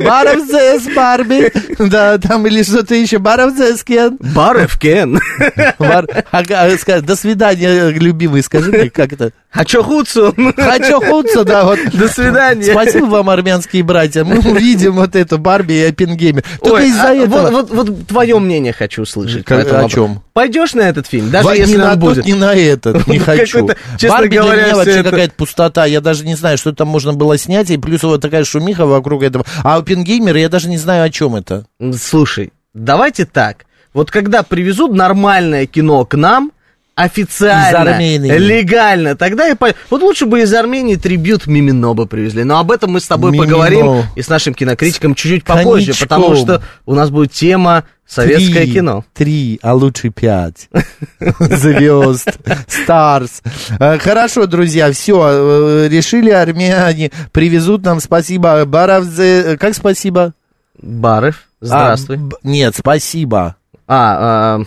Баровзес, 0.03 0.89
Барби. 0.97 1.53
Да, 1.91 2.17
там 2.19 2.47
или 2.47 2.63
что-то 2.63 2.95
еще. 2.95 3.19
Баровзес, 3.19 3.85
Кен. 3.85 4.17
Баревкен. 4.35 5.21
Бар- 5.79 6.07
Ага, 6.31 6.63
а, 6.63 6.69
ска- 6.77 7.03
До 7.03 7.17
свидания, 7.17 7.91
любимый, 7.91 8.43
скажи 8.43 8.71
мне, 8.71 8.89
как 8.91 9.13
это? 9.13 9.33
Хочу 9.51 9.83
хуцу. 9.83 10.35
Хочу 10.57 11.01
хуться, 11.01 11.45
да, 11.45 11.65
вот. 11.65 11.79
До 11.93 12.09
свидания. 12.09 12.73
Спасибо 12.73 13.07
вам, 13.07 13.31
армянские 13.31 13.83
братья. 13.83 14.25
Мы 14.25 14.39
увидим 14.39 14.95
вот 14.95 15.17
эту 15.17 15.39
Барби 15.39 15.75
и 15.75 15.85
Оппенгеймер. 15.85 16.45
Только 16.63 16.85
из-за 16.85 17.09
а 17.09 17.15
этого... 17.15 17.65
Вот, 17.65 18.07
твое 18.07 18.39
мнение 18.39 18.73
хочу 18.73 19.03
услышать. 19.03 19.45
О 19.51 19.89
чем? 19.89 20.23
Пойдешь 20.33 20.75
на 20.75 20.83
этот 20.83 21.07
фильм, 21.07 21.31
даже 21.31 21.58
если 21.59 21.77
на 21.77 21.97
будет? 21.97 22.17
тот, 22.17 22.27
ни 22.27 22.33
на 22.33 22.55
этот, 22.55 23.07
не 23.07 23.19
Ну, 23.19 23.25
хочу. 23.25 23.59
какой-то, 23.67 23.81
честно 23.99 24.17
Барби 24.19 24.29
для 24.31 24.43
говоря, 24.43 24.57
меня 24.63 24.67
всё 24.69 24.77
вообще 24.77 25.01
это- 25.01 25.11
какая-то 25.11 25.35
пустота. 25.35 25.85
Я 25.87 26.01
даже 26.01 26.25
не 26.25 26.35
знаю, 26.35 26.59
что 26.59 26.73
там 26.73 26.89
можно 26.89 27.13
было 27.13 27.37
снять, 27.39 27.71
и 27.71 27.77
плюс 27.79 28.03
вот 28.03 28.21
такая 28.21 28.45
шумиха 28.45 28.87
вокруг 28.87 29.23
этого. 29.23 29.45
А 29.63 29.77
Оппенгеймер, 29.77 30.37
я 30.37 30.49
даже 30.49 30.69
не 30.69 30.79
знаю, 30.79 31.05
о 31.05 31.11
чем 31.11 31.37
это. 31.37 31.67
Слушай, 32.01 32.53
давайте 32.75 33.25
так. 33.27 33.65
Вот 33.95 34.11
когда 34.11 34.43
привезут 34.43 34.93
нормальное 34.93 35.67
кино 35.67 36.05
к 36.05 36.15
нам, 36.17 36.53
официально, 36.95 37.69
Из 37.71 37.75
Армении. 37.95 38.33
легально, 38.39 39.17
тогда 39.17 39.49
и 39.49 39.55
по... 39.55 39.69
Вот 39.89 40.03
лучше 40.03 40.27
бы 40.27 40.43
из 40.43 40.53
Армении 40.53 40.97
трибют 40.97 41.47
Мимино 41.47 41.95
бы 41.95 42.07
привезли. 42.07 42.43
Но 42.45 42.59
об 42.59 42.73
этом 42.73 42.91
мы 42.93 43.01
с 43.01 43.07
тобой 43.07 43.31
Мимино. 43.31 43.47
поговорим 43.47 44.03
и 44.17 44.23
с 44.23 44.29
нашим 44.29 44.53
кинокритиком 44.53 45.15
чуть-чуть 45.15 45.45
попозже, 45.45 45.93
Коньячком. 45.93 46.09
потому 46.09 46.35
что 46.35 46.63
у 46.87 46.95
нас 46.95 47.11
будет 47.11 47.31
тема 47.33 47.85
советское 48.09 48.63
Три, 48.65 48.73
кино. 48.73 49.05
Три, 49.15 49.59
а 49.63 49.75
лучше 49.75 50.09
пять. 50.11 50.69
Звезд, 51.39 52.39
Старс. 52.67 53.43
Э, 53.79 53.99
Хорошо, 53.99 54.47
друзья, 54.47 54.91
все, 54.93 55.87
решили 55.89 56.31
армяне, 56.31 57.11
привезут 57.33 57.85
нам, 57.85 58.01
спасибо, 58.01 58.65
Баравзе, 58.65 59.57
как 59.59 59.75
спасибо? 59.75 60.33
Баров, 60.81 61.43
здравствуй. 61.61 62.17
А, 62.17 62.21
б- 62.21 62.37
нет, 62.45 62.75
спасибо. 62.77 63.57
А, 63.87 64.59
а, 64.61 64.65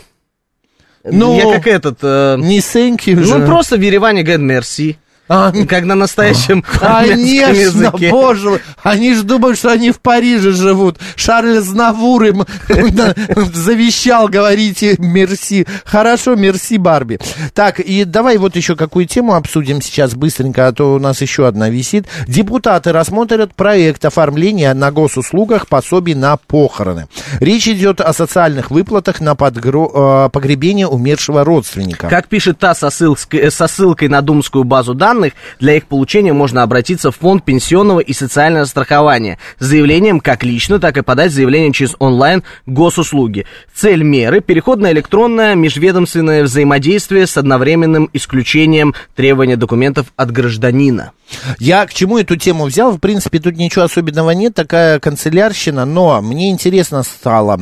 Ну, 1.04 1.36
я 1.38 1.54
как 1.58 1.68
этот... 1.68 2.00
э, 2.04 2.36
Не 2.38 2.60
thank 2.60 3.00
you 3.08 3.24
же. 3.24 3.38
ну, 3.38 3.46
просто 3.46 3.78
в 3.78 3.82
Ереване 3.82 4.24
говорят 4.24 4.42
«мерси». 4.42 4.98
А, 5.34 5.52
Как 5.66 5.86
на 5.86 5.96
настоящем 5.96 6.62
Конечно, 6.80 7.54
языке. 7.54 8.10
боже 8.10 8.50
мой. 8.50 8.60
Они 8.84 9.14
же 9.14 9.24
думают, 9.24 9.58
что 9.58 9.72
они 9.72 9.92
в 9.92 10.02
Париже 10.02 10.52
живут. 10.52 10.98
Шарль 11.16 11.60
Знавур 11.60 12.24
им 12.26 12.44
завещал, 13.54 14.28
говорите, 14.28 14.96
мерси. 15.00 15.66
Хорошо, 15.86 16.36
мерси, 16.36 16.78
Барби. 16.78 17.20
Так, 17.54 17.80
и 17.80 18.04
давай 18.04 18.38
вот 18.38 18.56
еще 18.56 18.76
какую 18.76 19.06
тему 19.06 19.36
обсудим 19.36 19.82
сейчас 19.82 20.16
быстренько, 20.16 20.68
а 20.68 20.74
то 20.74 20.96
у 20.96 21.00
нас 21.00 21.22
еще 21.22 21.48
одна 21.48 21.70
висит. 21.70 22.08
Депутаты 22.28 22.92
рассмотрят 22.92 23.56
проект 23.56 24.04
оформления 24.06 24.74
на 24.74 24.92
госуслугах 24.92 25.68
пособий 25.68 26.14
на 26.14 26.38
похороны. 26.38 27.08
Речь 27.40 27.68
идет 27.68 28.02
о 28.02 28.12
социальных 28.14 28.72
выплатах 28.72 29.22
на 29.22 29.34
подгро- 29.34 30.26
э, 30.26 30.30
погребение 30.30 30.88
умершего 30.88 31.44
родственника. 31.44 32.10
Как 32.10 32.28
пишет 32.28 32.60
ТАСС 32.60 33.02
э, 33.32 33.50
со 33.52 33.68
ссылкой 33.68 34.08
на 34.10 34.22
думскую 34.22 34.64
базу 34.64 34.94
данных, 34.94 35.21
для 35.60 35.76
их 35.76 35.86
получения 35.86 36.34
можно 36.34 36.64
обратиться 36.64 37.12
в 37.12 37.18
фонд 37.18 37.46
пенсионного 37.46 38.00
и 38.00 38.14
социального 38.14 38.66
страхования 38.66 39.38
с 39.60 39.66
заявлением 39.66 40.20
как 40.20 40.44
лично, 40.44 40.80
так 40.80 40.98
и 40.98 41.02
подать 41.02 41.32
заявление 41.32 41.74
через 41.74 41.96
онлайн 42.00 42.44
госуслуги. 42.66 43.46
Цель 43.74 44.04
меры– 44.04 44.40
переход 44.42 44.80
на 44.80 44.92
электронное 44.92 45.56
межведомственное 45.56 46.44
взаимодействие 46.44 47.28
с 47.28 47.38
одновременным 47.38 48.10
исключением 48.14 48.94
требования 49.16 49.58
документов 49.58 50.08
от 50.16 50.32
гражданина. 50.32 51.12
Я 51.60 51.86
к 51.86 51.94
чему 51.94 52.18
эту 52.18 52.36
тему 52.36 52.66
взял? 52.66 52.92
В 52.92 53.00
принципе, 53.00 53.40
тут 53.40 53.56
ничего 53.56 53.86
особенного 53.86 54.32
нет, 54.32 54.54
такая 54.54 55.00
канцелярщина, 55.00 55.86
но 55.86 56.22
мне 56.22 56.50
интересно 56.50 57.04
стало, 57.04 57.58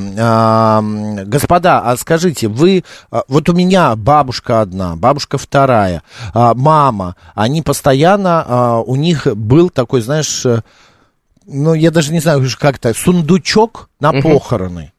господа, 1.26 1.82
а 1.82 1.98
скажите, 1.98 2.48
вы, 2.48 2.84
а, 3.12 3.24
вот 3.28 3.50
у 3.50 3.54
меня 3.54 3.96
бабушка 3.96 4.62
одна, 4.62 4.96
бабушка 4.96 5.38
вторая, 5.38 6.04
а, 6.34 6.54
мама, 6.54 7.16
они 7.36 7.62
постоянно, 7.62 8.46
а, 8.48 8.80
у 8.80 8.96
них 8.96 9.28
был 9.36 9.70
такой, 9.70 10.02
знаешь, 10.02 10.46
э, 10.46 10.62
ну, 11.46 11.74
я 11.74 11.92
даже 11.92 12.12
не 12.12 12.20
знаю, 12.20 12.46
как-то, 12.60 12.94
сундучок 12.94 13.90
на 14.00 14.14
похороны. 14.14 14.94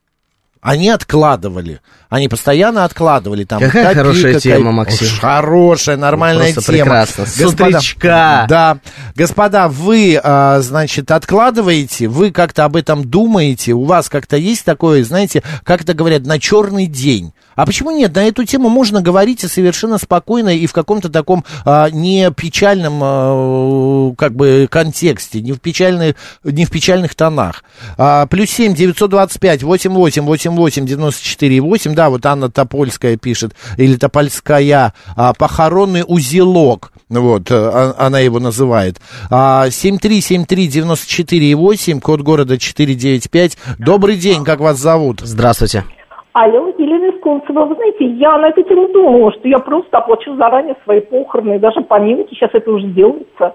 Они 0.61 0.91
откладывали. 0.91 1.81
Они 2.11 2.29
постоянно 2.29 2.85
откладывали 2.85 3.45
там. 3.45 3.61
Какая 3.61 3.85
копейка, 3.85 4.01
хорошая 4.01 4.35
копейка. 4.35 4.59
тема, 4.59 4.73
Максим. 4.73 5.07
Уж 5.07 5.21
Хорошая, 5.21 5.97
нормальная 5.97 6.53
Просто 6.53 6.73
тема. 6.73 7.05
прекрасно. 7.07 7.25
Господа. 7.39 8.47
Да. 8.49 8.79
Господа, 9.15 9.69
вы, 9.69 10.21
а, 10.23 10.61
значит, 10.61 11.13
откладываете, 11.13 12.09
вы 12.09 12.33
как-то 12.33 12.65
об 12.65 12.75
этом 12.75 13.09
думаете, 13.09 13.75
у 13.75 13.85
вас 13.85 14.09
как-то 14.09 14.37
есть 14.37 14.65
такое, 14.65 15.05
знаете, 15.05 15.45
как 15.63 15.83
это 15.83 15.95
говорят, 15.95 16.27
на 16.27 16.41
черный 16.41 16.87
день. 16.87 17.33
А 17.55 17.65
почему 17.65 17.91
нет? 17.91 18.15
На 18.15 18.25
эту 18.25 18.45
тему 18.45 18.71
можно 18.71 19.03
говорить 19.03 19.45
и 19.45 19.49
совершенно 19.49 19.99
спокойно 19.99 20.49
и 20.49 20.67
в 20.67 20.73
каком-то 20.73 21.11
таком 21.11 21.45
а, 21.65 21.91
не 21.91 22.31
печальном 22.33 23.01
а, 23.03 24.15
как 24.19 24.35
бы 24.35 24.67
контексте, 24.69 25.41
не 25.41 25.53
в 25.53 25.61
печальных, 25.61 26.17
не 26.43 26.65
в 26.65 26.71
печальных 26.71 27.15
тонах. 27.15 27.63
А, 27.97 28.27
плюс 28.27 28.51
семь 28.51 28.75
девятьсот 28.75 29.11
двадцать 29.11 29.41
пять 29.41 29.63
восемь 29.63 29.93
восемь 29.93 30.25
восемь 30.25 30.57
восемь 30.57 30.87
девяносто 30.87 31.25
четыре 31.25 31.61
восемь. 31.61 31.95
Да, 32.01 32.09
вот 32.09 32.25
Анна 32.25 32.49
Топольская 32.51 33.19
пишет 33.19 33.51
или 33.77 33.95
Топольская 33.95 34.95
а, 35.19 35.35
похоронный 35.39 36.03
узелок. 36.09 36.93
Вот, 37.11 37.51
э, 37.51 37.55
а- 37.55 37.93
она 37.99 38.21
его 38.21 38.41
называет. 38.41 38.97
А, 39.31 39.69
7373948, 39.69 42.01
код 42.01 42.23
города 42.23 42.57
495. 42.57 43.59
Добрый 43.79 44.17
день, 44.17 44.47
как 44.47 44.61
вас 44.61 44.79
зовут? 44.79 45.21
Здравствуйте. 45.21 45.85
Алло, 46.33 46.73
Елена 46.79 47.15
Исконцева, 47.15 47.67
вы 47.67 47.75
знаете, 47.75 48.07
я 48.15 48.39
на 48.39 48.49
эту 48.49 48.63
тему 48.63 48.89
думала, 48.95 49.31
что 49.33 49.47
я 49.47 49.59
просто 49.59 49.99
оплачу 49.99 50.35
заранее 50.37 50.77
свои 50.85 51.01
похороны, 51.01 51.59
даже 51.59 51.83
поминки, 51.83 52.35
сейчас 52.35 52.49
это 52.55 52.71
уже 52.71 52.87
делается. 52.87 53.53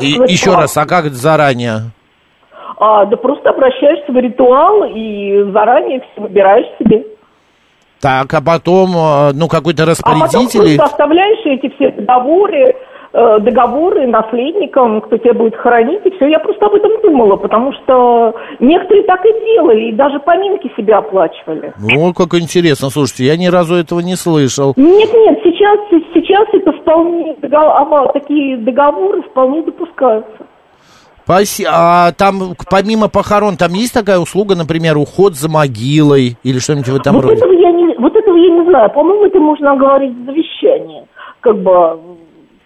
И, 0.00 0.12
сказать, 0.12 0.30
еще 0.30 0.52
а, 0.52 0.60
раз, 0.60 0.76
а 0.76 0.86
как 0.86 1.06
заранее? 1.06 1.90
а, 2.78 3.04
да 3.06 3.16
просто 3.16 3.50
обращаешься 3.50 4.10
в 4.10 4.16
ритуал 4.16 4.84
и 4.84 5.50
заранее 5.52 6.00
все 6.00 6.22
выбираешь 6.22 6.66
себе. 6.78 7.04
Так, 8.04 8.34
а 8.34 8.42
потом, 8.42 8.90
э, 8.94 9.32
ну, 9.32 9.48
какой-то 9.48 9.84
А 9.84 9.86
потом 9.86 10.24
распорядитель... 10.24 10.76
просто 10.76 10.84
оставляешь 10.84 11.40
эти 11.46 11.74
все 11.74 11.90
договоры, 11.90 12.76
э, 13.14 13.38
договоры 13.40 14.06
наследникам, 14.06 15.00
кто 15.00 15.16
тебя 15.16 15.32
будет 15.32 15.56
хоронить, 15.56 16.04
и 16.04 16.10
все. 16.10 16.26
Я 16.26 16.38
просто 16.38 16.66
об 16.66 16.74
этом 16.74 16.90
думала, 17.00 17.36
потому 17.36 17.72
что 17.72 18.34
некоторые 18.60 19.04
так 19.04 19.24
и 19.24 19.32
делали, 19.46 19.84
и 19.88 19.92
даже 19.92 20.20
поминки 20.20 20.70
себе 20.76 20.96
оплачивали. 20.96 21.72
Ну, 21.78 22.12
как 22.12 22.34
интересно, 22.34 22.90
слушайте, 22.90 23.24
я 23.24 23.38
ни 23.38 23.46
разу 23.46 23.74
этого 23.74 24.00
не 24.00 24.16
слышал. 24.16 24.74
Нет, 24.76 25.10
нет, 25.10 25.38
сейчас, 25.42 25.78
сейчас 26.12 26.46
это 26.52 26.72
вполне, 26.72 27.36
а, 27.52 28.12
такие 28.12 28.58
договоры 28.58 29.22
вполне 29.22 29.62
допускаются. 29.62 30.44
А 31.66 32.12
там, 32.12 32.54
помимо 32.70 33.08
похорон, 33.08 33.56
там 33.56 33.72
есть 33.72 33.94
такая 33.94 34.18
услуга, 34.18 34.54
например, 34.54 34.98
уход 34.98 35.34
за 35.34 35.48
могилой 35.48 36.36
или 36.42 36.58
что-нибудь 36.58 36.88
в 36.88 36.96
этом 36.96 37.16
вот, 37.16 37.24
роде? 37.24 37.36
этого 37.36 37.52
я 37.52 37.72
не, 37.72 37.96
вот 37.98 38.14
этого 38.14 38.36
я 38.36 38.50
не 38.50 38.64
знаю. 38.68 38.90
По-моему, 38.90 39.24
это 39.24 39.38
можно 39.38 39.72
оговорить 39.72 40.12
в 40.12 40.24
завещании. 40.26 41.06
Как 41.40 41.56
бы, 41.56 41.98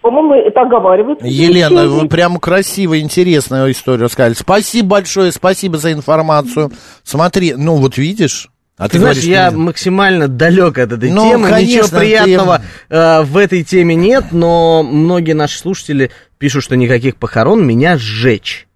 по-моему, 0.03 0.35
это 0.35 0.61
оговаривается. 0.63 1.27
Елена, 1.27 1.69
завещании. 1.69 2.01
вы 2.01 2.09
прям 2.09 2.37
красиво, 2.39 2.99
интересную 3.01 3.71
историю 3.71 4.05
рассказали. 4.05 4.35
Спасибо 4.35 4.89
большое, 4.89 5.33
спасибо 5.33 5.77
за 5.77 5.93
информацию. 5.93 6.71
Смотри, 7.03 7.55
ну 7.57 7.77
вот 7.77 7.97
видишь... 7.97 8.49
А 8.79 8.89
ты, 8.89 8.99
знаешь, 8.99 9.17
говоришь, 9.17 9.31
я 9.31 9.51
что- 9.51 9.59
максимально 9.59 10.29
далек 10.29 10.79
от 10.79 10.93
этой 10.93 11.11
Ну, 11.11 11.29
темы. 11.31 11.49
конечно, 11.49 11.73
Ничего 11.75 11.89
ты- 11.89 11.97
приятного 11.99 12.63
э, 12.89 13.23
в 13.23 13.37
этой 13.37 13.65
теме 13.65 13.95
нет, 13.97 14.27
но 14.31 14.83
многие 14.83 15.33
наши 15.33 15.59
слушатели 15.59 16.11
пишут, 16.39 16.63
что 16.65 16.77
никаких 16.77 17.17
похорон 17.17 17.67
меня 17.67 17.99
сжечь. 17.99 18.67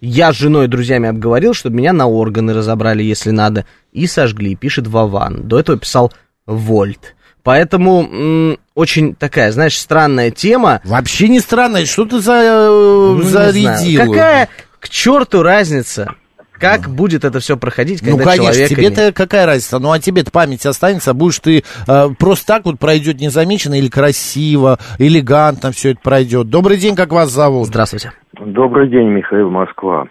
Я 0.00 0.32
с 0.32 0.36
женой 0.36 0.66
и 0.66 0.68
друзьями 0.68 1.08
обговорил, 1.08 1.54
чтобы 1.54 1.76
меня 1.76 1.92
на 1.92 2.06
органы 2.06 2.54
разобрали, 2.54 3.02
если 3.02 3.30
надо, 3.30 3.64
и 3.92 4.06
сожгли, 4.06 4.54
пишет 4.54 4.86
Вован. 4.86 5.48
До 5.48 5.58
этого 5.58 5.78
писал 5.78 6.12
Вольт. 6.46 7.16
Поэтому 7.42 8.56
очень 8.74 9.14
такая, 9.14 9.50
знаешь, 9.52 9.76
странная 9.78 10.30
тема. 10.30 10.82
Вообще 10.84 11.28
не 11.28 11.40
странная, 11.40 11.86
что 11.86 12.04
ты 12.04 12.20
за, 12.20 12.32
э, 12.34 12.68
Ну, 13.16 13.22
зарядил? 13.22 14.04
Какая 14.12 14.48
к 14.78 14.88
черту 14.90 15.42
разница? 15.42 16.14
Как 16.60 16.88
будет 16.88 17.24
это 17.24 17.40
все 17.40 17.56
проходить, 17.56 18.00
когда 18.00 18.16
Ну, 18.16 18.24
конечно, 18.24 18.66
тебе-то 18.66 19.06
нет? 19.06 19.14
какая 19.16 19.46
разница? 19.46 19.78
Ну, 19.78 19.90
а 19.92 19.98
тебе-то 19.98 20.30
память 20.30 20.64
останется, 20.66 21.14
будешь 21.14 21.38
ты 21.38 21.62
э, 21.86 22.08
просто 22.18 22.46
так 22.46 22.64
вот 22.64 22.78
пройдет 22.78 23.20
незамеченно 23.20 23.74
или 23.74 23.88
красиво, 23.88 24.78
элегантно 24.98 25.72
все 25.72 25.90
это 25.92 26.00
пройдет. 26.02 26.48
Добрый 26.50 26.76
день, 26.78 26.96
как 26.96 27.12
вас 27.12 27.30
зовут? 27.30 27.66
Здравствуйте. 27.68 28.12
Добрый 28.40 28.88
день, 28.90 29.08
Михаил 29.08 29.50
Москва. 29.50 30.06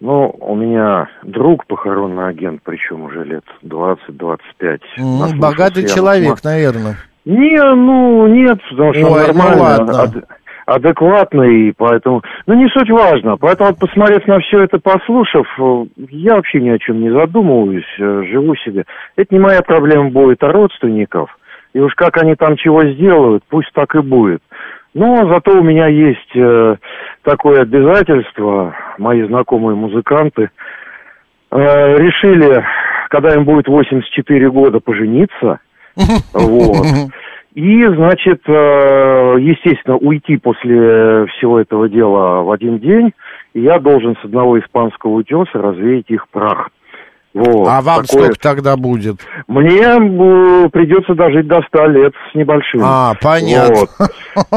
Ну, 0.00 0.28
у 0.40 0.54
меня 0.54 1.08
друг 1.22 1.66
похоронный 1.66 2.28
агент, 2.28 2.60
причем 2.64 3.02
уже 3.04 3.24
лет 3.24 3.44
20-25. 3.62 4.80
М, 4.98 5.04
Наслушался 5.18 5.36
Богатый 5.36 5.88
человек, 5.88 6.30
Москва. 6.30 6.50
наверное. 6.50 6.96
Не, 7.24 7.58
ну, 7.74 8.26
нет, 8.28 8.58
потому 8.70 8.92
что 8.94 9.06
Ой, 9.06 9.22
он 9.24 9.26
ну 9.36 9.42
нормально, 9.42 9.92
ладно. 9.92 10.22
Ад- 10.66 10.84
адекватный, 10.84 11.72
поэтому... 11.76 12.22
Ну, 12.46 12.54
не 12.54 12.68
суть 12.68 12.90
важно. 12.90 13.36
Поэтому, 13.36 13.70
вот, 13.70 13.78
посмотрев 13.78 14.26
на 14.26 14.40
все 14.40 14.62
это, 14.62 14.78
послушав, 14.78 15.46
э, 15.58 15.84
я 16.10 16.34
вообще 16.34 16.60
ни 16.60 16.68
о 16.68 16.78
чем 16.78 17.00
не 17.00 17.10
задумываюсь, 17.10 17.84
э, 17.98 18.22
живу 18.30 18.54
себе. 18.56 18.84
Это 19.16 19.34
не 19.34 19.40
моя 19.40 19.62
проблема 19.62 20.10
будет, 20.10 20.42
а 20.42 20.52
родственников. 20.52 21.36
И 21.72 21.80
уж 21.80 21.94
как 21.94 22.16
они 22.22 22.34
там 22.34 22.56
чего 22.56 22.82
сделают, 22.84 23.44
пусть 23.48 23.70
так 23.74 23.94
и 23.94 24.00
будет. 24.00 24.42
Но 24.94 25.28
зато 25.30 25.52
у 25.52 25.62
меня 25.62 25.88
есть 25.88 26.34
э, 26.34 26.76
такое 27.22 27.62
обязательство, 27.62 28.74
мои 28.96 29.22
знакомые 29.24 29.76
музыканты 29.76 30.48
э, 31.50 31.96
решили, 31.98 32.64
когда 33.10 33.34
им 33.34 33.44
будет 33.44 33.68
84 33.68 34.50
года, 34.50 34.80
пожениться. 34.80 35.60
Вот. 36.32 36.86
И, 37.56 37.82
значит, 37.86 38.42
э, 38.46 39.36
естественно, 39.40 39.96
уйти 39.96 40.36
после 40.36 41.24
всего 41.24 41.58
этого 41.58 41.88
дела 41.88 42.42
в 42.42 42.50
один 42.50 42.78
день, 42.78 43.14
и 43.54 43.62
я 43.62 43.78
должен 43.78 44.14
с 44.14 44.24
одного 44.26 44.60
испанского 44.60 45.12
утеса 45.12 45.54
развеять 45.54 46.10
их 46.10 46.28
прах. 46.28 46.68
Вот, 47.36 47.68
А 47.68 47.82
вам 47.82 48.04
такое- 48.04 48.22
сколько 48.24 48.40
тогда 48.40 48.76
будет? 48.76 49.16
Мне 49.46 49.82
э, 49.82 50.68
придется 50.70 51.14
дожить 51.14 51.46
до 51.46 51.60
100 51.68 51.86
лет 51.88 52.14
с 52.32 52.34
небольшим. 52.34 52.80
А, 52.82 53.14
понятно. 53.20 53.76
Вот. 53.76 53.90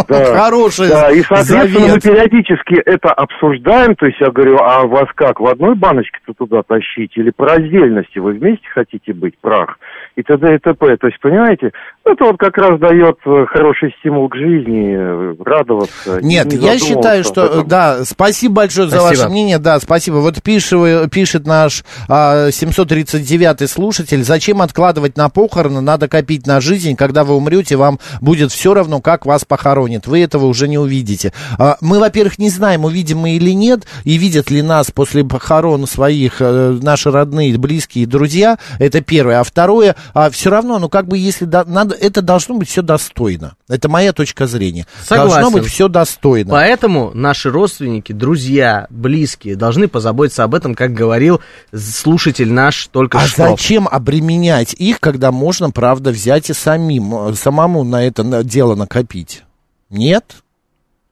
Да. 0.10 0.26
Хороший 0.38 0.90
Да, 0.90 1.10
и, 1.10 1.22
соответственно, 1.22 1.94
мы 1.94 2.02
периодически 2.02 2.82
это 2.86 3.10
обсуждаем. 3.14 3.96
То 3.96 4.08
есть 4.08 4.20
я 4.20 4.30
говорю, 4.30 4.58
а 4.62 4.86
вас 4.86 5.08
как, 5.16 5.40
в 5.40 5.48
одной 5.48 5.76
баночке-то 5.76 6.34
туда 6.34 6.64
тащить? 6.68 7.16
Или 7.16 7.32
по 7.32 7.46
раздельности 7.46 8.20
вы 8.20 8.34
вместе 8.34 8.68
хотите 8.74 9.14
быть, 9.14 9.36
прах? 9.40 9.80
И 10.18 10.24
т.д. 10.24 10.56
и 10.56 10.58
т.п. 10.58 10.98
То 10.98 11.08
есть, 11.08 11.20
понимаете, 11.22 11.72
это 12.06 12.26
вот 12.26 12.38
как 12.38 12.58
раз 12.58 12.78
дает 12.78 13.18
э, 13.26 13.46
хороший 13.48 13.96
стимул 14.00 14.28
к 14.28 14.36
жизни, 14.36 14.96
э, 14.98 15.36
радоваться. 15.46 16.20
Нет, 16.22 16.48
не 16.48 16.58
я 16.58 16.78
считаю, 16.78 17.24
что 17.24 17.64
да, 17.64 18.04
спасибо 18.04 18.56
большое 18.56 18.90
за 18.90 19.02
ваше 19.02 19.30
мнение, 19.30 19.60
да, 19.60 19.80
спасибо. 19.80 20.16
Вот 20.16 20.44
пишет, 20.44 21.10
пишет 21.12 21.46
наш 21.46 21.86
а, 22.10 22.52
739-й 22.70 23.68
слушатель, 23.68 24.24
зачем 24.24 24.62
откладывать 24.62 25.18
на 25.18 25.30
похороны, 25.30 25.82
надо 25.82 26.08
копить 26.08 26.48
на 26.48 26.62
жизнь, 26.62 26.96
когда 26.96 27.24
вы 27.24 27.36
умрете, 27.36 27.76
вам 27.76 28.00
будет 28.22 28.52
все 28.52 28.74
равно, 28.74 29.02
как 29.02 29.26
вас 29.26 29.46
похоронят, 29.46 30.08
вы 30.08 30.22
этого 30.22 30.46
уже 30.46 30.68
не 30.68 30.78
увидите. 30.78 31.34
А, 31.58 31.78
мы, 31.82 32.00
во-первых, 32.00 32.40
не 32.40 32.50
знаем, 32.50 32.86
увидим 32.86 33.20
мы 33.20 33.32
или 33.32 33.52
нет, 33.52 33.86
и 34.04 34.18
видят 34.18 34.50
ли 34.50 34.62
нас 34.62 34.92
после 34.92 35.24
похорон 35.24 35.88
своих 35.88 36.38
э, 36.40 36.78
наши 36.82 37.12
родные, 37.12 37.58
близкие, 37.58 38.06
друзья, 38.06 38.58
это 38.80 39.02
первое. 39.02 39.40
А 39.40 39.44
второе, 39.44 39.96
а, 40.14 40.30
все 40.30 40.50
равно, 40.50 40.80
ну 40.80 40.90
как 40.90 41.08
бы 41.08 41.18
если 41.18 41.46
надо, 41.46 41.96
это 41.96 42.22
должно 42.22 42.56
быть 42.56 42.70
все 42.70 42.82
достойно. 42.82 43.56
Это 43.68 43.90
моя 43.90 44.14
точка 44.14 44.48
зрения. 44.48 44.86
Согласен. 45.04 45.42
Должно 45.42 45.52
быть 45.52 45.70
все 45.70 45.88
достойно. 45.88 46.52
Поэтому 46.52 47.12
наши 47.14 47.50
родственники, 47.50 48.12
друзья, 48.14 48.88
близкие 48.90 49.56
должны 49.56 49.88
позаботиться 49.88 50.44
об 50.44 50.56
этом, 50.56 50.76
как 50.76 50.94
говорил 50.94 51.42
слушатель 51.74 52.52
наш 52.60 52.88
только 52.88 53.20
А 53.20 53.22
что. 53.28 53.50
зачем 53.50 53.88
обременять 53.90 54.74
их, 54.74 55.00
когда 55.00 55.32
можно, 55.32 55.72
правда, 55.72 56.12
взять 56.12 56.50
и 56.50 56.54
самим, 56.54 57.30
э, 57.30 57.36
самому 57.36 57.84
на 57.84 58.04
это 58.04 58.44
дело 58.44 58.76
накопить? 58.76 59.44
Нет? 59.90 60.44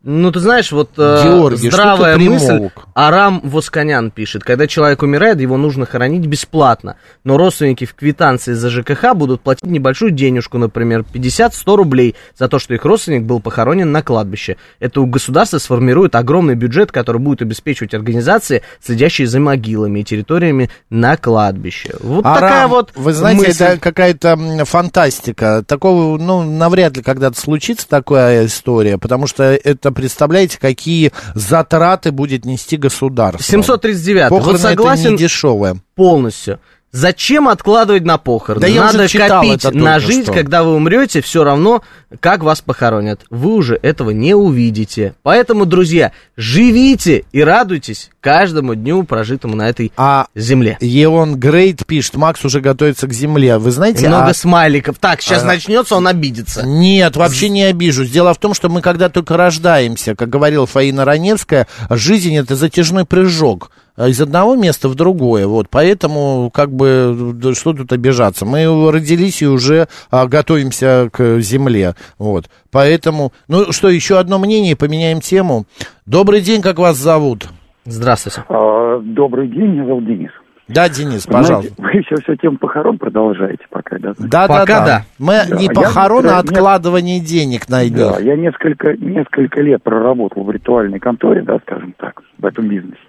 Ну, 0.03 0.31
ты 0.31 0.39
знаешь, 0.39 0.71
вот 0.71 0.91
э, 0.97 1.23
Георгий, 1.23 1.71
здравая 1.71 2.17
мысль? 2.17 2.69
Арам 2.93 3.41
Восконян 3.43 4.11
пишет, 4.11 4.43
когда 4.43 4.67
человек 4.67 5.01
умирает, 5.01 5.41
его 5.41 5.57
нужно 5.57 5.87
хоронить 5.87 6.27
бесплатно, 6.27 6.97
но 7.23 7.35
родственники 7.35 7.85
в 7.85 7.95
квитанции 7.95 8.53
за 8.53 8.69
ЖКХ 8.69 9.15
будут 9.15 9.41
платить 9.41 9.65
небольшую 9.65 10.11
денежку, 10.11 10.59
например, 10.59 11.03
50-100 11.11 11.75
рублей 11.75 12.15
за 12.37 12.47
то, 12.47 12.59
что 12.59 12.75
их 12.75 12.85
родственник 12.85 13.23
был 13.23 13.39
похоронен 13.39 13.91
на 13.91 14.03
кладбище. 14.03 14.57
Это 14.79 15.01
у 15.01 15.07
государства 15.07 15.57
сформирует 15.57 16.13
огромный 16.13 16.55
бюджет, 16.55 16.91
который 16.91 17.19
будет 17.19 17.41
обеспечивать 17.41 17.95
организации, 17.95 18.61
следящие 18.79 19.27
за 19.27 19.39
могилами 19.39 20.01
и 20.01 20.03
территориями 20.03 20.69
на 20.91 21.17
кладбище. 21.17 21.95
Вот 22.01 22.23
Арам, 22.23 22.39
такая 22.39 22.67
вот 22.67 22.91
Вы 22.95 23.13
знаете, 23.13 23.47
мысль. 23.47 23.63
это 23.63 23.79
какая-то 23.79 24.37
фантастика. 24.65 25.63
Такого, 25.65 26.19
ну, 26.19 26.43
навряд 26.43 26.97
ли 26.97 27.01
когда-то 27.01 27.39
случится 27.39 27.89
такая 27.89 28.45
история, 28.45 28.99
потому 28.99 29.25
что 29.25 29.43
это, 29.43 29.86
представляете, 29.91 30.59
какие 30.59 31.11
затраты 31.35 32.11
будет 32.11 32.45
нести 32.45 32.77
государство. 32.77 33.43
739. 33.43 34.29
Похороны 34.29 34.57
согласен 34.59 35.01
это 35.01 35.11
не 35.11 35.17
дешевое. 35.17 35.77
полностью. 35.95 36.59
Зачем 36.91 37.49
откладывать 37.49 38.03
на 38.05 38.17
похороны? 38.17 38.65
Да 38.65 38.73
Надо 38.73 39.07
копить 39.09 39.65
это 39.65 39.71
на 39.77 39.99
жизнь, 39.99 40.23
что. 40.23 40.33
когда 40.33 40.63
вы 40.63 40.73
умрете, 40.73 41.21
все 41.21 41.43
равно, 41.43 41.83
как 42.21 42.43
вас 42.43 42.61
похоронят. 42.61 43.21
Вы 43.29 43.53
уже 43.55 43.77
этого 43.81 44.11
не 44.11 44.33
увидите. 44.33 45.13
Поэтому, 45.21 45.65
друзья, 45.65 46.13
живите 46.37 47.25
и 47.33 47.43
радуйтесь 47.43 48.09
каждому 48.21 48.73
дню, 48.73 49.03
прожитому 49.03 49.55
на 49.55 49.69
этой 49.69 49.91
А 49.97 50.27
земле. 50.33 50.77
Еон 50.79 51.35
Грейт 51.37 51.85
пишет, 51.85 52.15
Макс 52.15 52.43
уже 52.45 52.61
готовится 52.61 53.07
к 53.07 53.13
земле. 53.13 53.57
Вы 53.57 53.71
знаете, 53.71 54.07
Много 54.07 54.27
а- 54.29 54.33
смайликов. 54.33 54.97
Так, 54.97 55.21
сейчас 55.21 55.43
А- 55.43 55.45
начнется, 55.45 55.95
он 55.95 56.07
обидится. 56.07 56.65
Нет, 56.65 57.17
вообще 57.17 57.49
не 57.49 57.63
обижусь. 57.63 58.09
Дело 58.09 58.33
в 58.33 58.37
том, 58.37 58.53
что 58.53 58.69
мы 58.69 58.81
когда 58.81 59.09
только 59.09 59.35
рождаемся, 59.35 60.15
как 60.15 60.29
говорила 60.29 60.65
Фаина 60.65 61.03
Раневская, 61.03 61.67
жизнь 61.89 62.35
это 62.35 62.55
затяжной 62.55 63.05
прыжок 63.05 63.71
из 63.97 64.21
одного 64.21 64.55
места 64.55 64.89
в 64.89 64.95
другое. 64.95 65.47
Вот, 65.47 65.67
поэтому, 65.69 66.51
как 66.53 66.71
бы, 66.71 67.35
что 67.55 67.73
тут 67.73 67.91
обижаться? 67.91 68.45
Мы 68.45 68.91
родились 68.91 69.41
и 69.41 69.47
уже 69.47 69.87
а, 70.11 70.27
готовимся 70.27 71.09
к 71.11 71.39
земле. 71.39 71.95
Вот, 72.19 72.45
поэтому, 72.71 73.33
ну 73.47 73.71
что, 73.71 73.89
еще 73.89 74.19
одно 74.19 74.37
мнение, 74.37 74.75
поменяем 74.75 75.19
тему. 75.21 75.65
Добрый 76.05 76.41
день, 76.41 76.61
как 76.61 76.77
вас 76.77 76.97
зовут? 76.97 77.47
Здравствуйте. 77.85 78.43
А, 78.49 78.99
Добрый 78.99 79.47
день, 79.47 79.71
меня 79.71 79.85
зовут 79.85 80.05
Денис. 80.05 80.31
Да, 80.67 80.89
Денис, 80.89 81.25
пожалуйста. 81.25 81.73
Знаете, 81.77 81.81
вы 81.81 81.99
еще 81.99 82.21
все 82.21 82.35
тему 82.35 82.57
похорон 82.57 82.97
продолжаете 82.97 83.63
пока, 83.69 83.97
да? 83.99 84.13
Да, 84.17 84.47
да, 84.47 84.65
да. 84.65 85.01
Мы 85.17 85.41
Да, 85.47 85.55
не 85.55 85.65
я 85.65 85.71
похорон, 85.71 86.27
а 86.27 86.39
откладывание 86.39 87.21
денег 87.21 87.69
на 87.69 87.83
них. 87.85 87.93
Да, 87.93 88.19
я 88.19 88.35
несколько, 88.35 88.97
несколько 88.97 89.61
лет 89.61 89.81
проработал 89.81 90.43
в 90.43 90.51
ритуальной 90.51 90.99
конторе, 90.99 91.41
да, 91.41 91.59
скажем 91.59 91.93
так, 91.97 92.21
в 92.37 92.45
этом 92.45 92.67
бизнесе. 92.67 92.99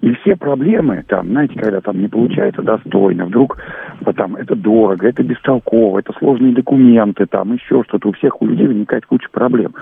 И 0.00 0.14
все 0.16 0.36
проблемы, 0.36 1.04
там, 1.08 1.28
знаете, 1.28 1.58
когда 1.58 1.80
там 1.80 2.00
не 2.00 2.08
получается 2.08 2.62
достойно, 2.62 3.26
вдруг 3.26 3.58
вот 4.00 4.16
там 4.16 4.36
это 4.36 4.54
дорого, 4.54 5.08
это 5.08 5.22
бестолково, 5.22 5.98
это 5.98 6.12
сложные 6.18 6.52
документы, 6.52 7.26
там 7.26 7.54
еще 7.54 7.82
что-то, 7.88 8.08
у 8.08 8.12
всех 8.12 8.40
у 8.42 8.46
людей 8.46 8.66
возникает 8.66 9.06
куча 9.06 9.28
проблем. 9.30 9.74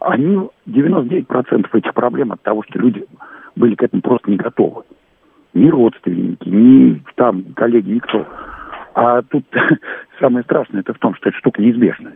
Они, 0.00 0.48
99% 0.66 1.66
этих 1.72 1.94
проблем 1.94 2.32
от 2.32 2.42
того, 2.42 2.62
что 2.68 2.78
люди 2.78 3.04
были 3.56 3.74
к 3.74 3.82
этому 3.82 4.02
просто 4.02 4.30
не 4.30 4.36
готовы. 4.36 4.82
Ни 5.52 5.68
родственники, 5.68 6.48
ни 6.48 7.02
там 7.16 7.44
коллеги, 7.54 7.90
никто. 7.90 8.26
А 8.94 9.22
тут 9.22 9.44
самое 10.20 10.44
страшное 10.44 10.80
это 10.80 10.94
в 10.94 10.98
том, 10.98 11.14
что 11.16 11.28
эта 11.28 11.38
штука 11.38 11.60
неизбежная. 11.60 12.14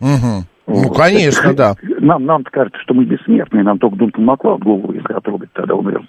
Мгм. 0.00 0.46
Ну, 0.66 0.74
Вот. 0.88 0.96
конечно, 0.96 1.54
да. 1.54 1.74
Нам, 1.98 2.24
нам 2.24 2.44
кажется, 2.44 2.80
что 2.80 2.94
мы 2.94 3.04
бессмертные, 3.04 3.64
нам 3.64 3.78
только 3.78 3.96
Дункан 3.96 4.24
Маклауд 4.24 4.62
голову, 4.62 4.92
если 4.92 5.12
отрубит, 5.12 5.50
тогда 5.52 5.74
умрем. 5.74 6.08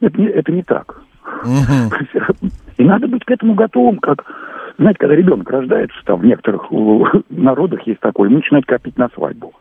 Это 0.00 0.20
не, 0.20 0.26
это 0.26 0.52
не 0.52 0.62
так. 0.62 1.00
И 2.76 2.84
надо 2.84 3.06
быть 3.06 3.24
к 3.24 3.30
этому 3.30 3.54
готовым, 3.54 3.98
как, 3.98 4.24
знаете, 4.78 4.98
когда 4.98 5.14
ребенок 5.14 5.48
рождается, 5.48 5.96
там 6.04 6.20
в 6.20 6.24
некоторых 6.26 6.66
народах 7.30 7.86
есть 7.86 8.00
такое, 8.00 8.28
ему 8.28 8.38
начинают 8.38 8.66
копить 8.66 8.98
на 8.98 9.08
свадьбу. 9.14 9.52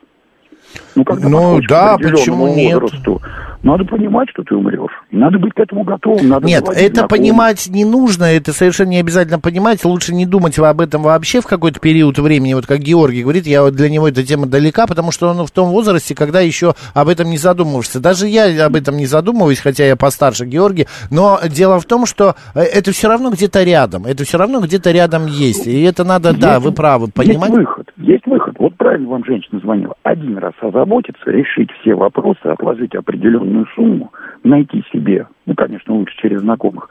Ну, 0.96 1.04
когда 1.04 1.28
Ну, 1.30 1.60
да, 1.68 1.98
почему 1.98 2.54
нет? 2.54 2.82
возрасту, 2.82 3.22
надо 3.64 3.86
понимать, 3.86 4.30
что 4.30 4.44
ты 4.44 4.56
умрешь. 4.56 4.92
И 5.10 5.16
надо 5.18 5.40
быть 5.40 5.54
к 5.54 5.60
этому 5.60 5.84
готовым. 5.84 6.28
Надо 6.28 6.46
Нет, 6.46 6.64
это 6.68 6.74
знакомых. 6.96 7.08
понимать 7.10 7.68
не 7.70 7.86
нужно, 7.86 8.26
это 8.26 8.52
совершенно 8.54 8.90
не 8.90 9.00
обязательно 9.00 9.40
понимать. 9.40 9.84
Лучше 9.86 10.14
не 10.14 10.26
думать 10.26 10.60
об 10.60 10.82
этом 10.82 11.02
вообще 11.04 11.40
в 11.42 11.48
какой-то 11.48 11.80
период 11.80 12.20
времени. 12.20 12.54
Вот 12.54 12.66
как 12.68 12.80
Георгий 12.80 13.24
говорит, 13.24 13.48
я 13.48 13.64
вот 13.64 13.74
для 13.76 13.90
него 13.90 14.08
эта 14.08 14.24
тема 14.24 14.48
далека, 14.48 14.86
потому 14.86 15.12
что 15.12 15.30
он 15.30 15.46
в 15.46 15.52
том 15.52 15.70
возрасте, 15.70 16.14
когда 16.14 16.42
еще 16.42 16.76
об 16.94 17.08
этом 17.08 17.30
не 17.30 17.38
задумываешься. 17.38 18.00
Даже 18.00 18.28
я 18.28 18.66
об 18.66 18.76
этом 18.76 18.98
не 18.98 19.06
задумываюсь, 19.06 19.60
хотя 19.60 19.86
я 19.86 19.96
постарше 19.96 20.46
Георгия. 20.46 20.88
Но 21.10 21.40
дело 21.50 21.80
в 21.80 21.86
том, 21.86 22.06
что 22.06 22.36
э, 22.54 22.62
это 22.62 22.92
все 22.92 23.08
равно 23.08 23.30
где-то 23.32 23.64
рядом. 23.64 24.06
Это 24.06 24.26
все 24.26 24.38
равно 24.38 24.60
где-то 24.60 24.92
рядом 24.92 25.26
есть. 25.26 25.68
И 25.68 25.82
это 25.84 26.04
надо, 26.04 26.34
да, 26.34 26.56
Есть- 26.56 26.66
вы 26.66 26.72
правы, 26.74 27.08
понимать. 27.08 27.50
Есть 27.50 27.58
выход, 27.60 27.88
есть 27.98 28.26
выход. 28.28 28.53
Вот 28.64 28.78
правильно 28.78 29.10
вам 29.10 29.26
женщина 29.26 29.60
звонила. 29.60 29.94
Один 30.04 30.38
раз 30.38 30.54
озаботиться, 30.62 31.30
решить 31.30 31.70
все 31.82 31.96
вопросы, 31.96 32.46
отложить 32.46 32.96
определенную 32.96 33.68
сумму, 33.76 34.14
найти 34.46 34.86
себе, 34.94 35.28
ну, 35.46 35.54
конечно, 35.54 35.94
лучше 35.94 36.16
через 36.22 36.40
знакомых, 36.40 36.88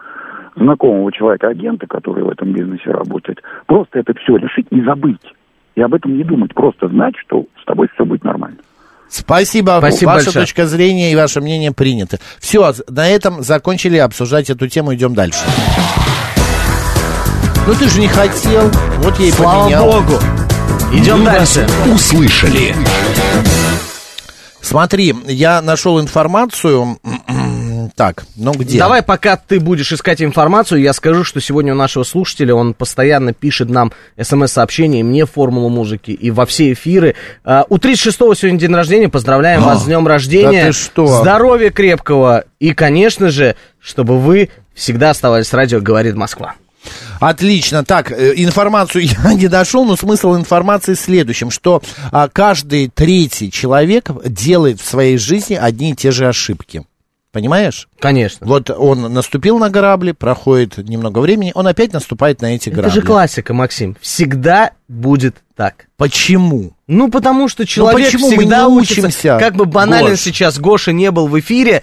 знакомого 0.54 1.10
человека-агента, 1.10 1.86
который 1.86 2.24
в 2.24 2.28
этом 2.28 2.52
бизнесе 2.52 2.90
работает, 2.90 3.40
просто 3.64 4.00
это 4.00 4.12
все 4.22 4.36
решить 4.36 4.66
и 4.68 4.82
забыть. 4.82 5.22
И 5.74 5.80
об 5.80 5.94
этом 5.94 6.14
не 6.14 6.24
думать, 6.24 6.52
просто 6.52 6.88
знать, 6.88 7.14
что 7.26 7.46
с 7.62 7.64
тобой 7.64 7.88
все 7.94 8.04
будет 8.04 8.22
нормально. 8.22 8.58
Спасибо. 9.08 9.78
Спасибо 9.78 10.10
Ваша 10.10 10.24
большое. 10.26 10.44
точка 10.44 10.66
зрения 10.66 11.10
и 11.10 11.16
ваше 11.16 11.40
мнение 11.40 11.72
приняты. 11.72 12.18
Все, 12.38 12.70
на 12.90 13.08
этом 13.08 13.40
закончили 13.40 13.96
обсуждать 13.96 14.50
эту 14.50 14.68
тему, 14.68 14.94
идем 14.94 15.14
дальше. 15.14 15.40
Ну 17.66 17.72
ты 17.72 17.88
же 17.88 17.98
не 17.98 18.08
хотел, 18.08 18.64
вот 18.98 19.18
я 19.18 19.26
и 19.26 19.30
Слава 19.30 19.62
поменял. 19.62 19.84
богу. 19.86 20.18
Идем 20.92 21.20
Мы 21.20 21.24
дальше. 21.24 21.66
услышали. 21.92 22.74
Смотри, 24.60 25.14
я 25.26 25.62
нашел 25.62 26.00
информацию. 26.00 26.98
Так, 27.96 28.24
ну 28.36 28.52
где? 28.52 28.78
Давай, 28.78 29.02
пока 29.02 29.36
ты 29.36 29.58
будешь 29.58 29.92
искать 29.92 30.22
информацию, 30.22 30.80
я 30.80 30.92
скажу, 30.92 31.24
что 31.24 31.40
сегодня 31.40 31.72
у 31.72 31.76
нашего 31.76 32.04
слушателя, 32.04 32.54
он 32.54 32.74
постоянно 32.74 33.32
пишет 33.32 33.70
нам 33.70 33.92
смс-сообщения, 34.20 35.00
и 35.00 35.02
мне 35.02 35.26
формулу 35.26 35.68
музыки, 35.68 36.10
и 36.10 36.30
во 36.30 36.46
все 36.46 36.72
эфиры. 36.72 37.16
А, 37.44 37.64
у 37.68 37.76
36-го 37.78 38.34
сегодня 38.34 38.58
день 38.60 38.74
рождения, 38.74 39.08
поздравляем 39.08 39.62
вас 39.62 39.82
с 39.82 39.86
днем 39.86 40.06
рождения. 40.06 40.64
да 40.64 40.66
ты 40.68 40.72
что? 40.72 41.06
Здоровья 41.06 41.70
крепкого, 41.70 42.44
и, 42.60 42.72
конечно 42.72 43.30
же, 43.30 43.56
чтобы 43.80 44.18
вы 44.18 44.48
всегда 44.74 45.10
оставались 45.10 45.48
с 45.48 45.52
радио 45.52 45.80
«Говорит 45.80 46.14
Москва». 46.14 46.54
Отлично. 47.20 47.84
Так, 47.84 48.10
э, 48.10 48.34
информацию 48.36 49.04
я 49.24 49.34
не 49.34 49.48
дошел, 49.48 49.84
но 49.84 49.96
смысл 49.96 50.34
информации 50.36 50.94
в 50.94 51.00
следующем, 51.00 51.50
что 51.50 51.82
а, 52.10 52.28
каждый 52.28 52.88
третий 52.88 53.50
человек 53.50 54.10
делает 54.24 54.80
в 54.80 54.86
своей 54.86 55.18
жизни 55.18 55.54
одни 55.54 55.92
и 55.92 55.94
те 55.94 56.10
же 56.10 56.28
ошибки. 56.28 56.84
Понимаешь? 57.32 57.88
Конечно. 57.98 58.46
Вот 58.46 58.68
он 58.68 59.10
наступил 59.14 59.58
на 59.58 59.70
грабли, 59.70 60.12
проходит 60.12 60.76
немного 60.76 61.20
времени, 61.20 61.52
он 61.54 61.66
опять 61.66 61.94
наступает 61.94 62.42
на 62.42 62.54
эти 62.54 62.68
грабли. 62.68 62.90
Это 62.90 63.00
же 63.00 63.06
классика, 63.06 63.54
Максим. 63.54 63.96
Всегда 64.02 64.72
будет 64.86 65.36
так. 65.56 65.86
Почему? 65.96 66.72
Ну, 66.86 67.10
потому 67.10 67.48
что 67.48 67.66
человек 67.66 68.06
почему 68.10 68.28
мы 68.30 68.36
всегда 68.36 68.60
не 68.60 68.66
учится. 68.66 69.00
учимся, 69.00 69.38
Как 69.40 69.56
бы 69.56 69.64
банально 69.64 70.10
Гош? 70.10 70.20
сейчас 70.20 70.58
Гоша 70.58 70.92
не 70.92 71.10
был 71.10 71.26
в 71.26 71.40
эфире, 71.40 71.82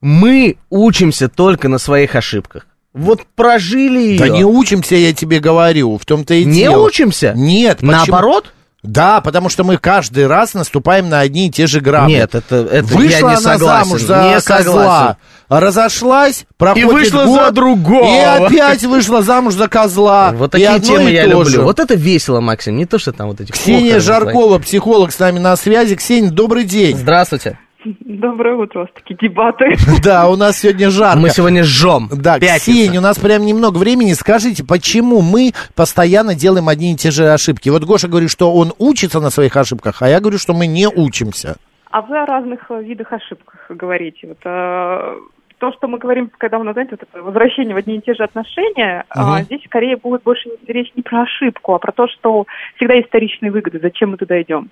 мы 0.00 0.56
учимся 0.70 1.28
только 1.28 1.68
на 1.68 1.76
своих 1.76 2.14
ошибках. 2.14 2.66
Вот 2.96 3.22
прожили 3.34 3.98
ее. 4.00 4.18
Да 4.18 4.28
не 4.28 4.44
учимся, 4.44 4.96
я 4.96 5.12
тебе 5.12 5.38
говорю, 5.38 5.98
в 5.98 6.04
том-то 6.06 6.34
и 6.34 6.44
Не 6.44 6.60
дело. 6.60 6.82
учимся? 6.84 7.32
Нет. 7.36 7.78
почему? 7.78 7.92
Наоборот? 7.92 8.52
Да, 8.82 9.20
потому 9.20 9.48
что 9.48 9.64
мы 9.64 9.78
каждый 9.78 10.26
раз 10.28 10.54
наступаем 10.54 11.08
на 11.08 11.20
одни 11.20 11.48
и 11.48 11.50
те 11.50 11.66
же 11.66 11.80
грабли. 11.80 12.14
Нет, 12.14 12.34
это, 12.34 12.56
это 12.70 12.86
Вышла 12.86 13.08
я 13.10 13.20
не 13.20 13.26
она 13.28 13.36
согласен. 13.40 13.88
замуж 13.88 14.02
за 14.02 14.22
не 14.22 14.40
козла, 14.40 14.62
согласен. 14.72 15.16
разошлась, 15.48 16.44
проходит 16.56 16.92
вышла 16.92 17.24
год, 17.24 17.40
за 17.46 17.50
другого. 17.50 18.04
И 18.06 18.18
опять 18.20 18.84
вышла 18.84 19.22
замуж 19.22 19.54
за 19.54 19.68
козла. 19.68 20.32
Вот 20.32 20.50
И 20.50 20.52
такие 20.52 20.68
одно 20.70 20.86
темы 20.86 21.10
и 21.10 21.14
я 21.14 21.24
то 21.24 21.30
люблю. 21.30 21.62
Вот 21.64 21.80
это 21.80 21.94
весело, 21.94 22.40
Максим. 22.40 22.76
Не 22.76 22.86
то, 22.86 22.98
что 22.98 23.12
там 23.12 23.28
вот 23.28 23.40
эти 23.40 23.50
Ксения 23.50 23.98
Жаркова, 23.98 24.58
психолог, 24.60 25.12
с 25.12 25.18
нами 25.18 25.38
на 25.40 25.56
связи. 25.56 25.96
Ксения, 25.96 26.30
добрый 26.30 26.64
день. 26.64 26.96
Здравствуйте. 26.96 27.58
Доброе 28.00 28.56
утро, 28.56 28.80
у 28.80 28.82
вас 28.82 28.90
такие 28.94 29.16
дебаты. 29.16 29.76
Да, 30.02 30.28
у 30.28 30.36
нас 30.36 30.58
сегодня 30.58 30.90
жарко. 30.90 31.18
Мы 31.20 31.28
сегодня 31.30 31.62
жжем. 31.62 32.08
Да, 32.10 32.38
Пятница. 32.38 32.58
Ксения, 32.58 32.98
у 32.98 33.02
нас 33.02 33.18
прям 33.18 33.46
немного 33.46 33.78
времени. 33.78 34.12
Скажите, 34.12 34.64
почему 34.64 35.22
мы 35.22 35.52
постоянно 35.74 36.34
делаем 36.34 36.68
одни 36.68 36.92
и 36.92 36.96
те 36.96 37.10
же 37.10 37.28
ошибки? 37.28 37.68
Вот 37.68 37.84
Гоша 37.84 38.08
говорит, 38.08 38.30
что 38.30 38.52
он 38.52 38.72
учится 38.78 39.20
на 39.20 39.30
своих 39.30 39.56
ошибках, 39.56 40.02
а 40.02 40.08
я 40.08 40.20
говорю, 40.20 40.38
что 40.38 40.52
мы 40.52 40.66
не 40.66 40.88
учимся. 40.88 41.56
А 41.90 42.02
вы 42.02 42.18
о 42.18 42.26
разных 42.26 42.70
э, 42.70 42.82
видах 42.82 43.12
ошибках 43.12 43.66
говорите. 43.68 44.26
Вот, 44.28 44.38
э, 44.44 45.14
то, 45.58 45.72
что 45.72 45.88
мы 45.88 45.98
говорим, 45.98 46.30
когда 46.36 46.58
у 46.58 46.62
нас, 46.64 46.74
знаете, 46.74 46.96
вот 46.98 47.08
это 47.08 47.22
возвращение 47.22 47.74
в 47.74 47.78
одни 47.78 47.96
и 47.96 48.00
те 48.00 48.14
же 48.14 48.24
отношения, 48.24 49.04
а, 49.08 49.36
Мгм. 49.36 49.44
здесь 49.44 49.62
скорее 49.64 49.96
будет 49.96 50.22
больше 50.22 50.48
речь 50.66 50.90
не 50.96 51.02
про 51.02 51.22
ошибку, 51.22 51.74
а 51.74 51.78
про 51.78 51.92
то, 51.92 52.08
что 52.08 52.46
всегда 52.76 52.94
есть 52.94 53.08
вторичные 53.08 53.50
выгоды, 53.52 53.78
зачем 53.80 54.10
мы 54.10 54.16
туда 54.16 54.40
идем. 54.42 54.68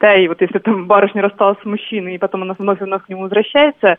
Да, 0.00 0.14
и 0.14 0.28
вот 0.28 0.40
если 0.40 0.58
там 0.58 0.86
барышня 0.86 1.22
рассталась 1.22 1.58
с 1.60 1.64
мужчиной, 1.64 2.14
и 2.14 2.18
потом 2.18 2.42
она 2.42 2.54
вновь 2.56 2.80
вновь 2.80 3.04
к 3.04 3.08
нему 3.08 3.22
возвращается, 3.22 3.96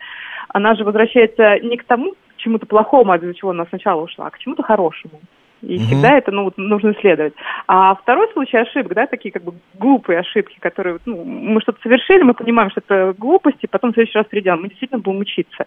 она 0.48 0.76
же 0.76 0.84
возвращается 0.84 1.60
не 1.60 1.78
к 1.78 1.84
тому, 1.84 2.12
к 2.12 2.38
чему-то 2.38 2.66
плохому, 2.66 3.14
из-за 3.16 3.34
чего 3.34 3.52
она 3.52 3.66
сначала 3.66 4.02
ушла, 4.02 4.28
а 4.28 4.30
к 4.30 4.40
чему-то 4.40 4.64
хорошему. 4.64 5.20
И 5.62 5.76
Мгм. 5.78 5.88
всегда 5.88 6.18
это 6.18 6.32
ну, 6.32 6.52
нужно 6.58 6.92
исследовать. 6.94 7.34
А 7.68 7.96
второй 7.96 8.32
случай 8.34 8.58
ошибок, 8.58 8.94
да, 8.94 9.08
такие 9.08 9.32
как 9.32 9.44
бы 9.44 9.54
глупые 9.78 10.20
ошибки, 10.20 10.58
которые 10.60 11.00
ну, 11.06 11.24
мы 11.26 11.60
что-то 11.62 11.80
совершили, 11.84 12.24
мы 12.24 12.34
понимаем, 12.34 12.70
что 12.72 12.82
это 12.88 13.14
глупости, 13.18 13.68
потом 13.70 13.92
в 13.92 13.94
следующий 13.94 14.18
раз 14.18 14.28
придем, 14.30 14.62
мы 14.62 14.70
действительно 14.70 15.02
будем 15.02 15.20
учиться. 15.20 15.66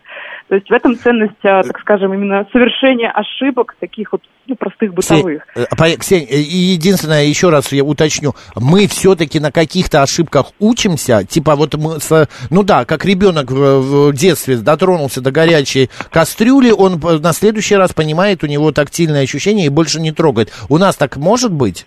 То 0.49 0.55
есть 0.55 0.69
в 0.69 0.73
этом 0.73 0.97
ценность, 0.97 1.35
а, 1.45 1.63
так 1.63 1.79
скажем, 1.81 2.15
именно 2.15 2.47
совершения 2.53 3.11
ошибок, 3.11 3.77
таких 3.81 4.13
вот 4.13 4.23
ну, 4.47 4.57
простых 4.57 4.93
бытовых. 4.95 5.47
Ксения, 5.47 5.67
э, 5.71 5.77
по- 5.77 6.01
Ксения, 6.01 6.27
э, 6.29 6.37
единственное, 6.41 7.25
еще 7.25 7.51
раз 7.51 7.71
я 7.73 7.85
уточню, 7.85 8.33
мы 8.57 8.87
все-таки 8.89 9.39
на 9.41 9.53
каких-то 9.53 10.03
ошибках 10.03 10.47
учимся, 10.59 11.25
типа 11.25 11.55
вот 11.55 11.75
мы, 11.75 12.01
с- 12.01 12.29
ну 12.51 12.63
да, 12.63 12.85
как 12.85 13.05
ребенок 13.05 13.51
в, 13.51 14.13
детстве 14.13 14.57
дотронулся 14.57 15.21
до 15.21 15.31
горячей 15.31 15.91
кастрюли, 16.11 16.71
он 16.71 16.99
на 17.21 17.33
следующий 17.33 17.77
раз 17.77 17.93
понимает, 17.93 18.43
у 18.43 18.47
него 18.47 18.73
тактильное 18.73 19.23
ощущение 19.23 19.67
и 19.67 19.69
больше 19.83 20.01
не 20.01 20.13
трогает. 20.13 20.53
У 20.69 20.79
нас 20.79 20.97
так 20.97 21.17
может 21.17 21.53
быть? 21.53 21.87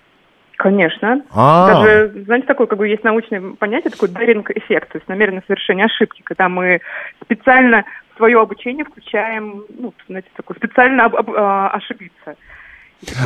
Конечно. 0.58 1.22
А. 1.32 1.68
Даже, 1.68 2.24
знаете, 2.26 2.46
такое, 2.46 2.68
как 2.68 2.78
бы 2.78 2.88
есть 2.88 3.04
научное 3.04 3.41
понятие, 3.58 3.91
такой 3.91 4.10
даринг-эффект, 4.10 4.91
то 4.91 4.98
есть 4.98 5.08
намеренное 5.08 5.43
совершение 5.48 5.86
ошибки, 5.86 6.22
когда 6.24 6.50
мы 6.50 6.82
специально 7.24 7.84
в 8.14 8.18
свое 8.18 8.39
обучение 8.41 8.84
включаем, 8.86 9.64
ну, 9.80 9.93
знаете, 10.08 10.28
такое 10.36 10.58
специально 10.58 11.06
об- 11.06 11.16
об- 11.16 11.32
а, 11.32 11.70
ошибиться. 11.70 12.36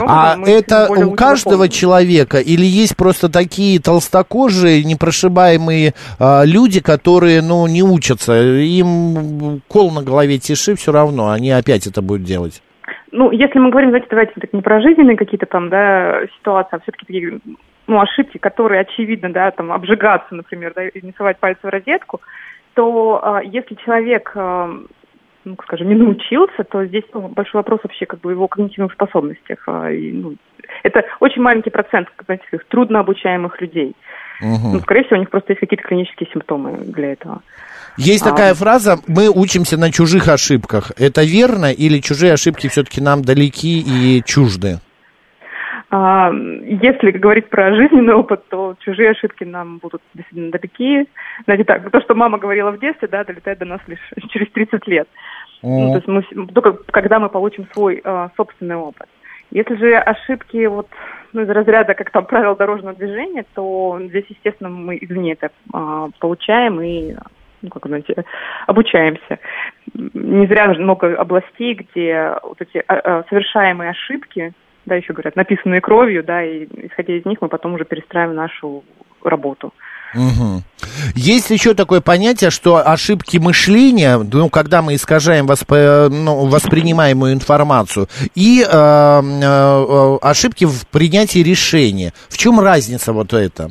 А 0.01 0.35
это 0.45 0.89
у 0.91 1.11
каждого 1.11 1.65
запомним. 1.65 1.71
человека 1.71 2.39
или 2.39 2.65
есть 2.65 2.97
просто 2.97 3.29
такие 3.29 3.79
толстокожие, 3.79 4.83
непрошибаемые 4.83 5.93
а, 6.19 6.43
люди, 6.43 6.79
которые, 6.81 7.41
ну, 7.41 7.65
не 7.67 7.83
учатся, 7.83 8.33
им 8.41 9.61
кол 9.67 9.91
на 9.91 10.01
голове 10.01 10.39
тиши 10.39 10.75
все 10.75 10.91
равно, 10.91 11.29
они 11.29 11.51
опять 11.51 11.87
это 11.87 12.01
будут 12.01 12.23
делать. 12.23 12.61
Ну, 13.11 13.31
если 13.31 13.59
мы 13.59 13.69
говорим, 13.69 13.89
знаете, 13.89 14.07
давайте 14.09 14.33
так 14.39 14.53
не 14.53 14.61
про 14.61 14.81
жизненные 14.81 15.17
какие-то 15.17 15.45
там, 15.45 15.69
да, 15.69 16.21
ситуации, 16.37 16.75
а 16.75 16.79
все-таки 16.79 17.05
такие, 17.05 17.39
ну, 17.87 17.99
ошибки, 17.99 18.37
которые 18.37 18.81
очевидно, 18.81 19.31
да, 19.31 19.51
там, 19.51 19.71
обжигаться, 19.71 20.35
например, 20.35 20.73
да, 20.75 20.87
и 20.87 21.05
не 21.05 21.13
совать 21.17 21.39
пальцы 21.39 21.59
в 21.63 21.69
розетку, 21.69 22.21
то 22.75 23.19
а, 23.23 23.41
если 23.41 23.75
человек, 23.75 24.31
а, 24.35 24.69
ну, 25.43 25.57
скажем, 25.63 25.89
не 25.89 25.95
научился, 25.95 26.63
то 26.63 26.85
здесь 26.85 27.03
ну, 27.13 27.29
большой 27.29 27.59
вопрос 27.59 27.79
вообще 27.83 28.05
как 28.05 28.21
бы 28.21 28.31
его 28.31 28.47
когнитивных 28.47 28.93
способностях. 28.93 29.63
а, 29.67 29.91
и, 29.91 30.11
ну, 30.11 30.35
это 30.83 31.03
очень 31.19 31.41
маленький 31.41 31.71
процент, 31.71 32.07
знаете, 32.25 32.45
трудно 32.67 32.99
обучаемых 32.99 33.59
людей. 33.59 33.95
Ну, 34.41 34.79
скорее 34.79 35.03
всего, 35.03 35.17
у 35.17 35.19
них 35.19 35.29
просто 35.29 35.51
есть 35.51 35.59
какие-то 35.59 35.83
клинические 35.83 36.29
симптомы 36.31 36.77
для 36.85 37.13
этого. 37.13 37.41
Есть 37.99 38.25
А, 38.25 38.29
такая 38.29 38.53
фраза, 38.53 38.97
мы 39.07 39.29
учимся 39.29 39.77
на 39.77 39.91
чужих 39.91 40.29
ошибках. 40.29 40.93
Это 40.97 41.21
верно 41.23 41.69
или 41.71 41.99
чужие 41.99 42.31
ошибки 42.31 42.69
все-таки 42.69 43.01
нам 43.01 43.23
далеки 43.23 43.81
и 43.81 44.23
чужды? 44.23 44.79
А, 45.91 46.31
Если 46.31 47.11
говорить 47.11 47.49
про 47.49 47.75
жизненный 47.75 48.13
опыт, 48.13 48.47
то 48.47 48.75
чужие 48.79 49.09
ошибки 49.09 49.43
нам 49.43 49.79
будут 49.79 50.01
действительно 50.13 50.51
далеки. 50.51 51.09
Знаете, 51.43 51.65
так, 51.65 51.91
то, 51.91 51.99
что 51.99 52.15
мама 52.15 52.37
говорила 52.37 52.71
в 52.71 52.79
детстве, 52.79 53.09
да, 53.09 53.25
долетает 53.25 53.59
до 53.59 53.65
нас 53.65 53.81
лишь 53.87 53.99
через 54.29 54.49
30 54.51 54.87
лет. 54.87 55.07
Ну, 55.61 55.91
то 55.91 55.97
есть 55.97 56.07
мы, 56.07 56.45
только 56.53 56.71
когда 56.91 57.19
мы 57.19 57.27
получим 57.27 57.67
свой 57.73 58.01
а, 58.05 58.29
собственный 58.37 58.77
опыт. 58.77 59.09
Если 59.51 59.75
же 59.75 59.95
ошибки 59.95 60.67
вот, 60.67 60.87
ну, 61.33 61.41
из 61.41 61.49
разряда, 61.49 61.95
как 61.95 62.11
там, 62.11 62.25
правил 62.25 62.55
дорожного 62.55 62.95
движения, 62.95 63.43
то 63.55 63.99
здесь, 63.99 64.25
естественно, 64.29 64.69
мы 64.69 64.97
извне 65.01 65.33
это 65.33 65.49
а, 65.73 66.09
получаем 66.19 66.79
и, 66.79 67.15
ну, 67.61 67.69
как 67.69 67.85
знаете, 67.85 68.23
обучаемся. 68.67 69.39
Не 69.93 70.47
зря 70.47 70.67
много 70.73 71.15
областей, 71.15 71.73
где 71.75 72.33
вот 72.43 72.61
эти 72.61 72.83
а, 72.87 72.93
а, 72.93 73.23
совершаемые 73.29 73.91
ошибки, 73.91 74.53
да, 74.85 74.95
еще 74.95 75.13
говорят, 75.13 75.35
написанные 75.35 75.81
кровью, 75.81 76.23
да, 76.23 76.43
и 76.43 76.65
исходя 76.87 77.13
из 77.13 77.25
них 77.25 77.39
мы 77.41 77.47
потом 77.47 77.73
уже 77.73 77.85
перестраиваем 77.85 78.35
нашу 78.35 78.83
работу. 79.23 79.73
Мгм. 80.13 80.63
Есть 81.15 81.51
еще 81.51 81.75
такое 81.75 82.01
понятие, 82.01 82.49
что 82.49 82.77
ошибки 82.77 83.37
мышления, 83.37 84.17
ну, 84.17 84.49
когда 84.49 84.81
мы 84.81 84.95
искажаем 84.95 85.45
восп- 85.45 86.09
ну, 86.09 86.47
воспринимаемую 86.47 87.33
информацию, 87.33 88.07
и 88.33 88.63
э, 88.63 88.67
э, 88.67 90.17
ошибки 90.21 90.65
в 90.65 90.87
принятии 90.87 91.39
решения. 91.39 92.13
В 92.29 92.37
чем 92.37 92.59
разница 92.59 93.13
вот 93.13 93.33
это? 93.33 93.69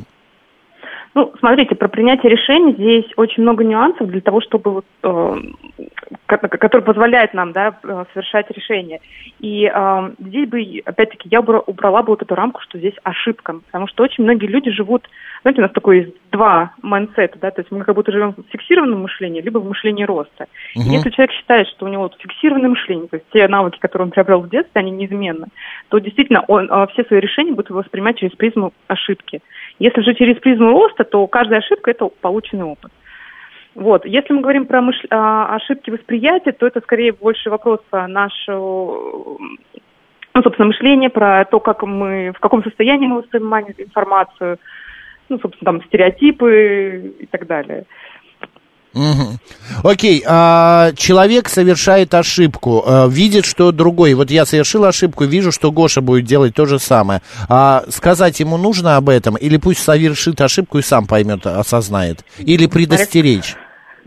Ну, 1.19 1.33
смотрите, 1.41 1.75
про 1.75 1.89
принятие 1.89 2.31
решений 2.31 2.75
здесь 2.75 3.12
очень 3.16 3.43
много 3.43 3.64
нюансов 3.64 4.07
для 4.07 4.21
того, 4.21 4.41
чтобы 4.41 4.83
э, 5.03 5.37
ко- 6.27 6.39
который 6.39 6.83
позволяет 6.83 7.35
нам, 7.35 7.51
да, 7.51 7.77
э, 7.83 8.05
совершать 8.14 8.49
решения. 8.53 9.01
И 9.41 9.64
э, 9.64 10.11
здесь 10.21 10.49
бы, 10.49 10.81
опять-таки, 10.85 11.29
я 11.29 11.41
убра- 11.41 11.64
убрала 11.66 12.05
бы 12.05 12.11
вот 12.11 12.23
эту 12.23 12.37
рамку, 12.37 12.61
что 12.61 12.79
здесь 12.79 12.95
ошибка, 13.03 13.55
потому 13.66 13.89
что 13.89 14.05
очень 14.05 14.23
многие 14.23 14.47
люди 14.47 14.71
живут, 14.71 15.09
знаете, 15.43 15.61
у 15.61 15.62
нас 15.62 15.72
такое 15.72 15.97
есть 15.99 16.14
два 16.32 16.72
майндсета, 16.82 17.39
да, 17.39 17.51
то 17.51 17.61
есть 17.61 17.70
мы 17.70 17.84
как 17.84 17.95
будто 17.95 18.12
живем 18.12 18.32
в 18.32 18.51
фиксированном 18.51 19.03
мышлении, 19.03 19.41
либо 19.41 19.59
в 19.59 19.68
мышлении 19.68 20.05
роста. 20.05 20.47
И 20.74 20.80
Мгм. 20.80 20.91
Если 20.91 21.11
человек 21.11 21.32
считает, 21.32 21.68
что 21.68 21.86
у 21.86 21.89
него 21.89 22.05
вот 22.05 22.16
фиксированное 22.18 22.70
мышление, 22.70 23.09
то 23.09 23.16
есть 23.16 23.26
те 23.32 23.47
навыки, 23.49 23.78
которые 23.78 24.07
он 24.07 24.11
приобрел 24.11 24.41
в 24.41 24.51
детстве, 24.51 24.80
они 24.80 24.91
неизменны, 24.91 25.47
то 25.89 25.99
действительно 25.99 26.45
он 26.49 26.70
э, 26.70 26.86
все 26.93 27.05
свои 27.05 27.20
решения 27.20 27.53
будет 27.53 27.70
воспринимать 27.70 28.18
через 28.18 28.34
призму 28.36 28.72
ошибки. 28.86 29.41
Если 29.78 30.01
же 30.03 30.14
через 30.14 30.36
призму 30.36 30.70
роста, 30.70 31.05
то 31.05 31.26
каждая 31.26 31.61
ошибка– 31.61 31.91
это 31.93 32.09
полученный 32.20 32.64
опыт. 32.64 32.91
Вот. 33.74 34.05
Если 34.05 34.32
мы 34.32 34.41
говорим 34.41 34.66
про 34.66 34.80
мыш- 34.80 35.07
а, 35.11 35.55
ошибки 35.55 35.91
восприятия, 35.91 36.51
то 36.51 36.66
это 36.66 36.80
скорее 36.80 37.12
больше 37.12 37.49
вопрос 37.49 37.80
про 37.91 38.09
наше, 38.09 38.51
ну, 38.51 39.39
собственно, 40.43 40.66
мышление, 40.66 41.11
про 41.11 41.45
то, 41.45 41.61
как 41.61 41.84
мы, 41.84 42.32
в 42.36 42.41
каком 42.41 42.64
состоянии 42.64 43.07
мы 43.07 43.18
воспринимаем 43.18 43.66
информацию, 43.78 44.59
ну, 45.29 45.39
собственно, 45.41 45.72
там, 45.72 45.83
стереотипы 45.89 47.14
и 47.20 47.26
так 47.26 47.47
далее. 47.47 47.85
Мгм. 48.95 49.39
Окей, 49.85 50.22
а, 50.26 50.93
человек 50.97 51.49
совершает 51.49 52.14
ошибку, 52.14 52.83
а, 52.87 53.07
видит, 53.07 53.45
что 53.45 53.70
другой. 53.70 54.14
Вот 54.14 54.31
я 54.31 54.45
совершил 54.45 54.85
ошибку, 54.85 55.24
вижу, 55.24 55.53
что 55.53 55.70
Гоша 55.70 56.01
будет 56.01 56.24
делать 56.24 56.55
то 56.55 56.66
же 56.66 56.79
самое. 56.79 57.20
А 57.49 57.83
сказать 57.89 58.41
ему 58.41 58.57
нужно 58.57 58.97
об 58.97 59.09
этом, 59.09 59.37
или 59.37 59.57
пусть 59.59 59.81
совершит 59.81 60.41
ошибку 60.41 60.79
и 60.79 60.83
сам 60.83 61.07
поймет, 61.07 61.47
осознает, 61.47 62.24
или 62.39 62.66
предостеречь. 62.66 63.57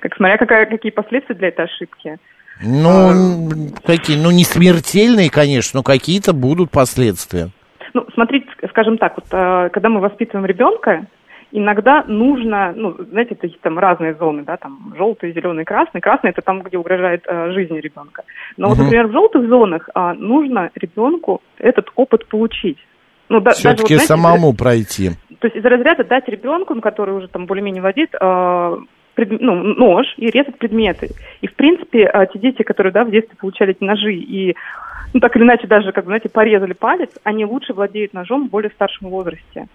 Как 0.00 0.16
смотря 0.16 0.38
какая, 0.38 0.66
какие 0.66 0.90
последствия 0.90 1.34
для 1.34 1.48
этой 1.48 1.66
ошибки. 1.66 2.18
Ну, 2.62 3.50
какие, 3.84 4.16
ну 4.16 4.30
не 4.30 4.44
смертельные, 4.44 5.30
конечно, 5.30 5.78
но 5.78 5.82
какие-то 5.82 6.32
будут 6.32 6.70
последствия. 6.70 7.50
Ну, 7.94 8.06
смотрите, 8.14 8.46
скажем 8.72 8.98
так, 8.98 9.14
вот, 9.16 9.26
э, 9.30 9.68
когда 9.72 9.88
мы 9.88 10.00
воспитываем 10.00 10.46
ребенка, 10.46 11.06
иногда 11.52 12.04
нужно, 12.06 12.72
ну, 12.74 12.96
знаете, 13.10 13.34
такие 13.34 13.58
там 13.62 13.78
разные 13.78 14.14
зоны, 14.14 14.42
да, 14.42 14.56
там 14.56 14.94
желтый, 14.96 15.32
зеленый, 15.32 15.64
красный. 15.64 16.00
Красный 16.00 16.30
это 16.30 16.40
там, 16.42 16.62
где 16.62 16.78
угрожает 16.78 17.24
э, 17.26 17.52
жизни 17.52 17.78
ребенка. 17.78 18.22
Но 18.56 18.68
вот, 18.68 18.76
Мгм. 18.78 18.84
например, 18.84 19.06
в 19.08 19.12
желтых 19.12 19.48
зонах 19.48 19.88
а, 19.94 20.14
нужно 20.14 20.70
ребенку 20.74 21.40
этот 21.58 21.88
опыт 21.94 22.26
получить. 22.26 22.78
Ну, 23.28 23.40
да- 23.40 23.50
вот, 23.50 23.56
Все-таки 23.58 23.94
знаете, 23.94 24.06
самому 24.06 24.54
пройти. 24.54 25.10
то 25.38 25.46
есть 25.46 25.56
из 25.56 25.64
разряда 25.64 26.04
дать 26.04 26.28
ребенку, 26.28 26.74
ну, 26.74 26.80
который 26.80 27.14
уже 27.14 27.28
там 27.28 27.46
более-менее 27.46 27.82
владеет, 27.82 28.14
э, 28.18 28.76
пред- 29.14 29.40
ну, 29.40 29.54
нож 29.54 30.06
и 30.16 30.26
резать 30.30 30.56
предметы. 30.58 31.08
И, 31.42 31.46
в 31.46 31.54
принципе, 31.54 32.10
э, 32.12 32.26
те 32.32 32.38
дети, 32.38 32.62
которые, 32.62 32.92
да, 32.92 33.04
в 33.04 33.10
детстве 33.10 33.36
получали 33.38 33.72
эти 33.72 33.84
ножи 33.84 34.14
и, 34.14 34.54
ну, 35.12 35.20
так 35.20 35.36
или 35.36 35.42
иначе, 35.42 35.66
даже, 35.66 35.92
как 35.92 36.04
бы, 36.04 36.08
знаете, 36.08 36.28
порезали 36.28 36.72
палец, 36.72 37.10
они 37.24 37.44
лучше 37.44 37.72
владеют 37.72 38.12
ножом 38.12 38.48
в 38.48 38.50
более 38.50 38.70
старшем 38.70 39.08
возрасте 39.08 39.68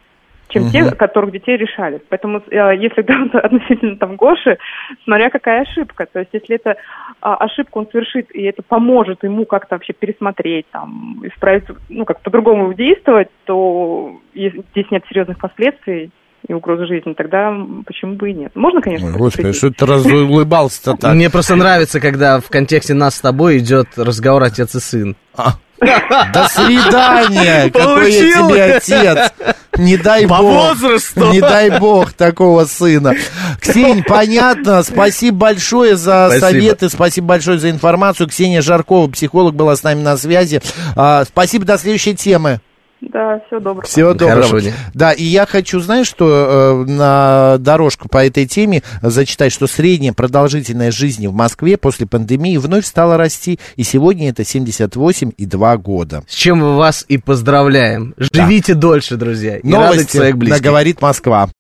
чем 0.50 0.64
Мгм. 0.64 0.72
те, 0.72 0.92
которых 0.92 1.32
детей 1.32 1.58
решали. 1.58 2.02
Поэтому, 2.10 2.42
э, 2.50 2.76
если 2.78 3.02
говорить 3.02 3.34
относительно 3.36 3.98
там 3.98 4.16
Гоши, 4.16 4.58
смотря 5.04 5.30
какая 5.30 5.64
ошибка. 5.64 6.06
То 6.06 6.20
есть, 6.20 6.32
если 6.34 6.56
это 6.56 6.78
а, 7.22 7.36
ошибку 7.36 7.80
он 7.80 7.88
совершит, 7.92 8.34
и 8.34 8.44
это 8.44 8.62
поможет 8.64 9.24
ему 9.24 9.46
как-то 9.46 9.76
вообще 9.76 9.94
пересмотреть, 9.94 10.66
там, 10.72 11.22
исправить, 11.24 11.66
ну, 11.90 12.06
как 12.06 12.22
по-другому 12.22 12.74
действовать, 12.74 13.30
то 13.46 14.14
здесь 14.34 14.90
нет 14.92 15.04
серьезных 15.10 15.38
последствий 15.38 16.12
и 16.48 16.54
угрозы 16.54 16.86
жизни, 16.88 17.14
тогда 17.14 17.52
почему 17.86 18.16
бы 18.16 18.32
и 18.32 18.34
нет? 18.34 18.52
Можно, 18.56 18.82
конечно, 18.82 19.12
Господи, 19.12 19.44
предупредить. 19.52 19.58
что 19.58 19.72
ты 19.72 19.86
разулыбался-то 19.92 20.96
так? 20.96 21.14
Мне 21.14 21.30
просто 21.30 21.56
нравится, 21.56 22.00
когда 22.00 22.40
в 22.40 22.48
контексте 22.50 22.94
нас 22.94 23.16
с 23.16 23.22
тобой 23.22 23.58
идет 23.58 23.88
разговор 23.98 24.44
отец 24.44 24.74
и 24.76 24.80
сын. 24.80 25.16
До 25.80 26.48
свидания! 26.50 27.70
Какой 27.74 28.12
я 28.12 28.20
тебе 28.48 28.64
отец! 28.64 29.32
Не 29.78 29.96
дай 29.98 30.26
По 30.28 30.38
бог! 30.40 30.54
возрасту! 30.54 31.32
Не 31.32 31.40
дай 31.40 31.80
бог 31.80 32.14
такого 32.14 32.66
сына. 32.66 33.14
Ксень, 33.62 34.04
понятно. 34.04 34.82
Спасибо 34.82 35.38
большое 35.38 35.96
за 35.96 36.30
Спасибо. 36.30 36.46
советы, 36.48 36.90
спасибо 36.90 37.28
большое 37.28 37.60
за 37.60 37.70
информацию. 37.70 38.28
Ксения 38.28 38.62
Жаркова, 38.62 39.08
психолог, 39.12 39.54
была 39.54 39.76
с 39.76 39.84
нами 39.84 40.02
на 40.02 40.18
связи. 40.18 40.62
А, 40.96 41.26
спасибо, 41.26 41.66
до 41.66 41.78
следующей 41.78 42.16
темы. 42.16 42.60
Да, 43.02 43.42
всего 43.48 43.60
доброго. 43.60 43.88
Всего 43.88 44.14
доброго. 44.14 44.36
Хорошего 44.36 44.62
дня. 44.62 44.74
Да, 44.94 45.12
и 45.12 45.24
я 45.24 45.46
хочу, 45.46 45.80
знаешь, 45.80 46.08
что 46.08 46.86
э, 46.88 46.92
на 46.92 47.58
дорожку 47.60 48.10
по 48.10 48.26
этой 48.26 48.48
теме 48.48 48.82
зачитать, 49.02 49.52
что 49.52 49.68
средняя 49.68 50.14
продолжительность 50.14 50.98
жизни 50.98 51.28
в 51.28 51.34
Москве 51.34 51.78
после 51.78 52.08
пандемии 52.08 52.58
вновь 52.58 52.86
стала 52.86 53.18
расти, 53.18 53.60
и 53.76 53.84
сегодня 53.84 54.30
это 54.30 54.42
78,2 54.42 55.78
года. 55.78 56.24
С 56.28 56.34
чем 56.34 56.60
мы 56.60 56.76
вас 56.76 57.06
и 57.08 57.18
поздравляем. 57.18 58.16
Живите 58.18 58.74
дольше, 58.74 59.16
друзья. 59.16 59.58
И 59.58 59.72
радуйте 59.72 60.18
своих 60.18 60.38
близких. 60.38 60.64
на 60.64 60.64
«Говорит 60.64 61.02
Москва». 61.02 61.50